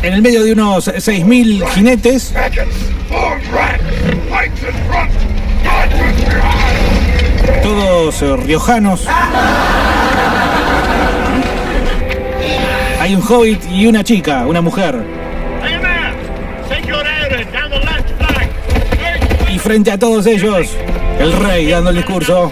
En 0.03 0.13
el 0.13 0.23
medio 0.23 0.45
de 0.45 0.53
unos 0.53 0.87
6.000 0.87 1.67
jinetes. 1.71 2.33
Todos 7.69 8.23
eh, 8.23 8.35
riojanos. 8.35 9.07
Hay 12.99 13.15
un 13.15 13.21
hobbit 13.21 13.63
y 13.71 13.87
una 13.87 14.03
chica, 14.03 14.47
una 14.47 14.63
mujer. 14.63 14.97
Y 19.53 19.59
frente 19.59 19.91
a 19.91 19.99
todos 19.99 20.25
ellos, 20.25 20.67
el 21.21 21.33
rey 21.45 21.67
dando 21.67 21.91
el 21.91 21.97
discurso. 21.97 22.51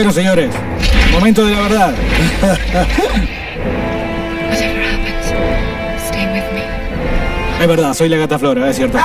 Bueno, 0.00 0.14
señores, 0.14 0.50
momento 1.12 1.44
de 1.44 1.52
la 1.52 1.60
verdad. 1.60 1.94
Es 7.60 7.68
verdad, 7.68 7.92
soy 7.92 8.08
la 8.08 8.16
gata 8.16 8.38
flora, 8.38 8.70
es 8.70 8.76
cierto. 8.76 8.96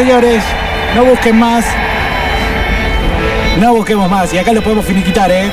Señores. 0.00 0.42
No 0.94 1.04
busquen 1.04 1.38
más. 1.38 1.64
No 3.58 3.74
busquemos 3.74 4.10
más. 4.10 4.32
Y 4.32 4.38
acá 4.38 4.52
lo 4.52 4.62
podemos 4.62 4.84
finiquitar, 4.86 5.30
¿eh? 5.30 5.50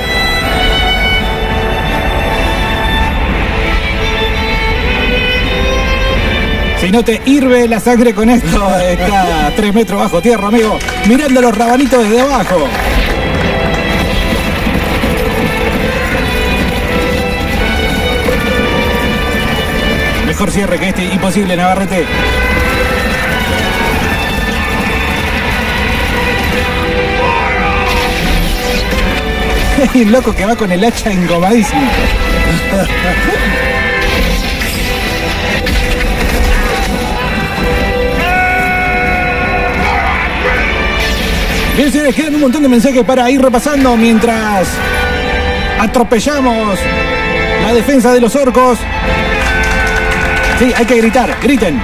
Si 6.80 6.90
no 6.90 7.04
te 7.04 7.20
hirve 7.26 7.68
la 7.68 7.78
sangre 7.78 8.14
con 8.14 8.30
esto, 8.30 8.78
está 8.80 9.48
a 9.48 9.50
3 9.50 9.74
metros 9.74 10.00
bajo 10.00 10.22
tierra, 10.22 10.48
amigo. 10.48 10.78
Mirando 11.06 11.42
los 11.42 11.54
rabanitos 11.56 12.02
desde 12.02 12.20
abajo. 12.22 12.66
Mejor 20.26 20.50
cierre 20.50 20.78
que 20.78 20.88
este, 20.88 21.04
imposible, 21.04 21.54
Navarrete. 21.56 22.06
Hay 29.94 30.02
un 30.02 30.12
loco 30.12 30.34
que 30.34 30.44
va 30.44 30.56
con 30.56 30.70
el 30.72 30.82
hacha 30.82 31.10
engomadísimo. 31.10 31.80
Bien, 41.76 41.92
señores, 41.92 42.14
quedan 42.14 42.34
un 42.34 42.40
montón 42.40 42.62
de 42.62 42.68
mensajes 42.68 43.04
para 43.04 43.30
ir 43.30 43.40
repasando 43.40 43.96
mientras 43.96 44.68
atropellamos 45.78 46.78
la 47.62 47.72
defensa 47.72 48.12
de 48.12 48.20
los 48.20 48.34
orcos. 48.34 48.78
Sí, 50.58 50.72
hay 50.76 50.86
que 50.86 50.96
gritar, 50.96 51.36
griten. 51.40 51.80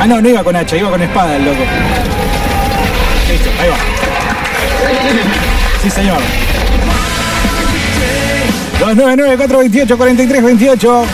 Ah, 0.00 0.06
no, 0.06 0.22
no 0.22 0.28
iba 0.30 0.42
con 0.42 0.56
hacha, 0.56 0.76
iba 0.78 0.88
con 0.88 1.02
espada 1.02 1.36
el 1.36 1.44
loco. 1.44 1.62
Sí, 5.82 5.90
señor. 5.90 6.18
299 8.78 9.36
428 9.36 9.96
43 9.96 10.42
28 10.42 11.06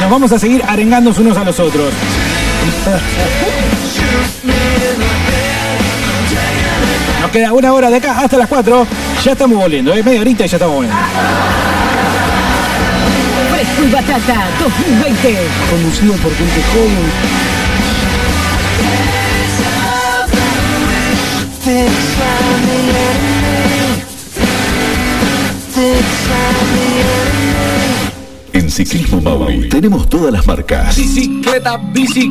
nos 0.00 0.10
vamos 0.10 0.32
a 0.32 0.38
seguir 0.38 0.62
arengándonos 0.66 1.18
unos 1.18 1.36
a 1.36 1.44
los 1.44 1.60
otros. 1.60 1.92
Nos 7.20 7.30
queda 7.30 7.52
una 7.52 7.72
hora 7.74 7.90
de 7.90 7.96
acá 7.96 8.18
hasta 8.18 8.38
las 8.38 8.48
4. 8.48 8.86
Ya 9.22 9.32
estamos 9.32 9.58
volviendo, 9.58 9.94
¿eh? 9.94 10.02
media 10.02 10.22
horita 10.22 10.46
y 10.46 10.48
ya 10.48 10.56
estamos 10.56 10.74
volviendo. 10.76 10.98
Fresco 13.52 13.84
y 13.84 13.90
Batata 13.90 14.46
2020. 14.58 15.38
Conducido 15.70 16.14
por 16.14 16.34
gente 16.34 16.62
joven. 16.72 17.49
En 28.52 28.68
Ciclismo 28.70 29.20
Mauri 29.20 29.68
tenemos 29.68 30.08
todas 30.08 30.32
las 30.32 30.46
marcas. 30.46 30.96
Bicicleta, 30.96 31.76
bicicleta. 31.76 32.30